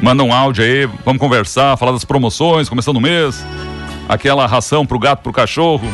Manda 0.01 0.23
um 0.23 0.33
áudio 0.33 0.63
aí, 0.63 0.89
vamos 1.05 1.19
conversar, 1.19 1.77
falar 1.77 1.91
das 1.93 2.03
promoções, 2.03 2.67
começando 2.67 2.97
o 2.97 3.01
mês. 3.01 3.45
Aquela 4.07 4.45
ração 4.45 4.85
pro 4.85 4.99
gato, 4.99 5.21
pro 5.21 5.33
cachorro. 5.33 5.87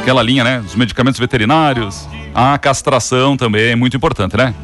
Aquela 0.00 0.22
linha, 0.22 0.44
né? 0.44 0.60
Dos 0.60 0.74
medicamentos 0.74 1.18
veterinários. 1.18 2.08
A 2.34 2.58
castração 2.58 3.36
também 3.36 3.72
é 3.72 3.76
muito 3.76 3.96
importante, 3.96 4.36
né? 4.36 4.54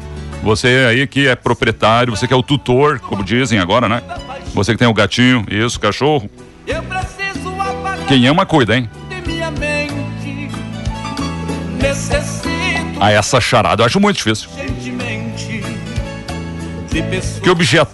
Você 0.43 0.85
aí 0.89 1.07
que 1.07 1.27
é 1.27 1.35
proprietário, 1.35 2.15
você 2.15 2.27
que 2.27 2.33
é 2.33 2.35
o 2.35 2.43
tutor, 2.43 2.99
como 2.99 3.23
dizem 3.23 3.59
agora, 3.59 3.87
né? 3.87 4.01
Você 4.53 4.73
que 4.73 4.77
tem 4.77 4.87
o 4.87 4.93
gatinho, 4.93 5.45
isso, 5.49 5.79
cachorro. 5.79 6.29
Quem 8.07 8.27
ama, 8.27 8.45
cuida, 8.45 8.75
hein? 8.75 8.89
Ah, 12.99 13.11
essa 13.11 13.39
charada 13.39 13.81
eu 13.81 13.85
acho 13.85 13.99
muito 13.99 14.17
difícil. 14.17 14.49
Que 17.41 17.49
objeto 17.49 17.89